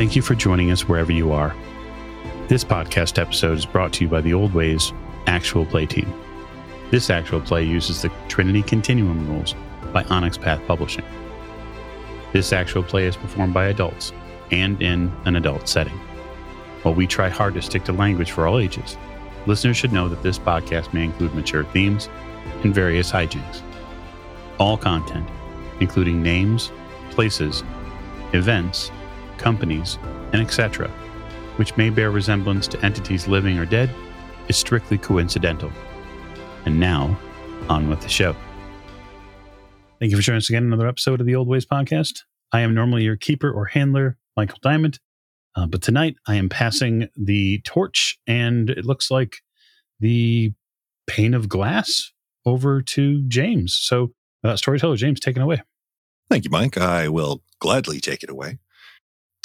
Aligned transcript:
Thank 0.00 0.16
you 0.16 0.22
for 0.22 0.34
joining 0.34 0.70
us 0.70 0.88
wherever 0.88 1.12
you 1.12 1.30
are. 1.32 1.54
This 2.48 2.64
podcast 2.64 3.18
episode 3.18 3.58
is 3.58 3.66
brought 3.66 3.92
to 3.92 4.04
you 4.04 4.08
by 4.08 4.22
the 4.22 4.32
Old 4.32 4.54
Ways 4.54 4.94
Actual 5.26 5.66
Play 5.66 5.84
Team. 5.84 6.10
This 6.90 7.10
actual 7.10 7.42
play 7.42 7.64
uses 7.64 8.00
the 8.00 8.10
Trinity 8.26 8.62
Continuum 8.62 9.28
rules 9.28 9.54
by 9.92 10.04
Onyx 10.04 10.38
Path 10.38 10.62
Publishing. 10.66 11.04
This 12.32 12.50
actual 12.54 12.82
play 12.82 13.08
is 13.08 13.14
performed 13.14 13.52
by 13.52 13.66
adults 13.66 14.14
and 14.50 14.80
in 14.80 15.12
an 15.26 15.36
adult 15.36 15.68
setting. 15.68 16.00
While 16.80 16.94
we 16.94 17.06
try 17.06 17.28
hard 17.28 17.52
to 17.52 17.60
stick 17.60 17.84
to 17.84 17.92
language 17.92 18.30
for 18.30 18.46
all 18.46 18.58
ages, 18.58 18.96
listeners 19.44 19.76
should 19.76 19.92
know 19.92 20.08
that 20.08 20.22
this 20.22 20.38
podcast 20.38 20.94
may 20.94 21.04
include 21.04 21.34
mature 21.34 21.64
themes 21.64 22.08
and 22.64 22.74
various 22.74 23.12
hijinks. 23.12 23.60
All 24.58 24.78
content, 24.78 25.28
including 25.78 26.22
names, 26.22 26.72
places, 27.10 27.62
events, 28.32 28.90
companies, 29.40 29.98
and 30.32 30.40
etc., 30.40 30.88
which 31.56 31.76
may 31.76 31.90
bear 31.90 32.10
resemblance 32.10 32.68
to 32.68 32.84
entities 32.84 33.26
living 33.26 33.58
or 33.58 33.66
dead, 33.66 33.90
is 34.48 34.56
strictly 34.56 34.98
coincidental. 34.98 35.70
And 36.64 36.78
now, 36.78 37.18
on 37.68 37.88
with 37.88 38.00
the 38.00 38.08
show. 38.08 38.34
Thank 39.98 40.10
you 40.10 40.16
for 40.16 40.22
joining 40.22 40.38
us 40.38 40.48
again 40.48 40.64
another 40.64 40.86
episode 40.86 41.20
of 41.20 41.26
the 41.26 41.34
Old 41.34 41.48
Ways 41.48 41.66
Podcast. 41.66 42.20
I 42.52 42.60
am 42.60 42.74
normally 42.74 43.02
your 43.02 43.16
keeper 43.16 43.50
or 43.50 43.66
handler, 43.66 44.18
Michael 44.36 44.58
Diamond, 44.62 44.98
uh, 45.56 45.66
but 45.66 45.82
tonight 45.82 46.16
I 46.26 46.36
am 46.36 46.48
passing 46.48 47.08
the 47.16 47.60
torch, 47.64 48.18
and 48.26 48.70
it 48.70 48.84
looks 48.84 49.10
like 49.10 49.36
the 49.98 50.52
pane 51.06 51.34
of 51.34 51.48
glass 51.48 52.12
over 52.46 52.80
to 52.82 53.22
James. 53.28 53.78
So, 53.80 54.12
uh, 54.42 54.56
storyteller 54.56 54.96
James, 54.96 55.20
take 55.20 55.36
it 55.36 55.42
away. 55.42 55.62
Thank 56.30 56.44
you, 56.44 56.50
Mike. 56.50 56.78
I 56.78 57.08
will 57.08 57.42
gladly 57.58 58.00
take 58.00 58.22
it 58.22 58.30
away. 58.30 58.58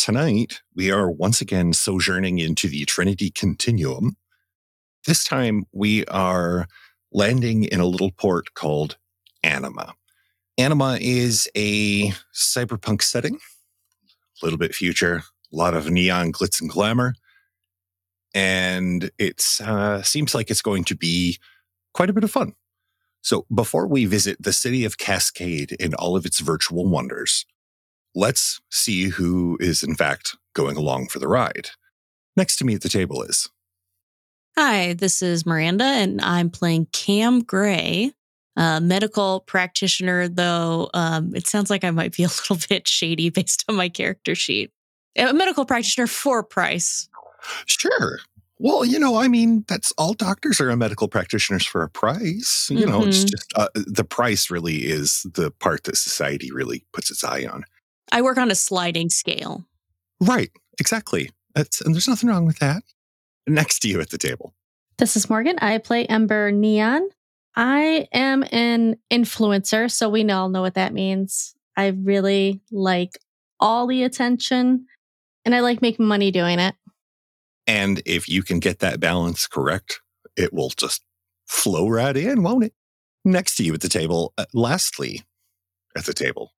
Tonight, 0.06 0.62
we 0.76 0.92
are 0.92 1.10
once 1.10 1.42
again 1.42 1.74
sojourning 1.74 2.38
into 2.38 2.68
the 2.68 2.86
Trinity 2.86 3.32
Continuum. 3.32 4.18
This 5.08 5.24
time, 5.24 5.66
we 5.72 6.06
are 6.06 6.68
landing 7.12 7.64
in 7.64 7.80
a 7.80 7.88
little 7.88 8.12
port 8.12 8.54
called 8.54 8.98
Anima. 9.42 9.96
Anima 10.60 11.00
is 11.02 11.50
a 11.56 12.12
cyberpunk 12.36 13.02
setting, 13.02 13.40
a 14.44 14.46
little 14.46 14.60
bit 14.60 14.76
future, 14.76 15.24
a 15.52 15.56
lot 15.56 15.74
of 15.74 15.90
neon 15.90 16.32
glitz 16.32 16.62
and 16.62 16.70
glamour. 16.70 17.16
And 18.36 19.10
it 19.18 19.44
uh, 19.60 20.04
seems 20.04 20.36
like 20.36 20.52
it's 20.52 20.62
going 20.62 20.84
to 20.84 20.96
be 20.96 21.40
quite 21.96 22.12
a 22.12 22.14
bit 22.14 22.24
of 22.24 22.30
fun. 22.30 22.54
So 23.24 23.48
before 23.52 23.88
we 23.88 24.06
visit 24.06 24.38
the 24.40 24.54
city 24.54 24.86
of 24.86 25.00
Cascade 25.00 25.72
in 25.80 25.96
all 25.96 26.16
of 26.16 26.28
its 26.28 26.42
virtual 26.42 26.88
wonders, 26.88 27.48
let's 28.16 28.62
see 28.72 29.10
who 29.10 29.58
is 29.60 29.84
in 29.84 29.96
fact 29.96 30.36
going 30.54 30.78
along 30.78 31.10
for 31.10 31.20
the 31.20 31.28
ride. 31.28 31.70
Next 32.36 32.56
to 32.58 32.66
me 32.66 32.76
at 32.76 32.82
the 32.82 32.90
table 32.90 33.22
is. 33.22 33.50
Hi, 34.58 34.94
this 34.94 35.22
is 35.22 35.46
Miranda, 35.46 35.84
and 35.84 36.22
I'm 36.22 36.50
playing 36.50 36.88
Cam 36.94 37.42
Gray, 37.42 38.14
a 38.56 38.80
medical 38.80 39.42
practitioner, 39.42 40.30
though 40.30 40.90
um, 40.94 41.36
it 41.36 41.46
sounds 41.46 41.70
like 41.70 41.84
I 41.84 41.92
might 41.92 42.16
be 42.16 42.24
a 42.24 42.28
little 42.50 42.58
bit 42.70 42.88
shady 42.88 43.30
based 43.30 43.66
on 43.68 43.76
my 43.76 43.90
character 43.90 44.34
sheet. 44.34 44.72
A 45.18 45.34
medical 45.34 45.66
practitioner 45.66 46.08
for 46.08 46.42
price. 46.42 47.10
Sure. 47.66 48.20
Well, 48.58 48.86
you 48.86 48.98
know, 49.00 49.18
I 49.18 49.28
mean, 49.28 49.66
that's 49.68 49.92
all 49.98 50.14
doctors 50.14 50.62
are 50.62 50.74
medical 50.78 51.10
practitioners 51.10 51.66
for 51.66 51.84
a 51.84 51.90
price. 51.90 52.68
You 52.70 52.80
mm-hmm. 52.80 52.90
know, 52.90 53.04
it's 53.04 53.20
mm-hmm. 53.20 53.28
just 53.28 53.54
uh, 53.56 53.68
the 53.76 54.06
price 54.06 54.50
really 54.50 54.86
is 54.86 55.26
the 55.34 55.52
part 55.52 55.84
that 55.84 55.98
society 55.98 56.52
really 56.52 56.86
puts 56.94 57.12
its 57.12 57.24
eye 57.24 57.46
on. 57.46 57.66
I 58.12 58.22
work 58.22 58.38
on 58.38 58.52
a 58.52 58.56
sliding 58.56 59.10
scale. 59.10 59.66
Right, 60.20 60.52
exactly. 60.80 61.32
That's, 61.54 61.82
and 61.82 61.94
there's 61.94 62.08
nothing 62.08 62.30
wrong 62.30 62.46
with 62.46 62.60
that. 62.60 62.84
Next 63.48 63.80
to 63.80 63.88
you 63.88 64.02
at 64.02 64.10
the 64.10 64.18
table. 64.18 64.54
This 64.98 65.16
is 65.16 65.30
Morgan. 65.30 65.58
I 65.60 65.78
play 65.78 66.06
Ember 66.06 66.52
Neon. 66.52 67.10
I 67.56 68.08
am 68.12 68.44
an 68.52 68.98
influencer, 69.12 69.90
so 69.90 70.10
we 70.10 70.30
all 70.30 70.50
know 70.50 70.62
what 70.62 70.76
that 70.76 70.94
means. 70.94 71.56
I 71.78 71.88
really 71.88 72.62
like 72.72 73.18
all 73.60 73.88
the 73.88 74.04
attention 74.04 74.88
and 75.44 75.56
I 75.56 75.60
like 75.60 75.82
making 75.82 76.06
money 76.06 76.32
doing 76.32 76.60
it. 76.60 76.76
And 77.68 78.02
if 78.06 78.28
you 78.28 78.44
can 78.44 78.60
get 78.60 78.80
that 78.80 79.00
balance 79.00 79.48
correct, 79.48 80.02
it 80.36 80.54
will 80.54 80.70
just 80.70 81.04
flow 81.48 81.88
right 81.88 82.16
in, 82.16 82.44
won't 82.44 82.66
it? 82.66 82.74
Next 83.24 83.56
to 83.56 83.64
you 83.64 83.74
at 83.74 83.82
the 83.82 83.90
table, 83.90 84.34
uh, 84.38 84.46
lastly 84.54 85.24
at 85.98 86.06
the 86.06 86.14
table. 86.14 86.52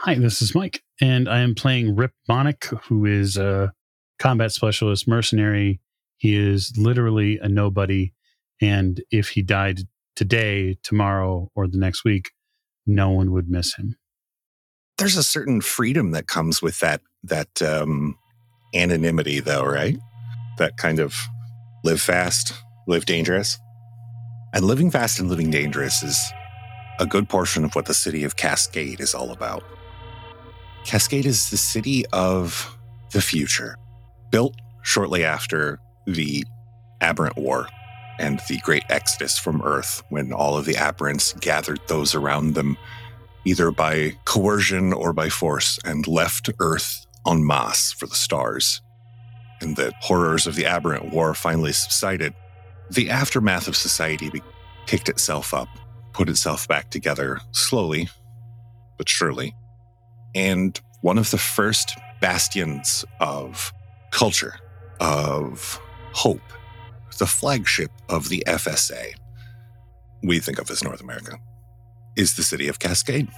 Hi, 0.00 0.14
this 0.14 0.42
is 0.42 0.54
Mike, 0.54 0.82
and 1.00 1.26
I 1.26 1.40
am 1.40 1.54
playing 1.54 1.96
Rip 1.96 2.12
Bonick, 2.28 2.66
who 2.84 3.06
is 3.06 3.38
a 3.38 3.72
combat 4.18 4.52
specialist 4.52 5.08
mercenary. 5.08 5.80
He 6.18 6.36
is 6.36 6.74
literally 6.76 7.38
a 7.38 7.48
nobody. 7.48 8.12
And 8.60 9.02
if 9.10 9.30
he 9.30 9.40
died 9.40 9.80
today, 10.14 10.76
tomorrow, 10.82 11.50
or 11.54 11.66
the 11.66 11.78
next 11.78 12.04
week, 12.04 12.32
no 12.86 13.08
one 13.08 13.32
would 13.32 13.48
miss 13.48 13.74
him. 13.76 13.96
There's 14.98 15.16
a 15.16 15.22
certain 15.22 15.62
freedom 15.62 16.10
that 16.10 16.26
comes 16.26 16.60
with 16.60 16.78
that 16.80 17.00
that 17.24 17.62
um, 17.62 18.18
anonymity, 18.74 19.40
though, 19.40 19.64
right? 19.64 19.96
That 20.58 20.76
kind 20.76 21.00
of 21.00 21.16
live 21.84 22.02
fast, 22.02 22.52
live 22.86 23.06
dangerous. 23.06 23.58
And 24.52 24.66
living 24.66 24.90
fast 24.90 25.18
and 25.20 25.30
living 25.30 25.50
dangerous 25.50 26.02
is 26.02 26.22
a 27.00 27.06
good 27.06 27.30
portion 27.30 27.64
of 27.64 27.74
what 27.74 27.86
the 27.86 27.94
city 27.94 28.24
of 28.24 28.36
Cascade 28.36 29.00
is 29.00 29.14
all 29.14 29.32
about. 29.32 29.64
Cascade 30.86 31.26
is 31.26 31.50
the 31.50 31.56
city 31.56 32.06
of 32.12 32.78
the 33.10 33.20
future, 33.20 33.76
built 34.30 34.54
shortly 34.82 35.24
after 35.24 35.80
the 36.06 36.44
Aberrant 37.00 37.36
War 37.36 37.66
and 38.20 38.40
the 38.48 38.58
Great 38.58 38.84
Exodus 38.88 39.36
from 39.36 39.62
Earth, 39.62 40.04
when 40.10 40.32
all 40.32 40.56
of 40.56 40.64
the 40.64 40.74
Aberrants 40.74 41.38
gathered 41.40 41.80
those 41.88 42.14
around 42.14 42.54
them, 42.54 42.78
either 43.44 43.72
by 43.72 44.12
coercion 44.26 44.92
or 44.92 45.12
by 45.12 45.28
force, 45.28 45.80
and 45.84 46.06
left 46.06 46.50
Earth 46.60 47.04
en 47.26 47.44
masse 47.44 47.90
for 47.90 48.06
the 48.06 48.14
stars. 48.14 48.80
And 49.60 49.74
the 49.74 49.92
horrors 50.02 50.46
of 50.46 50.54
the 50.54 50.66
Aberrant 50.66 51.12
War 51.12 51.34
finally 51.34 51.72
subsided. 51.72 52.32
The 52.90 53.10
aftermath 53.10 53.66
of 53.66 53.76
society 53.76 54.30
picked 54.86 55.08
itself 55.08 55.52
up, 55.52 55.68
put 56.12 56.28
itself 56.28 56.68
back 56.68 56.90
together 56.90 57.40
slowly, 57.50 58.08
but 58.96 59.08
surely. 59.08 59.52
And 60.36 60.78
one 61.00 61.16
of 61.16 61.30
the 61.30 61.38
first 61.38 61.96
bastions 62.20 63.06
of 63.20 63.72
culture, 64.10 64.56
of 65.00 65.80
hope, 66.12 66.42
the 67.16 67.26
flagship 67.26 67.90
of 68.10 68.28
the 68.28 68.44
FSA, 68.46 69.14
we 70.22 70.38
think 70.38 70.58
of 70.58 70.70
as 70.70 70.84
North 70.84 71.00
America, 71.00 71.38
is 72.16 72.36
the 72.36 72.42
city 72.42 72.68
of 72.68 72.78
Cascade. 72.78 73.28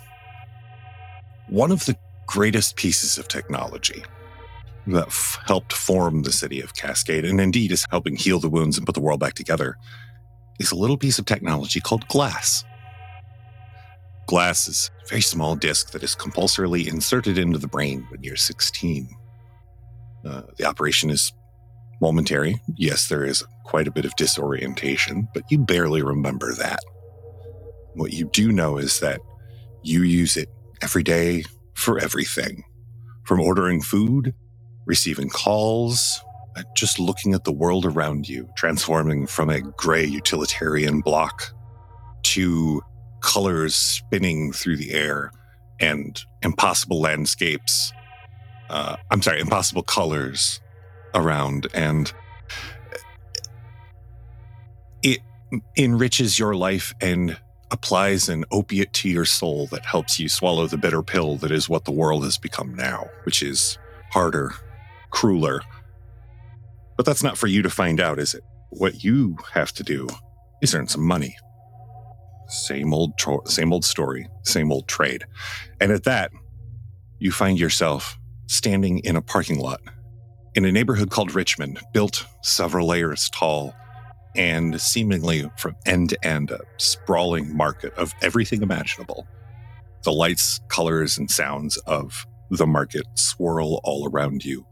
One 1.48 1.70
of 1.70 1.86
the 1.86 1.96
greatest 2.26 2.74
pieces 2.74 3.16
of 3.16 3.28
technology 3.28 4.02
that 4.88 5.06
f- 5.06 5.38
helped 5.46 5.72
form 5.72 6.22
the 6.22 6.32
city 6.32 6.60
of 6.60 6.74
Cascade, 6.74 7.24
and 7.24 7.40
indeed 7.40 7.70
is 7.70 7.86
helping 7.90 8.16
heal 8.16 8.40
the 8.40 8.48
wounds 8.48 8.76
and 8.76 8.84
put 8.84 8.96
the 8.96 9.00
world 9.00 9.20
back 9.20 9.34
together, 9.34 9.76
is 10.58 10.72
a 10.72 10.76
little 10.76 10.96
piece 10.96 11.20
of 11.20 11.26
technology 11.26 11.78
called 11.78 12.08
glass. 12.08 12.64
Glass 14.28 14.68
is 14.68 14.90
a 15.04 15.08
very 15.08 15.20
small 15.22 15.56
disc 15.56 15.90
that 15.92 16.02
is 16.02 16.14
compulsorily 16.14 16.86
inserted 16.86 17.38
into 17.38 17.58
the 17.58 17.66
brain 17.66 18.06
when 18.10 18.22
you're 18.22 18.36
16. 18.36 19.08
Uh, 20.24 20.42
the 20.56 20.64
operation 20.64 21.08
is 21.08 21.32
momentary. 22.02 22.60
Yes, 22.76 23.08
there 23.08 23.24
is 23.24 23.42
quite 23.64 23.88
a 23.88 23.90
bit 23.90 24.04
of 24.04 24.14
disorientation, 24.16 25.28
but 25.32 25.44
you 25.50 25.58
barely 25.58 26.02
remember 26.02 26.54
that. 26.54 26.80
What 27.94 28.12
you 28.12 28.28
do 28.30 28.52
know 28.52 28.76
is 28.76 29.00
that 29.00 29.20
you 29.82 30.02
use 30.02 30.36
it 30.36 30.50
every 30.82 31.02
day, 31.02 31.44
for 31.74 31.98
everything 31.98 32.64
from 33.24 33.40
ordering 33.40 33.80
food, 33.80 34.34
receiving 34.84 35.30
calls, 35.30 36.20
uh, 36.56 36.62
just 36.76 36.98
looking 36.98 37.34
at 37.34 37.44
the 37.44 37.52
world 37.52 37.86
around 37.86 38.28
you, 38.28 38.48
transforming 38.56 39.26
from 39.26 39.48
a 39.48 39.60
gray 39.60 40.04
utilitarian 40.04 41.00
block 41.00 41.54
to 42.24 42.82
colors 43.20 43.74
spinning 43.74 44.52
through 44.52 44.76
the 44.76 44.92
air 44.92 45.32
and 45.80 46.20
impossible 46.42 47.00
landscapes. 47.00 47.92
Uh, 48.70 48.96
I'm 49.10 49.22
sorry, 49.22 49.40
impossible 49.40 49.82
colors 49.82 50.60
around, 51.14 51.68
and 51.74 52.12
it 55.02 55.20
enriches 55.76 56.38
your 56.38 56.54
life 56.54 56.94
and 57.00 57.38
applies 57.70 58.28
an 58.28 58.44
opiate 58.50 58.92
to 58.94 59.08
your 59.08 59.24
soul 59.24 59.66
that 59.68 59.84
helps 59.84 60.18
you 60.18 60.28
swallow 60.28 60.66
the 60.66 60.78
bitter 60.78 61.02
pill 61.02 61.36
that 61.36 61.50
is 61.50 61.68
what 61.68 61.84
the 61.84 61.92
world 61.92 62.24
has 62.24 62.38
become 62.38 62.74
now, 62.74 63.08
which 63.24 63.42
is 63.42 63.78
harder, 64.10 64.54
crueler. 65.10 65.60
But 66.96 67.06
that's 67.06 67.22
not 67.22 67.38
for 67.38 67.46
you 67.46 67.62
to 67.62 67.70
find 67.70 68.00
out, 68.00 68.18
is 68.18 68.34
it? 68.34 68.42
What 68.70 69.04
you 69.04 69.36
have 69.52 69.72
to 69.74 69.82
do 69.82 70.08
is 70.60 70.74
earn 70.74 70.88
some 70.88 71.06
money. 71.06 71.36
Same 72.48 72.92
old, 72.94 73.16
tro- 73.18 73.44
same 73.44 73.72
old 73.72 73.84
story, 73.84 74.28
same 74.42 74.72
old 74.72 74.88
trade. 74.88 75.24
And 75.80 75.92
at 75.92 76.04
that, 76.04 76.32
you 77.18 77.30
find 77.30 77.58
yourself 77.58 78.18
standing 78.46 78.98
in 79.00 79.16
a 79.16 79.22
parking 79.22 79.58
lot 79.58 79.80
in 80.54 80.64
a 80.64 80.72
neighborhood 80.72 81.10
called 81.10 81.34
Richmond, 81.34 81.78
built 81.92 82.26
several 82.42 82.88
layers 82.88 83.30
tall 83.30 83.74
and 84.34 84.80
seemingly 84.80 85.48
from 85.56 85.76
end 85.86 86.10
to 86.10 86.26
end 86.26 86.50
a 86.50 86.60
sprawling 86.78 87.56
market 87.56 87.92
of 87.94 88.14
everything 88.22 88.62
imaginable. 88.62 89.26
The 90.02 90.12
lights, 90.12 90.60
colors, 90.68 91.18
and 91.18 91.30
sounds 91.30 91.76
of 91.78 92.26
the 92.50 92.66
market 92.66 93.04
swirl 93.14 93.80
all 93.84 94.08
around 94.08 94.44
you, 94.44 94.66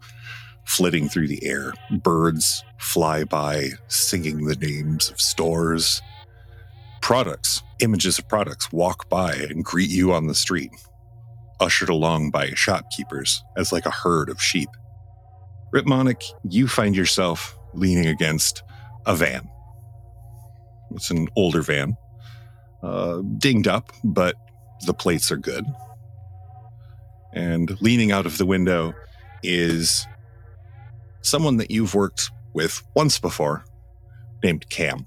flitting 0.64 1.08
through 1.08 1.28
the 1.28 1.44
air. 1.44 1.72
Birds 1.90 2.64
fly 2.78 3.24
by, 3.24 3.70
singing 3.88 4.46
the 4.46 4.56
names 4.56 5.10
of 5.10 5.20
stores. 5.20 6.02
Products, 7.00 7.62
images 7.80 8.18
of 8.18 8.28
products, 8.28 8.72
walk 8.72 9.08
by 9.08 9.34
and 9.34 9.64
greet 9.64 9.90
you 9.90 10.12
on 10.12 10.26
the 10.26 10.34
street, 10.34 10.70
ushered 11.60 11.88
along 11.88 12.30
by 12.30 12.50
shopkeepers 12.50 13.42
as 13.56 13.72
like 13.72 13.86
a 13.86 13.90
herd 13.90 14.28
of 14.28 14.40
sheep. 14.40 14.68
Ripmonic, 15.72 16.22
you 16.48 16.68
find 16.68 16.96
yourself 16.96 17.58
leaning 17.74 18.06
against 18.06 18.62
a 19.06 19.14
van. 19.14 19.48
It's 20.92 21.10
an 21.10 21.28
older 21.36 21.62
van, 21.62 21.96
uh, 22.82 23.22
dinged 23.38 23.68
up, 23.68 23.92
but 24.04 24.36
the 24.86 24.94
plates 24.94 25.30
are 25.30 25.36
good. 25.36 25.64
And 27.32 27.76
leaning 27.82 28.12
out 28.12 28.26
of 28.26 28.38
the 28.38 28.46
window 28.46 28.94
is 29.42 30.06
someone 31.22 31.56
that 31.58 31.70
you've 31.70 31.94
worked 31.94 32.30
with 32.54 32.82
once 32.94 33.18
before, 33.18 33.64
named 34.42 34.68
Cam. 34.70 35.06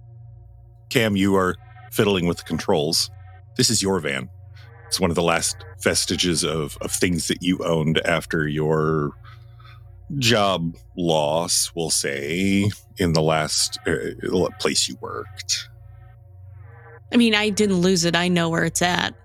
Cam, 0.90 1.16
you 1.16 1.36
are 1.36 1.56
fiddling 1.92 2.28
with 2.28 2.38
the 2.38 2.44
controls. 2.44 3.10
This 3.58 3.70
is 3.70 3.82
your 3.82 4.00
van. 4.00 4.30
It's 4.88 5.00
one 5.00 5.12
of 5.12 5.16
the 5.16 5.24
last 5.24 5.58
vestiges 5.82 6.44
of, 6.44 6.78
of 6.82 6.92
things 6.92 7.28
that 7.28 7.44
you 7.44 7.60
owned 7.60 8.00
after 8.06 8.48
your 8.48 9.12
job 10.18 10.76
loss, 10.98 11.72
we'll 11.76 11.92
say, 11.92 12.70
in 12.98 13.14
the 13.14 13.22
last 13.22 13.78
uh, 13.86 14.50
place 14.60 14.90
you 14.90 14.98
worked. 15.02 15.70
I 17.14 17.18
mean, 17.18 17.36
I 17.36 17.50
didn't 17.50 17.78
lose 17.78 18.06
it. 18.06 18.16
I 18.16 18.28
know 18.28 18.50
where 18.50 18.66
it's 18.66 18.82
at. 18.82 19.16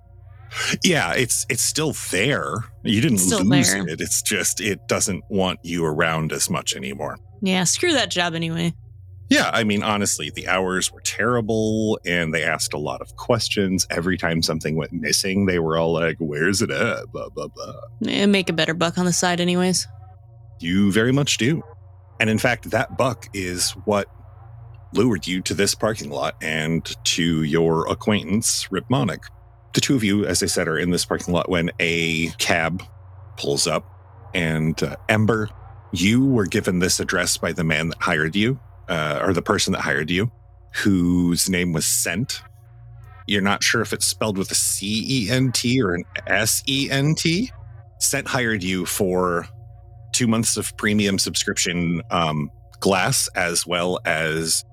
Yeah, 0.85 1.15
it's 1.15 1.45
it's 1.49 1.63
still 1.63 1.95
there. 2.11 2.55
You 2.85 3.01
didn't 3.01 3.27
lose 3.45 3.73
there. 3.73 3.89
it. 3.89 4.01
It's 4.01 4.23
just 4.23 4.61
it 4.61 4.87
doesn't 4.87 5.25
want 5.29 5.59
you 5.63 5.85
around 5.85 6.33
as 6.33 6.49
much 6.49 6.77
anymore. 6.77 7.19
Yeah, 7.43 7.65
screw 7.65 7.93
that 7.95 8.11
job 8.11 8.35
anyway. 8.35 8.73
Yeah, 9.31 9.51
I 9.53 9.65
mean, 9.65 9.83
honestly, 9.83 10.31
the 10.31 10.49
hours 10.49 10.93
were 10.93 11.01
terrible 11.01 11.99
and 12.05 12.35
they 12.35 12.43
asked 12.43 12.75
a 12.75 12.79
lot 12.79 13.01
of 13.01 13.17
questions. 13.17 13.87
Every 13.91 14.19
time 14.19 14.43
something 14.43 14.77
went 14.77 14.93
missing, 14.93 15.47
they 15.47 15.59
were 15.59 15.79
all 15.79 15.93
like, 15.93 16.17
Where's 16.19 16.61
it 16.61 16.71
at? 16.71 17.11
Blah, 17.11 17.31
blah, 17.31 17.49
blah. 17.49 17.75
And 18.07 18.31
make 18.33 18.51
a 18.51 18.53
better 18.53 18.75
buck 18.75 18.99
on 18.99 19.07
the 19.07 19.13
side, 19.13 19.41
anyways. 19.41 19.87
You 20.61 20.93
very 20.93 21.13
much 21.13 21.39
do. 21.39 21.63
And 22.21 22.31
in 22.31 22.39
fact, 22.39 22.71
that 22.71 22.97
buck 22.97 23.29
is 23.33 23.71
what 23.87 24.09
lured 24.93 25.27
you 25.27 25.41
to 25.43 25.55
this 25.55 25.75
parking 25.75 26.11
lot 26.11 26.37
and 26.41 26.95
to 27.05 27.43
your 27.43 27.91
acquaintance, 27.91 28.71
Rip 28.71 28.85
Ripmonic. 28.89 29.25
The 29.73 29.81
two 29.81 29.97
of 29.97 30.05
you, 30.05 30.25
as 30.25 30.43
I 30.43 30.47
said, 30.47 30.69
are 30.69 30.79
in 30.79 30.91
this 30.91 31.05
parking 31.05 31.35
lot 31.35 31.49
when 31.49 31.71
a 31.81 32.29
cab 32.39 32.83
pulls 33.37 33.67
up. 33.67 33.91
And 34.35 34.81
uh, 34.83 34.97
Ember, 35.09 35.51
you 35.93 36.25
were 36.25 36.47
given 36.47 36.79
this 36.79 37.01
address 37.01 37.37
by 37.37 37.53
the 37.53 37.65
man 37.65 37.89
that 37.89 38.01
hired 38.01 38.37
you, 38.37 38.61
uh, 38.89 39.21
or 39.23 39.33
the 39.33 39.43
person 39.43 39.73
that 39.73 39.81
hired 39.81 40.11
you, 40.11 40.31
whose 40.75 41.49
name 41.49 41.73
was 41.73 41.87
Sent. 41.87 42.43
You're 43.27 43.43
not 43.43 43.63
sure 43.63 43.81
if 43.81 43.93
it's 43.93 44.07
spelled 44.07 44.37
with 44.37 44.51
a 44.51 44.55
C 44.55 45.05
E 45.27 45.31
N 45.31 45.53
T 45.53 45.81
or 45.83 45.95
an 45.95 46.05
S 46.27 46.63
E 46.69 46.89
N 46.91 47.15
T. 47.15 47.51
Sent 47.99 48.29
hired 48.29 48.63
you 48.63 48.85
for 48.85 49.49
two 50.13 50.27
months 50.27 50.57
of 50.57 50.77
premium 50.77 51.19
subscription 51.19 52.03
um, 52.11 52.51
glass 52.81 53.29
as 53.35 53.67
well 53.67 53.99
as 54.05 54.65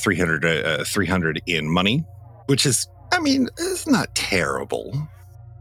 300, 0.00 0.44
uh, 0.44 0.84
300 0.84 1.42
in 1.46 1.68
money, 1.68 2.04
which 2.46 2.66
is, 2.66 2.88
I 3.12 3.20
mean, 3.20 3.48
it's 3.58 3.86
not 3.86 4.14
terrible. 4.14 5.08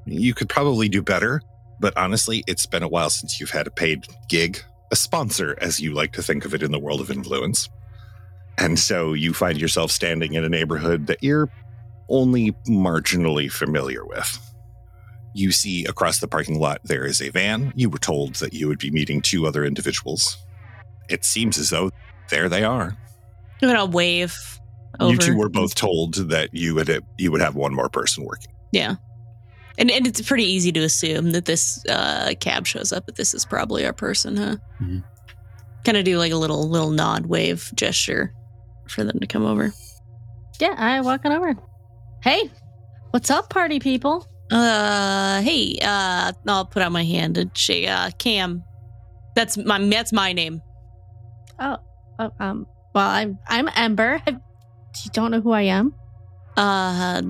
You 0.05 0.33
could 0.33 0.49
probably 0.49 0.89
do 0.89 1.01
better, 1.01 1.41
but 1.79 1.95
honestly, 1.97 2.43
it's 2.47 2.65
been 2.65 2.83
a 2.83 2.87
while 2.87 3.09
since 3.09 3.39
you've 3.39 3.51
had 3.51 3.67
a 3.67 3.71
paid 3.71 4.07
gig, 4.27 4.61
a 4.91 4.95
sponsor, 4.95 5.57
as 5.61 5.79
you 5.79 5.93
like 5.93 6.13
to 6.13 6.23
think 6.23 6.45
of 6.45 6.53
it 6.53 6.63
in 6.63 6.71
the 6.71 6.79
world 6.79 7.01
of 7.01 7.11
influence. 7.11 7.69
And 8.59 8.77
so 8.77 9.13
you 9.13 9.33
find 9.33 9.59
yourself 9.59 9.89
standing 9.91 10.33
in 10.33 10.43
a 10.43 10.49
neighborhood 10.49 11.07
that 11.07 11.23
you're 11.23 11.49
only 12.09 12.51
marginally 12.67 13.51
familiar 13.51 14.05
with. 14.05 14.37
You 15.33 15.51
see 15.51 15.85
across 15.85 16.19
the 16.19 16.27
parking 16.27 16.59
lot 16.59 16.81
there 16.83 17.05
is 17.05 17.21
a 17.21 17.29
van. 17.29 17.71
You 17.75 17.89
were 17.89 17.99
told 17.99 18.35
that 18.35 18.53
you 18.53 18.67
would 18.67 18.79
be 18.79 18.91
meeting 18.91 19.21
two 19.21 19.47
other 19.47 19.63
individuals. 19.63 20.37
It 21.09 21.23
seems 21.23 21.57
as 21.57 21.69
though 21.69 21.91
there 22.29 22.49
they 22.49 22.63
are. 22.63 22.97
I'm 23.61 23.67
gonna 23.69 23.85
wave 23.85 24.35
over. 24.99 25.13
You 25.13 25.17
two 25.17 25.37
were 25.37 25.49
both 25.49 25.75
told 25.75 26.15
that 26.29 26.53
you 26.53 26.75
would 26.75 27.03
you 27.17 27.31
would 27.31 27.41
have 27.41 27.55
one 27.55 27.73
more 27.73 27.89
person 27.89 28.25
working. 28.25 28.53
Yeah. 28.71 28.95
And, 29.77 29.89
and 29.89 30.05
it's 30.05 30.21
pretty 30.21 30.43
easy 30.43 30.73
to 30.73 30.81
assume 30.81 31.31
that 31.31 31.45
this 31.45 31.85
uh, 31.87 32.33
cab 32.41 32.67
shows 32.67 32.91
up, 32.91 33.05
but 33.05 33.15
this 33.15 33.33
is 33.33 33.45
probably 33.45 33.85
our 33.85 33.93
person, 33.93 34.35
huh? 34.35 34.57
Mhm. 34.81 35.03
Kind 35.85 35.97
of 35.97 36.03
do 36.03 36.17
like 36.17 36.33
a 36.33 36.35
little 36.35 36.67
little 36.67 36.89
nod 36.89 37.27
wave 37.27 37.71
gesture 37.75 38.33
for 38.89 39.03
them 39.03 39.19
to 39.19 39.27
come 39.27 39.45
over. 39.45 39.73
Yeah, 40.59 40.75
I 40.77 41.01
walking 41.01 41.31
over. 41.31 41.55
Hey, 42.23 42.49
what's 43.11 43.29
up, 43.29 43.49
party 43.49 43.79
people? 43.79 44.27
Uh, 44.51 45.41
hey, 45.41 45.77
uh, 45.81 46.31
I'll 46.47 46.65
put 46.65 46.81
out 46.81 46.91
my 46.91 47.03
hand 47.03 47.37
and 47.37 47.55
shake. 47.57 47.87
Uh, 47.87 48.09
Cam, 48.17 48.63
that's 49.35 49.57
my 49.57 49.79
that's 49.89 50.11
my 50.11 50.33
name. 50.33 50.61
Oh, 51.59 51.77
um, 52.39 52.65
well, 52.93 53.07
I'm 53.07 53.37
I'm 53.47 53.69
Ember. 53.75 54.21
I, 54.25 54.31
you 54.31 55.11
don't 55.13 55.31
know 55.31 55.41
who 55.41 55.51
I 55.51 55.61
am? 55.61 55.93
Uh, 56.57 57.21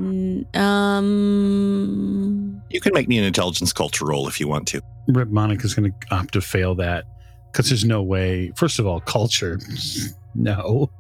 um, 0.58 2.62
You 2.70 2.82
can 2.82 2.94
make 2.94 3.08
me 3.08 3.20
an 3.20 3.26
intelligence 3.26 3.74
culture 3.74 4.06
roll 4.06 4.28
if 4.28 4.40
you 4.40 4.48
want 4.48 4.68
to. 4.70 4.82
Rip 5.08 5.30
Monica's 5.30 5.76
going 5.76 5.92
to 5.92 6.16
opt 6.16 6.34
to 6.34 6.42
fail 6.42 6.74
that 6.76 7.06
because 7.52 7.70
there's 7.70 7.86
no 7.86 8.02
way. 8.02 8.52
First 8.56 8.80
of 8.80 8.88
all, 8.88 9.02
culture. 9.02 9.60
No. 10.36 10.92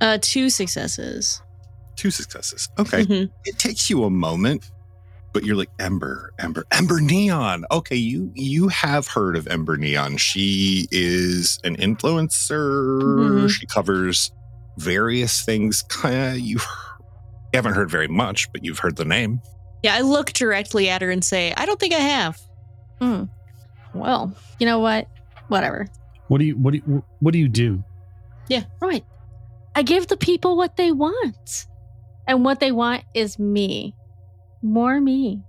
Uh, 0.00 0.18
two 0.20 0.50
successes. 0.50 1.42
Two 1.96 2.10
successes. 2.10 2.68
Okay. 2.78 3.04
Mhm. 3.04 3.30
It 3.44 3.58
takes 3.58 3.88
you 3.88 4.04
a 4.04 4.10
moment, 4.10 4.70
but 5.32 5.44
you're 5.44 5.56
like 5.56 5.70
Ember, 5.78 6.32
Ember, 6.38 6.64
Ember 6.70 7.00
Neon. 7.00 7.64
Okay, 7.70 7.96
you 7.96 8.30
you 8.34 8.68
have 8.68 9.06
heard 9.08 9.36
of 9.36 9.46
Ember 9.46 9.76
Neon. 9.76 10.16
She 10.18 10.88
is 10.90 11.58
an 11.64 11.76
influencer. 11.76 13.00
Mhm. 13.02 13.50
She 13.50 13.66
covers 13.66 14.30
various 14.78 15.42
things. 15.42 15.82
Kinda, 15.84 16.38
you 16.38 16.58
you 17.52 17.56
haven't 17.58 17.74
heard 17.74 17.90
very 17.90 18.08
much, 18.08 18.50
but 18.52 18.62
you've 18.64 18.78
heard 18.80 18.96
the 18.96 19.04
name. 19.04 19.40
Yeah, 19.82 19.94
I 19.94 20.00
look 20.02 20.32
directly 20.32 20.90
at 20.90 21.00
her 21.00 21.10
and 21.10 21.24
say, 21.24 21.54
"I 21.56 21.64
don't 21.64 21.80
think 21.80 21.94
I 21.94 22.00
have." 22.00 22.38
Hmm. 23.00 23.24
Well, 23.94 24.34
you 24.58 24.66
know 24.66 24.80
what? 24.80 25.08
Whatever. 25.48 25.86
What 26.28 26.38
do 26.38 26.44
you 26.44 26.56
what 26.56 26.72
do 26.72 26.82
you, 26.84 27.04
what 27.20 27.32
do 27.32 27.38
you 27.38 27.48
do? 27.48 27.82
Yeah, 28.48 28.64
right. 28.80 29.04
I 29.76 29.82
give 29.82 30.06
the 30.06 30.16
people 30.16 30.56
what 30.56 30.76
they 30.76 30.90
want. 30.90 31.66
And 32.26 32.44
what 32.44 32.60
they 32.60 32.72
want 32.72 33.04
is 33.14 33.38
me. 33.38 33.94
More 34.62 35.00
me. 35.00 35.42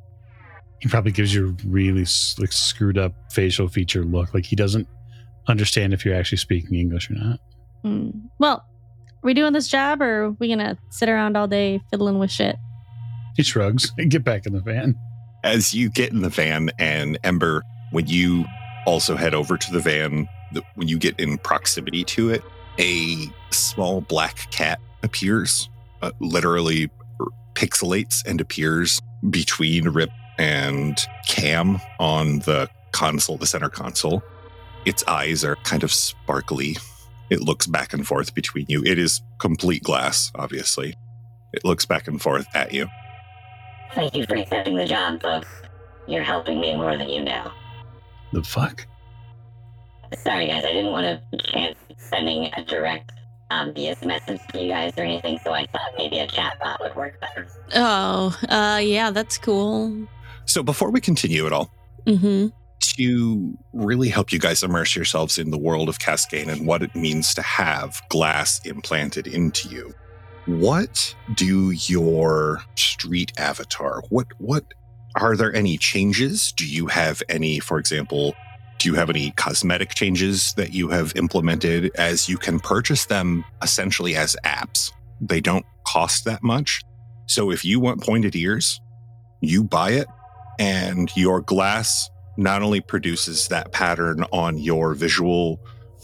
He 0.81 0.89
probably 0.89 1.13
gives 1.13 1.33
you 1.33 1.49
a 1.49 1.67
really 1.67 2.05
like 2.37 2.51
screwed 2.51 2.97
up 2.97 3.13
facial 3.31 3.67
feature 3.67 4.03
look, 4.03 4.33
like 4.33 4.45
he 4.45 4.55
doesn't 4.55 4.87
understand 5.47 5.93
if 5.93 6.05
you're 6.05 6.13
actually 6.13 6.37
speaking 6.37 6.75
English 6.75 7.09
or 7.09 7.13
not. 7.13 7.39
Hmm. 7.83 8.09
Well, 8.37 8.57
are 8.57 9.23
we 9.23 9.33
doing 9.33 9.53
this 9.53 9.69
job 9.69 10.01
or 10.01 10.25
are 10.25 10.31
we 10.31 10.49
gonna 10.49 10.77
sit 10.89 11.09
around 11.09 11.35
all 11.35 11.47
day 11.47 11.81
fiddling 11.89 12.19
with 12.19 12.29
shit? 12.29 12.57
He 13.37 13.43
shrugs 13.43 13.91
and 13.97 14.11
get 14.11 14.23
back 14.23 14.45
in 14.45 14.53
the 14.53 14.61
van. 14.61 14.95
As 15.43 15.73
you 15.73 15.89
get 15.89 16.11
in 16.11 16.21
the 16.21 16.29
van, 16.29 16.69
and 16.77 17.17
Ember, 17.23 17.63
when 17.91 18.07
you 18.07 18.45
also 18.85 19.15
head 19.15 19.33
over 19.33 19.57
to 19.57 19.71
the 19.71 19.79
van, 19.79 20.27
the, 20.51 20.61
when 20.75 20.89
you 20.89 20.99
get 20.99 21.17
in 21.19 21.37
proximity 21.39 22.03
to 22.03 22.29
it, 22.29 22.43
a 22.79 23.31
small 23.51 24.01
black 24.01 24.49
cat 24.51 24.79
appears, 25.03 25.69
uh, 26.01 26.11
literally 26.19 26.89
pixelates 27.53 28.25
and 28.25 28.39
appears 28.39 29.01
between 29.29 29.89
Rip 29.89 30.11
and 30.37 30.97
Cam 31.27 31.79
on 31.99 32.39
the 32.39 32.69
console, 32.91 33.37
the 33.37 33.47
center 33.47 33.69
console. 33.69 34.23
Its 34.85 35.03
eyes 35.07 35.43
are 35.43 35.55
kind 35.57 35.83
of 35.83 35.91
sparkly. 35.91 36.77
It 37.29 37.41
looks 37.41 37.67
back 37.67 37.93
and 37.93 38.07
forth 38.07 38.33
between 38.33 38.65
you. 38.69 38.83
It 38.85 38.99
is 38.99 39.21
complete 39.39 39.83
glass, 39.83 40.31
obviously. 40.35 40.95
It 41.53 41.65
looks 41.65 41.85
back 41.85 42.07
and 42.07 42.21
forth 42.21 42.47
at 42.55 42.73
you. 42.73 42.87
Thank 43.93 44.15
you 44.15 44.25
for 44.25 44.35
accepting 44.35 44.75
the 44.75 44.85
job, 44.85 45.21
folks. 45.21 45.47
You're 46.07 46.23
helping 46.23 46.61
me 46.61 46.75
more 46.75 46.97
than 46.97 47.09
you 47.09 47.23
know. 47.23 47.51
The 48.31 48.43
fuck? 48.43 48.85
Sorry, 50.15 50.47
guys, 50.47 50.63
I 50.63 50.71
didn't 50.71 50.91
want 50.91 51.21
to 51.31 51.37
chance 51.51 51.77
sending 51.97 52.51
a 52.55 52.63
direct, 52.63 53.11
obvious 53.51 54.03
message 54.03 54.39
to 54.53 54.61
you 54.61 54.69
guys 54.69 54.93
or 54.97 55.01
anything, 55.01 55.39
so 55.43 55.51
I 55.51 55.65
thought 55.67 55.91
maybe 55.97 56.19
a 56.19 56.27
chatbot 56.27 56.79
would 56.79 56.95
work 56.95 57.19
better. 57.19 57.47
Oh, 57.75 58.37
uh, 58.49 58.79
yeah, 58.81 59.11
that's 59.11 59.37
cool. 59.37 60.07
So 60.45 60.63
before 60.63 60.91
we 60.91 61.01
continue 61.01 61.45
at 61.45 61.53
all, 61.53 61.71
Mm-hmm. 62.05 62.47
to 62.95 63.57
really 63.73 64.07
help 64.07 64.31
you 64.31 64.39
guys 64.39 64.63
immerse 64.63 64.95
yourselves 64.95 65.37
in 65.37 65.51
the 65.51 65.57
world 65.57 65.89
of 65.89 65.99
Cascade 65.99 66.47
and 66.47 66.65
what 66.65 66.81
it 66.81 66.95
means 66.95 67.33
to 67.33 67.41
have 67.41 68.01
glass 68.07 68.65
implanted 68.65 69.27
into 69.27 69.67
you. 69.67 69.93
What 70.45 71.13
do 71.35 71.71
your 71.71 72.61
street 72.75 73.33
avatar? 73.37 74.01
What 74.07 74.27
what 74.37 74.63
are 75.19 75.35
there 75.35 75.53
any 75.53 75.77
changes? 75.77 76.53
Do 76.53 76.65
you 76.65 76.87
have 76.87 77.21
any, 77.27 77.59
for 77.59 77.77
example, 77.77 78.33
do 78.79 78.89
you 78.89 78.95
have 78.95 79.09
any 79.09 79.31
cosmetic 79.31 79.95
changes 79.95 80.53
that 80.53 80.73
you 80.73 80.87
have 80.89 81.15
implemented 81.15 81.91
as 81.95 82.29
you 82.29 82.37
can 82.37 82.59
purchase 82.59 83.05
them 83.05 83.43
essentially 83.61 84.15
as 84.15 84.35
apps? 84.43 84.91
They 85.19 85.41
don't 85.41 85.65
cost 85.85 86.25
that 86.25 86.43
much. 86.43 86.81
So 87.25 87.51
if 87.51 87.65
you 87.65 87.79
want 87.79 88.01
pointed 88.01 88.35
ears, 88.35 88.79
you 89.41 89.63
buy 89.63 89.91
it 89.91 90.07
and 90.59 91.09
your 91.15 91.41
glass 91.41 92.09
not 92.37 92.61
only 92.61 92.81
produces 92.81 93.47
that 93.47 93.71
pattern 93.71 94.23
on 94.31 94.57
your 94.57 94.93
visual 94.93 95.59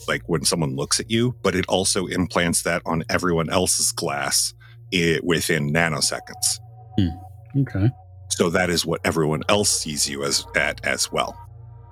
like 0.07 0.23
when 0.27 0.43
someone 0.43 0.75
looks 0.75 0.99
at 0.99 1.09
you, 1.09 1.35
but 1.43 1.55
it 1.55 1.65
also 1.67 2.07
implants 2.07 2.63
that 2.63 2.81
on 2.85 3.03
everyone 3.09 3.49
else's 3.49 3.91
glass 3.91 4.53
it, 4.91 5.23
within 5.23 5.71
nanoseconds. 5.71 6.59
Hmm. 6.99 7.61
Okay. 7.61 7.89
So 8.29 8.49
that 8.49 8.69
is 8.69 8.85
what 8.85 9.01
everyone 9.05 9.43
else 9.47 9.69
sees 9.69 10.09
you 10.09 10.23
as 10.23 10.45
at 10.55 10.83
as 10.85 11.11
well. 11.11 11.37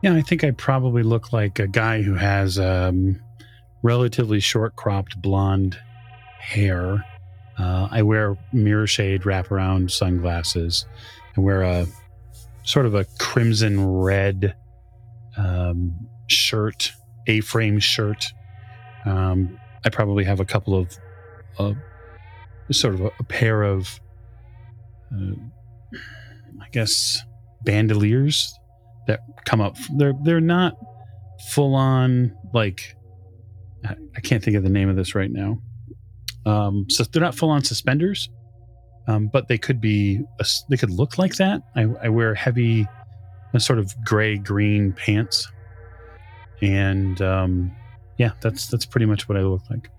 Yeah, 0.02 0.16
I 0.16 0.22
think 0.22 0.44
I 0.44 0.50
probably 0.50 1.04
look 1.04 1.32
like 1.32 1.60
a 1.60 1.68
guy 1.68 2.02
who 2.02 2.16
has 2.16 2.58
um, 2.58 3.22
relatively 3.84 4.40
short 4.40 4.76
cropped 4.76 5.22
blonde 5.22 5.78
hair. 6.40 7.06
Uh, 7.60 7.88
I 7.92 8.02
wear 8.02 8.36
mirror 8.52 8.88
shade 8.88 9.22
wraparound 9.22 9.92
sunglasses. 9.92 10.88
I 11.38 11.42
wear 11.42 11.62
a 11.62 11.86
sort 12.64 12.88
of 12.88 12.96
a 12.96 13.06
crimson 13.20 13.88
red 13.88 14.56
um, 15.38 16.08
shirt, 16.28 16.94
A 17.28 17.42
frame 17.42 17.78
shirt. 17.78 18.26
Um, 19.06 19.60
I 19.86 19.90
probably 19.90 20.24
have 20.24 20.40
a 20.40 20.46
couple 20.46 20.76
of, 20.76 20.98
uh, 21.60 21.74
sort 22.72 22.96
of 22.96 23.02
a, 23.02 23.12
a 23.20 23.24
pair 23.24 23.62
of, 23.62 24.00
uh, 25.14 25.36
I 26.60 26.70
guess, 26.72 27.22
bandoliers 27.64 28.58
that 29.08 29.22
come 29.46 29.62
up. 29.62 29.78
They're 29.96 30.14
they're 30.24 30.42
not 30.42 30.78
full 31.50 31.76
on 31.76 32.36
like 32.54 32.96
I, 33.84 34.22
can't 34.22 34.44
think 34.44 34.56
of 34.56 34.64
the 34.64 34.70
name 34.70 34.90
of 34.90 34.96
this 34.96 35.16
right 35.16 35.32
now. 35.32 35.60
Um, 36.46 36.86
so 36.90 37.04
they're 37.04 37.22
not 37.22 37.36
full 37.36 37.50
on 37.50 37.64
suspenders, 37.64 38.30
um, 39.08 39.28
but 39.28 39.48
they 39.48 39.58
could 39.58 39.82
be. 39.82 40.22
A, 40.40 40.46
they 40.70 40.78
could 40.78 40.92
look 40.92 41.18
like 41.18 41.36
that. 41.36 41.62
I, 41.76 41.88
I 42.04 42.10
wear 42.10 42.34
heavy, 42.36 42.88
sort 43.58 43.80
of 43.80 43.94
gray 44.04 44.38
green 44.38 44.94
pants, 44.94 45.52
and 46.62 47.22
um, 47.22 47.72
yeah, 48.18 48.32
that's 48.42 48.68
that's 48.68 48.86
pretty 48.86 49.06
much 49.06 49.28
what 49.28 49.38
I 49.38 49.42
look 49.42 49.64
like. 49.70 49.90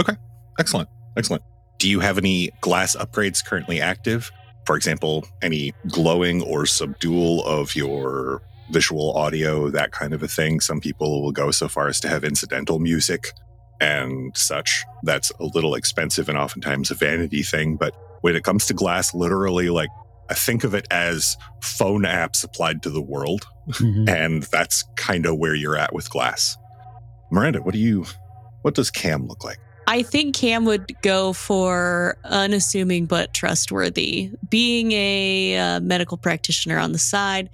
Okay, 0.00 0.16
excellent. 0.58 0.88
Excellent. 1.16 1.42
Do 1.78 1.88
you 1.88 2.00
have 2.00 2.18
any 2.18 2.50
glass 2.60 2.96
upgrades 2.96 3.44
currently 3.44 3.80
active? 3.80 4.30
For 4.66 4.76
example, 4.76 5.26
any 5.42 5.72
glowing 5.88 6.42
or 6.42 6.66
subdual 6.66 7.44
of 7.44 7.74
your 7.76 8.42
visual 8.70 9.12
audio, 9.16 9.68
that 9.70 9.92
kind 9.92 10.14
of 10.14 10.22
a 10.22 10.28
thing. 10.28 10.60
Some 10.60 10.80
people 10.80 11.22
will 11.22 11.32
go 11.32 11.50
so 11.50 11.68
far 11.68 11.88
as 11.88 12.00
to 12.00 12.08
have 12.08 12.24
incidental 12.24 12.78
music 12.78 13.32
and 13.80 14.34
such. 14.36 14.84
That's 15.02 15.30
a 15.38 15.44
little 15.44 15.74
expensive 15.74 16.28
and 16.28 16.38
oftentimes 16.38 16.90
a 16.90 16.94
vanity 16.94 17.42
thing. 17.42 17.76
But 17.76 17.94
when 18.22 18.34
it 18.36 18.42
comes 18.44 18.64
to 18.66 18.74
glass, 18.74 19.12
literally, 19.12 19.68
like, 19.68 19.90
I 20.30 20.34
think 20.34 20.64
of 20.64 20.72
it 20.74 20.86
as 20.90 21.36
phone 21.60 22.02
apps 22.04 22.42
applied 22.42 22.82
to 22.84 22.90
the 22.90 23.02
world. 23.02 23.44
Mhm. 23.68 24.08
And 24.24 24.42
that's 24.44 24.82
kind 24.96 25.26
of 25.26 25.36
where 25.36 25.54
you're 25.54 25.76
at 25.76 25.92
with 25.92 26.08
glass. 26.08 26.56
Miranda, 27.30 27.60
what 27.60 27.74
do 27.74 27.80
you, 27.80 28.06
what 28.62 28.74
does 28.74 28.90
Cam 28.90 29.26
look 29.26 29.44
like? 29.44 29.58
I 29.86 30.02
think 30.02 30.34
Cam 30.34 30.64
would 30.64 30.92
go 31.02 31.32
for 31.32 32.16
unassuming 32.24 33.06
but 33.06 33.34
trustworthy. 33.34 34.30
Being 34.48 34.92
a 34.92 35.56
uh, 35.58 35.80
medical 35.80 36.16
practitioner 36.16 36.78
on 36.78 36.92
the 36.92 36.98
side, 36.98 37.50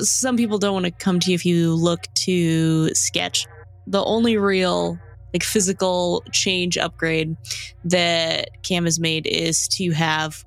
some 0.00 0.36
people 0.36 0.58
don't 0.58 0.72
want 0.72 0.86
to 0.86 0.90
come 0.90 1.20
to 1.20 1.30
you 1.30 1.34
if 1.34 1.46
you 1.46 1.74
look 1.74 2.06
too 2.14 2.92
sketch. 2.94 3.46
The 3.86 4.02
only 4.02 4.36
real 4.36 4.98
like 5.32 5.42
physical 5.42 6.22
change 6.32 6.76
upgrade 6.76 7.36
that 7.84 8.62
Cam 8.62 8.84
has 8.84 9.00
made 9.00 9.26
is 9.26 9.66
to 9.68 9.90
have 9.92 10.44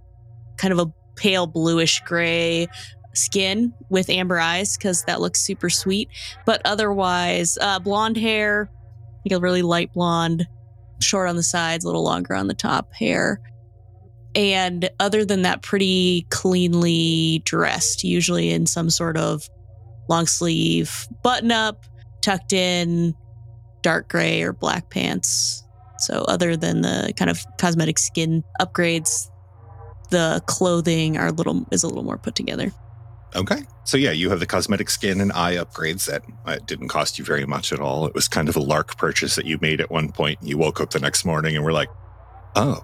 kind 0.58 0.72
of 0.72 0.80
a 0.80 0.94
pale 1.16 1.48
bluish 1.48 2.02
gray 2.02 2.68
skin 3.14 3.74
with 3.90 4.10
amber 4.10 4.38
eyes 4.38 4.78
because 4.78 5.04
that 5.06 5.22
looks 5.22 5.42
super 5.42 5.70
sweet. 5.70 6.10
But 6.46 6.62
otherwise, 6.66 7.58
uh, 7.60 7.80
blonde 7.80 8.18
hair, 8.18 8.70
like 9.26 9.38
a 9.38 9.42
really 9.42 9.62
light 9.62 9.94
blonde, 9.94 10.46
short 11.02 11.30
on 11.30 11.36
the 11.36 11.44
sides, 11.44 11.84
a 11.84 11.88
little 11.88 12.04
longer 12.04 12.36
on 12.36 12.48
the 12.48 12.54
top 12.54 12.94
hair. 12.94 13.42
And 14.36 14.90
other 15.00 15.24
than 15.24 15.44
that, 15.44 15.62
pretty 15.62 16.28
cleanly 16.30 17.42
dressed, 17.46 18.04
usually 18.04 18.52
in 18.52 18.66
some 18.66 18.90
sort 18.90 19.18
of 19.18 19.50
long 20.10 20.28
sleeve 20.28 21.08
button 21.24 21.52
up, 21.52 21.86
tucked 22.22 22.52
in, 22.54 23.16
dark 23.82 24.10
gray 24.10 24.42
or 24.42 24.52
black 24.52 24.90
pants. 24.90 25.64
So, 26.00 26.26
other 26.28 26.58
than 26.58 26.82
the 26.82 27.14
kind 27.16 27.32
of 27.32 27.40
cosmetic 27.58 27.98
skin 27.98 28.44
upgrades, 28.60 29.30
the 30.10 30.44
clothing 30.48 31.18
are 31.18 31.28
a 31.28 31.32
little 31.32 31.66
is 31.72 31.84
a 31.84 31.88
little 31.88 32.04
more 32.04 32.18
put 32.18 32.36
together. 32.36 32.74
Okay. 33.36 33.64
So 33.84 33.98
yeah, 33.98 34.12
you 34.12 34.30
have 34.30 34.40
the 34.40 34.46
cosmetic 34.46 34.90
skin 34.90 35.20
and 35.20 35.32
eye 35.34 35.56
upgrades 35.56 36.06
that 36.06 36.24
uh, 36.46 36.58
didn't 36.66 36.88
cost 36.88 37.20
you 37.20 37.26
very 37.26 37.46
much 37.46 37.74
at 37.74 37.80
all. 37.80 38.06
It 38.06 38.16
was 38.16 38.28
kind 38.28 38.48
of 38.48 38.56
a 38.56 38.62
lark 38.62 38.98
purchase 38.98 39.36
that 39.36 39.46
you 39.46 39.58
made 39.62 39.82
at 39.82 39.92
one 39.92 40.12
point. 40.12 40.40
You 40.42 40.58
woke 40.58 40.80
up 40.80 40.92
the 40.92 41.00
next 41.00 41.26
morning 41.26 41.56
and 41.56 41.66
were 41.66 41.74
like, 41.74 41.90
"Oh, 42.56 42.80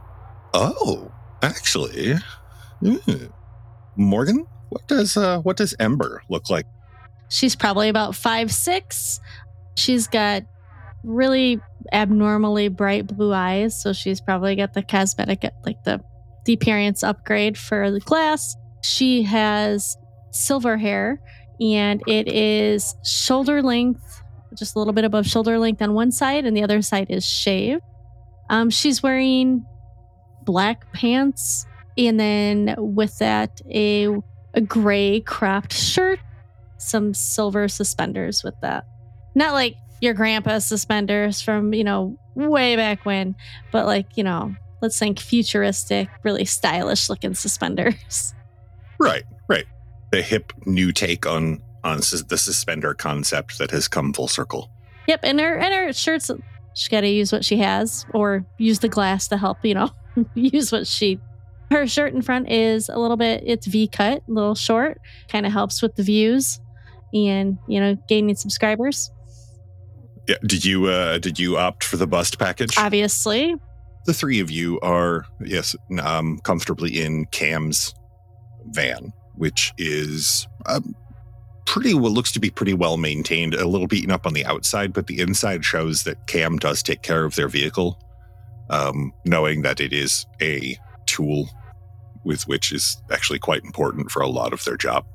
oh, 0.53 1.11
actually, 1.41 2.15
hmm. 2.81 3.25
Morgan, 3.95 4.45
what 4.69 4.87
does 4.87 5.15
uh, 5.15 5.39
what 5.39 5.55
does 5.55 5.73
Ember 5.79 6.21
look 6.29 6.49
like?" 6.49 6.65
She's 7.29 7.55
probably 7.55 7.87
about 7.87 8.13
five 8.13 8.51
six. 8.51 9.21
She's 9.75 10.07
got 10.07 10.43
really 11.03 11.61
abnormally 11.93 12.67
bright 12.67 13.07
blue 13.07 13.33
eyes, 13.33 13.81
so 13.81 13.93
she's 13.93 14.19
probably 14.19 14.57
got 14.57 14.73
the 14.73 14.83
cosmetic 14.83 15.49
like 15.65 15.81
the 15.85 16.01
the 16.45 16.53
appearance 16.53 17.03
upgrade 17.03 17.57
for 17.57 17.89
the 17.89 18.01
glass. 18.01 18.55
She 18.83 19.23
has 19.23 19.95
silver 20.31 20.77
hair 20.77 21.21
and 21.61 22.01
it 22.07 22.27
is 22.27 22.95
shoulder 23.05 23.61
length, 23.61 24.23
just 24.57 24.75
a 24.75 24.79
little 24.79 24.93
bit 24.93 25.05
above 25.05 25.27
shoulder 25.27 25.59
length 25.59 25.81
on 25.81 25.93
one 25.93 26.11
side, 26.11 26.45
and 26.45 26.57
the 26.57 26.63
other 26.63 26.81
side 26.81 27.07
is 27.09 27.25
shaved. 27.25 27.83
Um, 28.49 28.69
she's 28.69 29.03
wearing 29.03 29.65
black 30.43 30.91
pants, 30.91 31.65
and 31.97 32.19
then 32.19 32.75
with 32.77 33.17
that, 33.19 33.61
a 33.69 34.07
a 34.53 34.61
gray 34.61 35.21
cropped 35.21 35.73
shirt, 35.73 36.19
some 36.77 37.13
silver 37.13 37.67
suspenders 37.67 38.43
with 38.43 38.55
that. 38.61 38.85
Not 39.35 39.53
like 39.53 39.75
your 40.01 40.13
grandpa's 40.13 40.65
suspenders 40.65 41.41
from, 41.41 41.73
you 41.73 41.83
know, 41.83 42.17
way 42.35 42.75
back 42.75 43.05
when, 43.05 43.35
but 43.71 43.85
like, 43.85 44.17
you 44.17 44.23
know, 44.23 44.53
let's 44.81 44.97
think 44.97 45.19
futuristic, 45.19 46.09
really 46.23 46.43
stylish 46.43 47.07
looking 47.07 47.35
suspenders. 47.35 48.33
Right, 48.99 49.23
right. 49.47 49.65
The 50.11 50.21
hip 50.21 50.53
new 50.65 50.91
take 50.91 51.25
on 51.25 51.61
on 51.83 51.97
the 51.97 52.37
suspender 52.37 52.93
concept 52.93 53.57
that 53.57 53.71
has 53.71 53.87
come 53.87 54.13
full 54.13 54.27
circle. 54.27 54.69
Yep, 55.07 55.21
and 55.23 55.39
her 55.39 55.57
and 55.57 55.73
her 55.73 55.93
shirts 55.93 56.29
she 56.73 56.89
got 56.89 57.01
to 57.01 57.07
use 57.07 57.31
what 57.31 57.43
she 57.43 57.57
has 57.57 58.05
or 58.13 58.45
use 58.57 58.79
the 58.79 58.87
glass 58.87 59.27
to 59.29 59.37
help, 59.37 59.57
you 59.63 59.73
know, 59.73 59.89
use 60.35 60.71
what 60.71 60.87
she 60.87 61.19
her 61.71 61.87
shirt 61.87 62.13
in 62.13 62.21
front 62.21 62.51
is 62.51 62.89
a 62.89 62.97
little 62.99 63.17
bit 63.17 63.43
it's 63.45 63.65
V 63.65 63.87
cut, 63.87 64.21
a 64.27 64.31
little 64.31 64.55
short, 64.55 64.99
kind 65.29 65.45
of 65.45 65.51
helps 65.51 65.81
with 65.81 65.95
the 65.95 66.03
views 66.03 66.59
and, 67.13 67.57
you 67.67 67.79
know, 67.79 67.95
gaining 68.07 68.35
subscribers. 68.35 69.11
Yeah. 70.27 70.35
Did 70.45 70.63
you 70.63 70.85
uh, 70.85 71.17
did 71.17 71.39
you 71.39 71.57
opt 71.57 71.83
for 71.83 71.97
the 71.97 72.07
bust 72.07 72.39
package? 72.39 72.77
Obviously, 72.77 73.55
the 74.05 74.13
three 74.13 74.39
of 74.39 74.51
you 74.51 74.79
are 74.81 75.25
yes 75.43 75.75
um, 76.01 76.39
comfortably 76.39 77.01
in 77.01 77.25
cam's 77.27 77.93
van 78.67 79.11
which 79.41 79.73
is 79.77 80.47
um, 80.67 80.95
pretty 81.65 81.93
well 81.93 82.11
looks 82.11 82.31
to 82.31 82.39
be 82.39 82.51
pretty 82.51 82.73
well 82.73 82.97
maintained 82.97 83.55
a 83.55 83.67
little 83.67 83.87
beaten 83.87 84.11
up 84.11 84.27
on 84.27 84.33
the 84.33 84.45
outside 84.45 84.93
but 84.93 85.07
the 85.07 85.19
inside 85.19 85.65
shows 85.65 86.03
that 86.03 86.27
cam 86.27 86.57
does 86.57 86.83
take 86.83 87.01
care 87.01 87.25
of 87.25 87.33
their 87.33 87.47
vehicle 87.47 87.97
um, 88.69 89.11
knowing 89.25 89.63
that 89.63 89.79
it 89.79 89.93
is 89.93 90.25
a 90.41 90.77
tool 91.07 91.49
with 92.23 92.47
which 92.47 92.71
is 92.71 93.01
actually 93.11 93.39
quite 93.39 93.63
important 93.63 94.11
for 94.11 94.21
a 94.21 94.27
lot 94.29 94.53
of 94.53 94.63
their 94.63 94.77
job. 94.77 95.05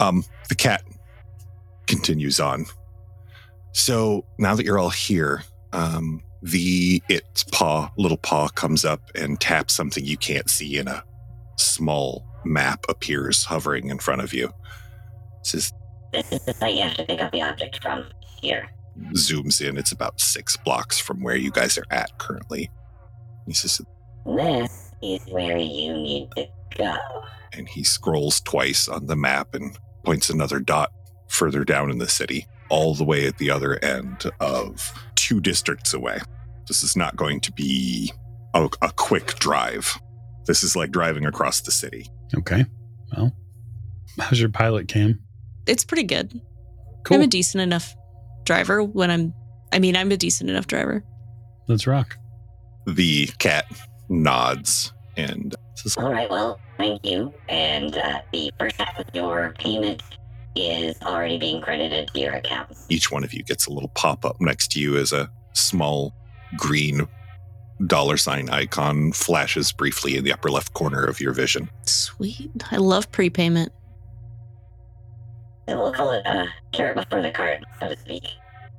Um, 0.00 0.24
the 0.48 0.54
cat 0.54 0.82
continues 1.86 2.40
on. 2.40 2.66
So 3.72 4.24
now 4.38 4.54
that 4.54 4.64
you're 4.64 4.78
all 4.78 4.90
here 4.90 5.44
um, 5.72 6.22
the 6.42 7.02
its 7.08 7.44
paw 7.44 7.90
little 7.96 8.16
paw 8.16 8.48
comes 8.48 8.84
up 8.84 9.00
and 9.14 9.40
taps 9.40 9.74
something 9.74 10.04
you 10.04 10.16
can't 10.16 10.50
see 10.50 10.78
in 10.78 10.88
a 10.88 11.04
small 11.60 12.26
map 12.44 12.84
appears 12.88 13.44
hovering 13.44 13.88
in 13.90 13.98
front 13.98 14.22
of 14.22 14.32
you 14.32 14.50
Says 15.42 15.72
This 16.12 16.32
is 16.32 16.44
the 16.44 16.54
site 16.54 16.74
you 16.74 16.82
have 16.82 16.96
to 16.96 17.04
pick 17.04 17.20
up 17.20 17.32
the 17.32 17.42
object 17.42 17.82
from. 17.82 18.06
Here. 18.40 18.70
zooms 19.12 19.60
in. 19.60 19.76
It's 19.76 19.92
about 19.92 20.18
six 20.18 20.56
blocks 20.56 20.98
from 20.98 21.22
where 21.22 21.36
you 21.36 21.50
guys 21.50 21.76
are 21.76 21.84
at 21.90 22.16
currently. 22.18 22.70
He 23.46 23.52
says, 23.52 23.82
This 24.24 24.92
is 25.02 25.20
where 25.26 25.58
you 25.58 25.92
need 25.92 26.30
to 26.36 26.46
go. 26.76 26.96
and 27.52 27.68
he 27.68 27.84
scrolls 27.84 28.40
twice 28.40 28.88
on 28.88 29.06
the 29.06 29.16
map 29.16 29.54
and 29.54 29.78
points 30.04 30.30
another 30.30 30.58
dot 30.60 30.90
further 31.28 31.64
down 31.64 31.90
in 31.90 31.98
the 31.98 32.08
city, 32.08 32.46
all 32.70 32.94
the 32.94 33.04
way 33.04 33.26
at 33.26 33.36
the 33.38 33.50
other 33.50 33.82
end 33.84 34.30
of 34.40 34.92
two 35.16 35.40
districts 35.40 35.92
away. 35.92 36.18
This 36.66 36.82
is 36.82 36.96
not 36.96 37.16
going 37.16 37.40
to 37.40 37.52
be 37.52 38.10
a, 38.54 38.68
a 38.80 38.92
quick 38.92 39.38
drive. 39.38 39.98
This 40.46 40.62
is 40.62 40.74
like 40.76 40.90
driving 40.90 41.26
across 41.26 41.60
the 41.60 41.70
city. 41.70 42.08
Okay. 42.36 42.64
Well, 43.16 43.32
how's 44.18 44.40
your 44.40 44.48
pilot 44.50 44.88
cam? 44.88 45.20
It's 45.66 45.84
pretty 45.84 46.04
good. 46.04 46.40
Cool. 47.04 47.16
I'm 47.18 47.22
a 47.22 47.26
decent 47.26 47.62
enough 47.62 47.94
driver 48.44 48.82
when 48.82 49.10
I'm. 49.10 49.34
I 49.72 49.78
mean, 49.78 49.96
I'm 49.96 50.10
a 50.10 50.16
decent 50.16 50.50
enough 50.50 50.66
driver. 50.66 51.04
Let's 51.68 51.86
rock. 51.86 52.16
The 52.86 53.26
cat 53.38 53.66
nods 54.08 54.92
and 55.16 55.54
says, 55.76 55.96
All 55.96 56.10
right, 56.12 56.28
well, 56.28 56.58
thank 56.76 57.04
you. 57.04 57.32
And 57.48 57.96
uh, 57.96 58.20
the 58.32 58.50
first 58.58 58.76
half 58.80 58.98
of 58.98 59.06
your 59.14 59.54
payment 59.58 60.02
is 60.56 61.00
already 61.02 61.38
being 61.38 61.60
credited 61.60 62.08
to 62.08 62.20
your 62.20 62.34
account. 62.34 62.76
each 62.88 63.12
one 63.12 63.22
of 63.22 63.32
you 63.32 63.44
gets 63.44 63.66
a 63.66 63.72
little 63.72 63.90
pop 63.90 64.24
up 64.24 64.40
next 64.40 64.72
to 64.72 64.80
you 64.80 64.96
as 64.96 65.12
a 65.12 65.30
small 65.52 66.12
green 66.56 67.06
dollar 67.86 68.16
sign 68.16 68.48
icon 68.50 69.12
flashes 69.12 69.72
briefly 69.72 70.16
in 70.16 70.24
the 70.24 70.32
upper 70.32 70.50
left 70.50 70.74
corner 70.74 71.04
of 71.04 71.20
your 71.20 71.32
vision. 71.32 71.70
Sweet. 71.86 72.50
I 72.70 72.76
love 72.76 73.10
prepayment. 73.12 73.72
So 75.68 75.78
we'll 75.78 75.92
call 75.92 76.12
it 76.12 76.26
a 76.26 76.48
carrot 76.72 76.96
before 76.96 77.22
the 77.22 77.30
cart, 77.30 77.62
so 77.80 77.88
to 77.88 77.96
speak. 77.98 78.26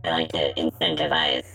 I 0.03 0.12
like 0.12 0.29
to 0.29 0.53
incentivize 0.55 1.46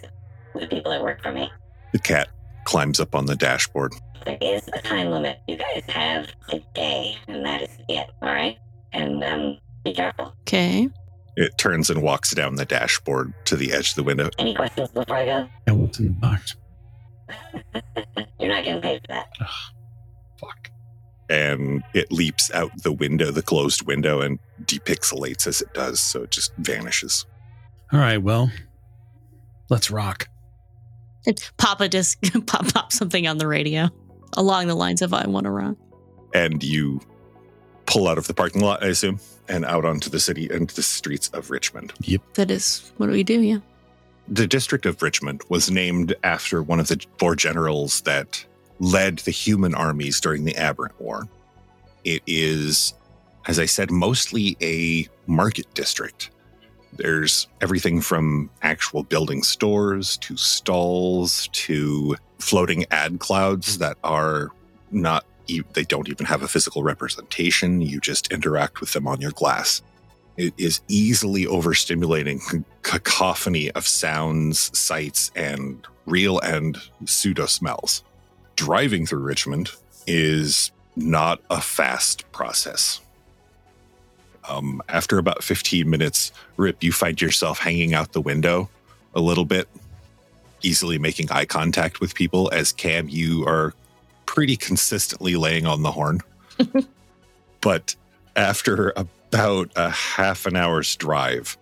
the 0.54 0.66
people 0.66 0.90
that 0.92 1.02
work 1.02 1.22
for 1.22 1.32
me. 1.32 1.50
The 1.92 1.98
cat 1.98 2.28
climbs 2.64 3.00
up 3.00 3.14
on 3.14 3.26
the 3.26 3.36
dashboard. 3.36 3.92
There 4.24 4.38
is 4.40 4.68
a 4.72 4.80
time 4.80 5.10
limit 5.10 5.38
you 5.46 5.56
guys 5.56 5.84
have 5.88 6.28
today, 6.48 7.16
and 7.28 7.44
that 7.44 7.62
is 7.62 7.78
it, 7.88 8.08
alright? 8.22 8.58
And 8.92 9.22
um, 9.22 9.58
be 9.84 9.92
careful. 9.92 10.34
Okay. 10.42 10.88
It 11.36 11.58
turns 11.58 11.90
and 11.90 12.02
walks 12.02 12.32
down 12.34 12.54
the 12.54 12.64
dashboard 12.64 13.34
to 13.44 13.56
the 13.56 13.72
edge 13.72 13.90
of 13.90 13.96
the 13.96 14.02
window. 14.04 14.30
Any 14.38 14.54
questions 14.54 14.88
before 14.90 15.16
I 15.16 15.26
go? 15.26 15.48
Yeah, 15.68 15.74
what's 15.74 15.98
in 15.98 16.06
the 16.06 16.10
box? 16.12 16.56
You're 18.38 18.48
not 18.48 18.64
getting 18.64 18.82
paid 18.82 19.00
for 19.02 19.08
that. 19.08 19.28
Fuck. 20.38 20.70
And 21.28 21.82
it 21.92 22.12
leaps 22.12 22.52
out 22.52 22.70
the 22.82 22.92
window, 22.92 23.30
the 23.30 23.42
closed 23.42 23.86
window, 23.86 24.20
and 24.20 24.38
depixelates 24.62 25.46
as 25.46 25.60
it 25.60 25.74
does. 25.74 26.00
So 26.00 26.22
it 26.22 26.30
just 26.30 26.54
vanishes. 26.56 27.26
All 27.92 27.98
right. 27.98 28.18
Well, 28.18 28.50
let's 29.68 29.90
rock. 29.90 30.28
Papa 31.56 31.88
just 31.88 32.18
pop 32.46 32.72
pop 32.72 32.92
something 32.92 33.26
on 33.26 33.38
the 33.38 33.48
radio 33.48 33.88
along 34.36 34.68
the 34.68 34.76
lines 34.76 35.02
of 35.02 35.12
"I 35.12 35.26
want 35.26 35.44
to 35.44 35.50
rock." 35.50 35.76
And 36.34 36.62
you 36.62 37.00
pull 37.86 38.08
out 38.08 38.18
of 38.18 38.26
the 38.26 38.34
parking 38.34 38.62
lot, 38.62 38.84
I 38.84 38.88
assume, 38.88 39.20
and 39.48 39.64
out 39.64 39.84
onto 39.84 40.10
the 40.10 40.20
city 40.20 40.48
and 40.48 40.68
the 40.70 40.82
streets 40.82 41.28
of 41.28 41.50
Richmond. 41.50 41.92
Yep, 42.02 42.22
that 42.34 42.50
is 42.50 42.92
what 42.96 43.06
do 43.06 43.12
we 43.12 43.24
do? 43.24 43.40
Yeah. 43.40 43.58
The 44.28 44.46
district 44.46 44.86
of 44.86 45.02
Richmond 45.02 45.42
was 45.48 45.70
named 45.70 46.14
after 46.24 46.62
one 46.62 46.80
of 46.80 46.88
the 46.88 47.04
four 47.18 47.36
generals 47.36 48.00
that 48.02 48.44
led 48.80 49.18
the 49.20 49.30
human 49.30 49.74
armies 49.74 50.20
during 50.20 50.44
the 50.44 50.56
Aberrant 50.56 51.00
War. 51.00 51.28
It 52.04 52.22
is, 52.26 52.92
as 53.46 53.58
I 53.58 53.66
said, 53.66 53.90
mostly 53.90 54.56
a 54.60 55.08
market 55.26 55.72
district. 55.74 56.30
There's 56.92 57.46
everything 57.60 58.00
from 58.00 58.50
actual 58.62 59.02
building 59.02 59.42
stores 59.42 60.16
to 60.18 60.36
stalls 60.36 61.48
to 61.52 62.16
floating 62.38 62.84
ad 62.90 63.20
clouds 63.20 63.78
that 63.78 63.96
are 64.02 64.48
not, 64.90 65.24
they 65.74 65.84
don't 65.84 66.08
even 66.08 66.26
have 66.26 66.42
a 66.42 66.48
physical 66.48 66.82
representation. 66.82 67.80
You 67.80 68.00
just 68.00 68.32
interact 68.32 68.80
with 68.80 68.92
them 68.92 69.06
on 69.06 69.20
your 69.20 69.32
glass. 69.32 69.82
It 70.36 70.52
is 70.58 70.80
easily 70.88 71.46
overstimulating 71.46 72.64
cacophony 72.82 73.70
of 73.72 73.86
sounds, 73.86 74.76
sights, 74.78 75.30
and 75.34 75.86
real 76.04 76.38
and 76.40 76.78
pseudo 77.06 77.46
smells. 77.46 78.04
Driving 78.54 79.06
through 79.06 79.20
Richmond 79.20 79.70
is 80.06 80.70
not 80.94 81.40
a 81.50 81.60
fast 81.60 82.30
process. 82.32 83.00
Um, 84.48 84.82
after 84.88 85.18
about 85.18 85.42
15 85.42 85.88
minutes, 85.88 86.32
Rip, 86.56 86.82
you 86.82 86.92
find 86.92 87.20
yourself 87.20 87.58
hanging 87.58 87.94
out 87.94 88.12
the 88.12 88.20
window 88.20 88.68
a 89.14 89.20
little 89.20 89.44
bit, 89.44 89.68
easily 90.62 90.98
making 90.98 91.30
eye 91.30 91.46
contact 91.46 92.00
with 92.00 92.14
people. 92.14 92.50
As 92.52 92.72
Cam, 92.72 93.08
you 93.08 93.44
are 93.46 93.74
pretty 94.26 94.56
consistently 94.56 95.36
laying 95.36 95.66
on 95.66 95.82
the 95.82 95.90
horn. 95.90 96.20
but 97.60 97.96
after 98.36 98.92
about 99.28 99.70
a 99.76 99.90
half 99.90 100.46
an 100.46 100.56
hour's 100.56 100.94
drive, 100.96 101.56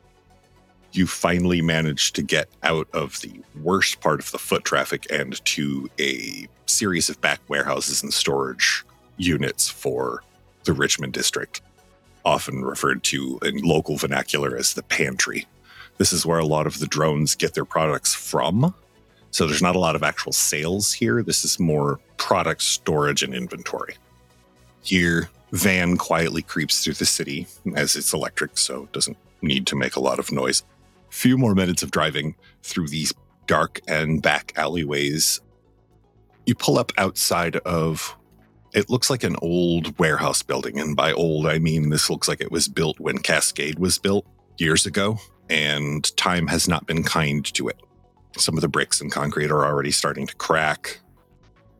you 0.92 1.06
finally 1.06 1.60
manage 1.60 2.12
to 2.12 2.22
get 2.22 2.48
out 2.62 2.88
of 2.92 3.20
the 3.20 3.32
worst 3.62 4.00
part 4.00 4.20
of 4.20 4.30
the 4.30 4.38
foot 4.38 4.64
traffic 4.64 5.06
and 5.10 5.44
to 5.44 5.88
a 5.98 6.46
series 6.66 7.08
of 7.08 7.20
back 7.20 7.40
warehouses 7.48 8.02
and 8.02 8.14
storage 8.14 8.84
units 9.16 9.68
for 9.68 10.22
the 10.64 10.72
Richmond 10.72 11.12
district, 11.12 11.62
often 12.24 12.64
referred 12.64 13.02
to 13.04 13.38
in 13.42 13.58
local 13.58 13.96
vernacular 13.96 14.56
as 14.56 14.74
the 14.74 14.82
pantry. 14.82 15.46
This 15.98 16.12
is 16.12 16.24
where 16.24 16.38
a 16.38 16.46
lot 16.46 16.66
of 16.66 16.78
the 16.78 16.86
drones 16.86 17.34
get 17.34 17.54
their 17.54 17.64
products 17.64 18.14
from. 18.14 18.74
So 19.30 19.46
there's 19.46 19.62
not 19.62 19.76
a 19.76 19.80
lot 19.80 19.96
of 19.96 20.02
actual 20.02 20.32
sales 20.32 20.92
here. 20.92 21.22
This 21.22 21.44
is 21.44 21.58
more 21.58 21.98
product 22.18 22.62
storage 22.62 23.22
and 23.22 23.34
inventory. 23.34 23.96
Your 24.84 25.28
van 25.54 25.96
quietly 25.96 26.42
creeps 26.42 26.82
through 26.82 26.94
the 26.94 27.06
city 27.06 27.46
as 27.76 27.94
it's 27.94 28.12
electric, 28.12 28.58
so 28.58 28.84
it 28.84 28.92
doesn't 28.92 29.16
need 29.40 29.66
to 29.68 29.76
make 29.76 29.94
a 29.94 30.00
lot 30.00 30.18
of 30.18 30.32
noise. 30.32 30.64
Few 31.10 31.38
more 31.38 31.54
minutes 31.54 31.82
of 31.82 31.92
driving 31.92 32.34
through 32.62 32.88
these 32.88 33.14
dark 33.46 33.80
and 33.86 34.20
back 34.20 34.52
alleyways. 34.56 35.40
You 36.44 36.56
pull 36.56 36.78
up 36.78 36.92
outside 36.98 37.56
of 37.58 38.16
it 38.72 38.90
looks 38.90 39.08
like 39.08 39.22
an 39.22 39.36
old 39.40 39.96
warehouse 40.00 40.42
building. 40.42 40.80
And 40.80 40.96
by 40.96 41.12
old, 41.12 41.46
I 41.46 41.60
mean 41.60 41.90
this 41.90 42.10
looks 42.10 42.26
like 42.26 42.40
it 42.40 42.50
was 42.50 42.66
built 42.66 42.98
when 42.98 43.18
Cascade 43.18 43.78
was 43.78 43.98
built 43.98 44.26
years 44.58 44.84
ago, 44.84 45.18
and 45.48 46.04
time 46.16 46.48
has 46.48 46.66
not 46.66 46.84
been 46.86 47.04
kind 47.04 47.44
to 47.54 47.68
it. 47.68 47.80
Some 48.36 48.56
of 48.56 48.62
the 48.62 48.68
bricks 48.68 49.00
and 49.00 49.12
concrete 49.12 49.52
are 49.52 49.64
already 49.64 49.92
starting 49.92 50.26
to 50.26 50.34
crack. 50.34 50.98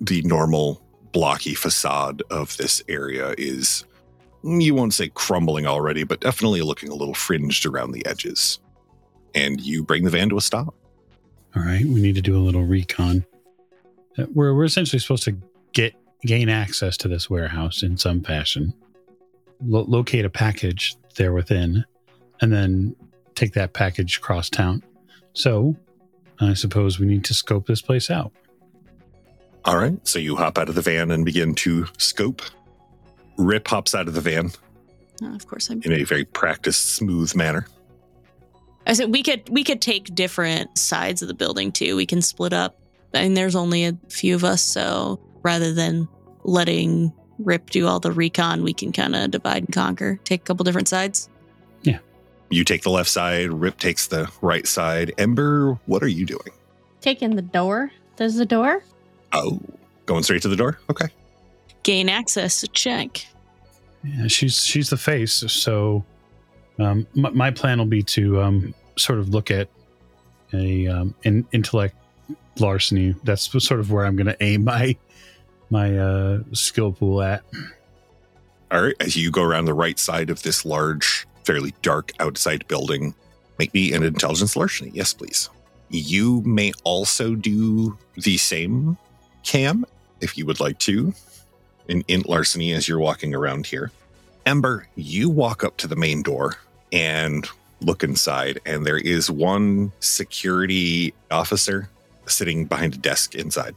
The 0.01 0.23
normal 0.23 0.84
blocky 1.15 1.55
facade 1.55 2.23
of 2.31 2.55
this 2.59 2.83
area 2.89 3.35
is, 3.39 3.85
you 4.43 4.75
won't 4.75 4.93
say 4.93 5.09
crumbling 5.15 5.67
already, 5.67 6.05
but 6.05 6.21
definitely 6.21 6.61
looking 6.61 6.91
a 6.91 6.95
little 6.95 7.15
fringed 7.15 7.65
around 7.65 7.93
the 7.93 8.05
edges. 8.05 8.59
And 9.35 9.61
you 9.61 9.83
bring 9.83 10.05
the 10.05 10.11
van 10.11 10.29
to 10.29 10.37
a 10.37 10.41
stop. 10.43 10.75
All 11.57 11.63
right. 11.63 11.87
We 11.87 12.03
need 12.03 12.17
to 12.17 12.21
do 12.21 12.37
a 12.37 12.43
little 12.43 12.65
recon. 12.65 13.25
Uh, 14.19 14.27
We're, 14.35 14.55
we're 14.55 14.65
essentially 14.65 14.99
supposed 14.99 15.25
to 15.25 15.37
get 15.73 15.95
gain 16.23 16.49
access 16.49 16.97
to 16.99 17.09
this 17.09 17.31
warehouse 17.31 17.83
in 17.83 17.97
some 17.97 18.23
fashion, 18.23 18.75
lo- 19.65 19.87
locate 19.89 20.25
a 20.25 20.31
package 20.31 20.97
there 21.17 21.33
within, 21.33 21.85
and 22.41 22.53
then 22.53 22.97
take 23.35 23.53
that 23.55 23.73
package 23.73 24.19
across 24.19 24.51
town. 24.51 24.83
So 25.33 25.77
I 26.41 26.55
suppose 26.55 26.99
we 26.99 27.07
need 27.07 27.25
to 27.25 27.35
scope 27.35 27.67
this 27.67 27.83
place 27.83 28.11
out. 28.11 28.33
All 29.65 29.79
right. 29.79 29.97
So 30.07 30.19
you 30.19 30.37
hop 30.37 30.59
out 30.59 30.69
of 30.69 30.75
the 30.75 30.83
van 30.83 31.11
and 31.11 31.25
begin 31.25 31.55
to 31.57 31.87
scope. 31.99 32.43
Rip 33.39 33.67
hops 33.67 33.95
out 33.95 34.07
of 34.09 34.15
the 34.15 34.21
van 34.21 34.51
Uh, 35.23 35.35
of 35.35 35.47
course, 35.47 35.71
I'm. 35.71 35.81
in 35.83 35.93
a 35.93 36.05
very 36.05 36.25
practiced, 36.25 36.95
smooth 36.97 37.35
manner. 37.35 37.67
I 38.87 38.93
said 38.93 39.11
we 39.11 39.23
could 39.23 39.49
we 39.49 39.65
could 39.65 39.81
take 39.81 40.15
different 40.15 40.77
sides 40.77 41.23
of 41.23 41.29
the 41.29 41.35
building 41.35 41.73
too. 41.73 41.97
We 41.97 42.05
can 42.07 42.21
split 42.21 42.53
up. 42.53 42.79
I 43.15 43.23
mean, 43.23 43.35
there's 43.35 43.57
only 43.57 43.85
a 43.87 43.97
few 44.11 44.35
of 44.35 44.45
us, 44.45 44.61
so 44.61 45.19
rather 45.43 45.73
than 45.73 46.09
letting 46.43 47.13
Rip 47.39 47.71
do 47.71 47.87
all 47.87 47.99
the 48.01 48.13
recon, 48.13 48.63
we 48.63 48.75
can 48.75 48.93
kind 48.93 49.17
of 49.17 49.31
divide 49.31 49.65
and 49.65 49.73
conquer. 49.73 50.21
Take 50.25 50.43
a 50.43 50.45
couple 50.45 50.65
different 50.65 50.89
sides. 50.89 51.29
Yeah. 51.83 51.99
You 52.51 52.63
take 52.65 52.83
the 52.83 52.91
left 52.91 53.09
side, 53.09 53.51
Rip 53.53 53.79
takes 53.79 54.07
the 54.09 54.31
right 54.43 54.67
side. 54.67 55.13
Ember, 55.19 55.79
what 55.87 56.03
are 56.03 56.09
you 56.09 56.27
doing? 56.27 56.51
Taking 57.01 57.35
the 57.37 57.43
door. 57.43 57.91
There's 58.17 58.35
the 58.35 58.47
door? 58.47 58.85
Oh, 59.35 59.61
going 60.07 60.23
straight 60.23 60.43
to 60.43 60.49
the 60.49 60.57
door? 60.57 60.79
Okay. 60.91 61.09
Gain 61.83 62.09
access. 62.09 62.65
Check. 62.73 63.27
Yeah, 64.03 64.29
she's 64.29 64.65
she's 64.65 64.91
the 64.91 64.97
face. 64.97 65.33
So 65.33 66.05
um, 66.79 67.07
my, 67.15 67.31
my 67.31 67.51
plan 67.51 67.79
will 67.79 67.87
be 67.87 68.03
to 68.03 68.41
um, 68.41 68.75
sort 68.97 69.19
of 69.19 69.29
look 69.31 69.51
at 69.51 69.69
a 70.53 70.87
um, 70.87 71.15
an 71.25 71.47
intellect 71.53 71.97
larceny. 72.59 73.15
That's 73.25 73.51
sort 73.65 73.81
of 73.81 73.91
where 73.91 74.07
I'm 74.07 74.17
going 74.17 74.27
to 74.27 74.43
aim 74.43 74.65
my 74.65 74.97
my 75.69 75.99
uh, 75.99 76.39
skill 76.53 76.93
pool 76.93 77.23
at. 77.23 77.43
All 78.71 78.83
right. 78.83 78.95
As 79.01 79.17
you 79.17 79.31
go 79.31 79.43
around 79.43 79.67
the 79.67 79.75
right 79.75 79.99
side 79.99 80.31
of 80.31 80.43
this 80.43 80.65
large 80.65 81.27
fairly 81.45 81.75
dark 81.83 82.13
outside 82.21 82.67
building. 82.69 83.15
Make 83.59 83.73
me 83.75 83.93
an 83.93 84.03
intelligence 84.03 84.57
larceny. 84.57 84.91
Yes, 84.95 85.13
please. 85.13 85.49
You 85.91 86.41
may 86.43 86.73
also 86.83 87.35
do 87.35 87.97
the 88.17 88.37
same, 88.37 88.97
Cam, 89.45 89.85
if 90.21 90.37
you 90.37 90.47
would 90.47 90.61
like 90.61 90.79
to, 90.81 91.15
in 91.89 92.05
int 92.09 92.29
larceny 92.29 92.73
as 92.73 92.89
you're 92.89 92.99
walking 92.99 93.35
around 93.35 93.67
here. 93.67 93.91
Ember, 94.47 94.87
you 94.97 95.31
walk 95.31 95.65
up 95.65 95.77
to 95.79 95.87
the 95.87 95.97
main 95.97 96.23
door 96.23 96.57
and 96.93 97.47
look 97.81 98.03
inside, 98.03 98.61
and 98.67 98.87
there 98.87 98.99
is 98.99 99.31
one 99.31 99.93
security 100.01 101.15
officer 101.31 101.89
sitting 102.27 102.65
behind 102.65 102.95
a 102.95 102.99
desk 102.99 103.35
inside. 103.35 103.75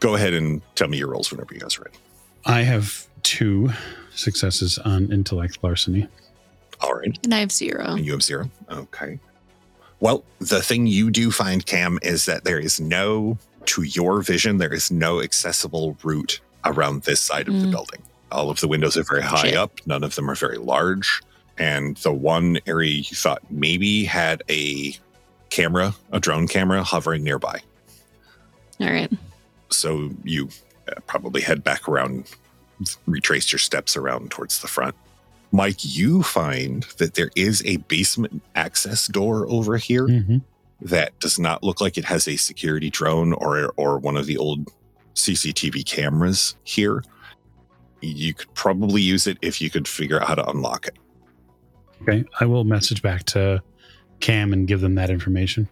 Go 0.00 0.14
ahead 0.14 0.32
and 0.34 0.62
tell 0.76 0.88
me 0.88 0.98
your 0.98 1.08
rolls 1.08 1.30
whenever 1.30 1.52
you 1.52 1.60
guys 1.60 1.78
are 1.78 1.82
ready. 1.82 1.98
I 2.46 2.62
have 2.62 3.06
two 3.22 3.70
successes 4.14 4.78
on 4.78 5.12
intellect 5.12 5.58
larceny. 5.62 6.08
All 6.80 6.94
right. 6.94 7.18
And 7.24 7.34
I 7.34 7.40
have 7.40 7.52
zero. 7.52 7.84
And 7.84 8.04
you 8.04 8.12
have 8.12 8.22
zero. 8.22 8.50
Okay. 8.70 9.18
Well, 9.98 10.24
the 10.38 10.62
thing 10.62 10.86
you 10.86 11.10
do 11.10 11.30
find, 11.30 11.64
Cam, 11.66 11.98
is 12.02 12.24
that 12.24 12.44
there 12.44 12.58
is 12.58 12.80
no, 12.80 13.36
to 13.74 13.82
your 13.82 14.22
vision, 14.22 14.58
there 14.58 14.72
is 14.72 14.90
no 14.90 15.20
accessible 15.22 15.96
route 16.02 16.40
around 16.64 17.02
this 17.02 17.20
side 17.20 17.48
of 17.48 17.54
the 17.60 17.66
Mm. 17.66 17.70
building. 17.70 18.02
All 18.32 18.50
of 18.50 18.60
the 18.60 18.68
windows 18.68 18.96
are 18.96 19.02
very 19.04 19.22
high 19.22 19.42
Shit. 19.50 19.54
up, 19.56 19.80
none 19.86 20.04
of 20.04 20.14
them 20.14 20.30
are 20.30 20.34
very 20.34 20.58
large. 20.58 21.20
And 21.58 21.96
the 21.98 22.12
one 22.12 22.58
area 22.66 22.92
you 22.94 23.16
thought 23.16 23.42
maybe 23.50 24.04
had 24.04 24.42
a 24.48 24.96
camera, 25.50 25.94
a 26.12 26.20
drone 26.20 26.46
camera 26.48 26.82
hovering 26.82 27.22
nearby. 27.24 27.60
All 28.80 28.86
right. 28.90 29.10
So 29.70 30.10
you 30.24 30.48
uh, 30.88 31.00
probably 31.06 31.42
head 31.42 31.62
back 31.62 31.88
around, 31.88 32.24
retrace 33.06 33.52
your 33.52 33.58
steps 33.58 33.96
around 33.96 34.30
towards 34.30 34.60
the 34.62 34.68
front. 34.68 34.94
Mike, 35.52 35.78
you 35.84 36.22
find 36.22 36.84
that 36.98 37.14
there 37.14 37.30
is 37.36 37.62
a 37.66 37.76
basement 37.78 38.42
access 38.54 39.06
door 39.08 39.46
over 39.50 39.76
here 39.76 40.06
Mm-hmm. 40.06 40.38
That 40.82 41.18
does 41.20 41.38
not 41.38 41.62
look 41.62 41.80
like 41.80 41.98
it 41.98 42.04
has 42.04 42.26
a 42.26 42.36
security 42.36 42.90
drone 42.90 43.32
or 43.34 43.72
or 43.76 43.98
one 43.98 44.16
of 44.16 44.26
the 44.26 44.36
old 44.36 44.68
CCTV 45.14 45.84
cameras 45.84 46.56
here. 46.64 47.02
You 48.00 48.32
could 48.34 48.52
probably 48.54 49.02
use 49.02 49.26
it 49.26 49.38
if 49.42 49.60
you 49.60 49.70
could 49.70 49.86
figure 49.86 50.20
out 50.20 50.28
how 50.28 50.34
to 50.36 50.48
unlock 50.48 50.86
it. 50.86 50.96
Okay. 52.02 52.24
I 52.40 52.46
will 52.46 52.64
message 52.64 53.02
back 53.02 53.24
to 53.24 53.62
Cam 54.20 54.52
and 54.52 54.66
give 54.66 54.80
them 54.80 54.94
that 54.94 55.10
information. 55.10 55.68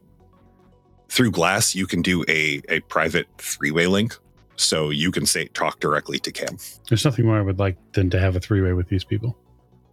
Through 1.09 1.31
Glass, 1.31 1.75
you 1.75 1.87
can 1.87 2.03
do 2.03 2.23
a, 2.29 2.61
a 2.69 2.81
private 2.81 3.27
three-way 3.39 3.87
link. 3.87 4.15
So 4.57 4.91
you 4.91 5.11
can 5.11 5.25
say 5.25 5.47
talk 5.47 5.81
directly 5.81 6.19
to 6.19 6.33
Cam. 6.33 6.59
There's 6.89 7.05
nothing 7.05 7.25
more 7.25 7.39
I 7.39 7.43
would 7.43 7.59
like 7.59 7.77
than 7.93 8.11
to 8.11 8.19
have 8.19 8.37
a 8.37 8.41
three 8.41 8.61
way 8.61 8.73
with 8.73 8.89
these 8.89 9.05
people. 9.05 9.39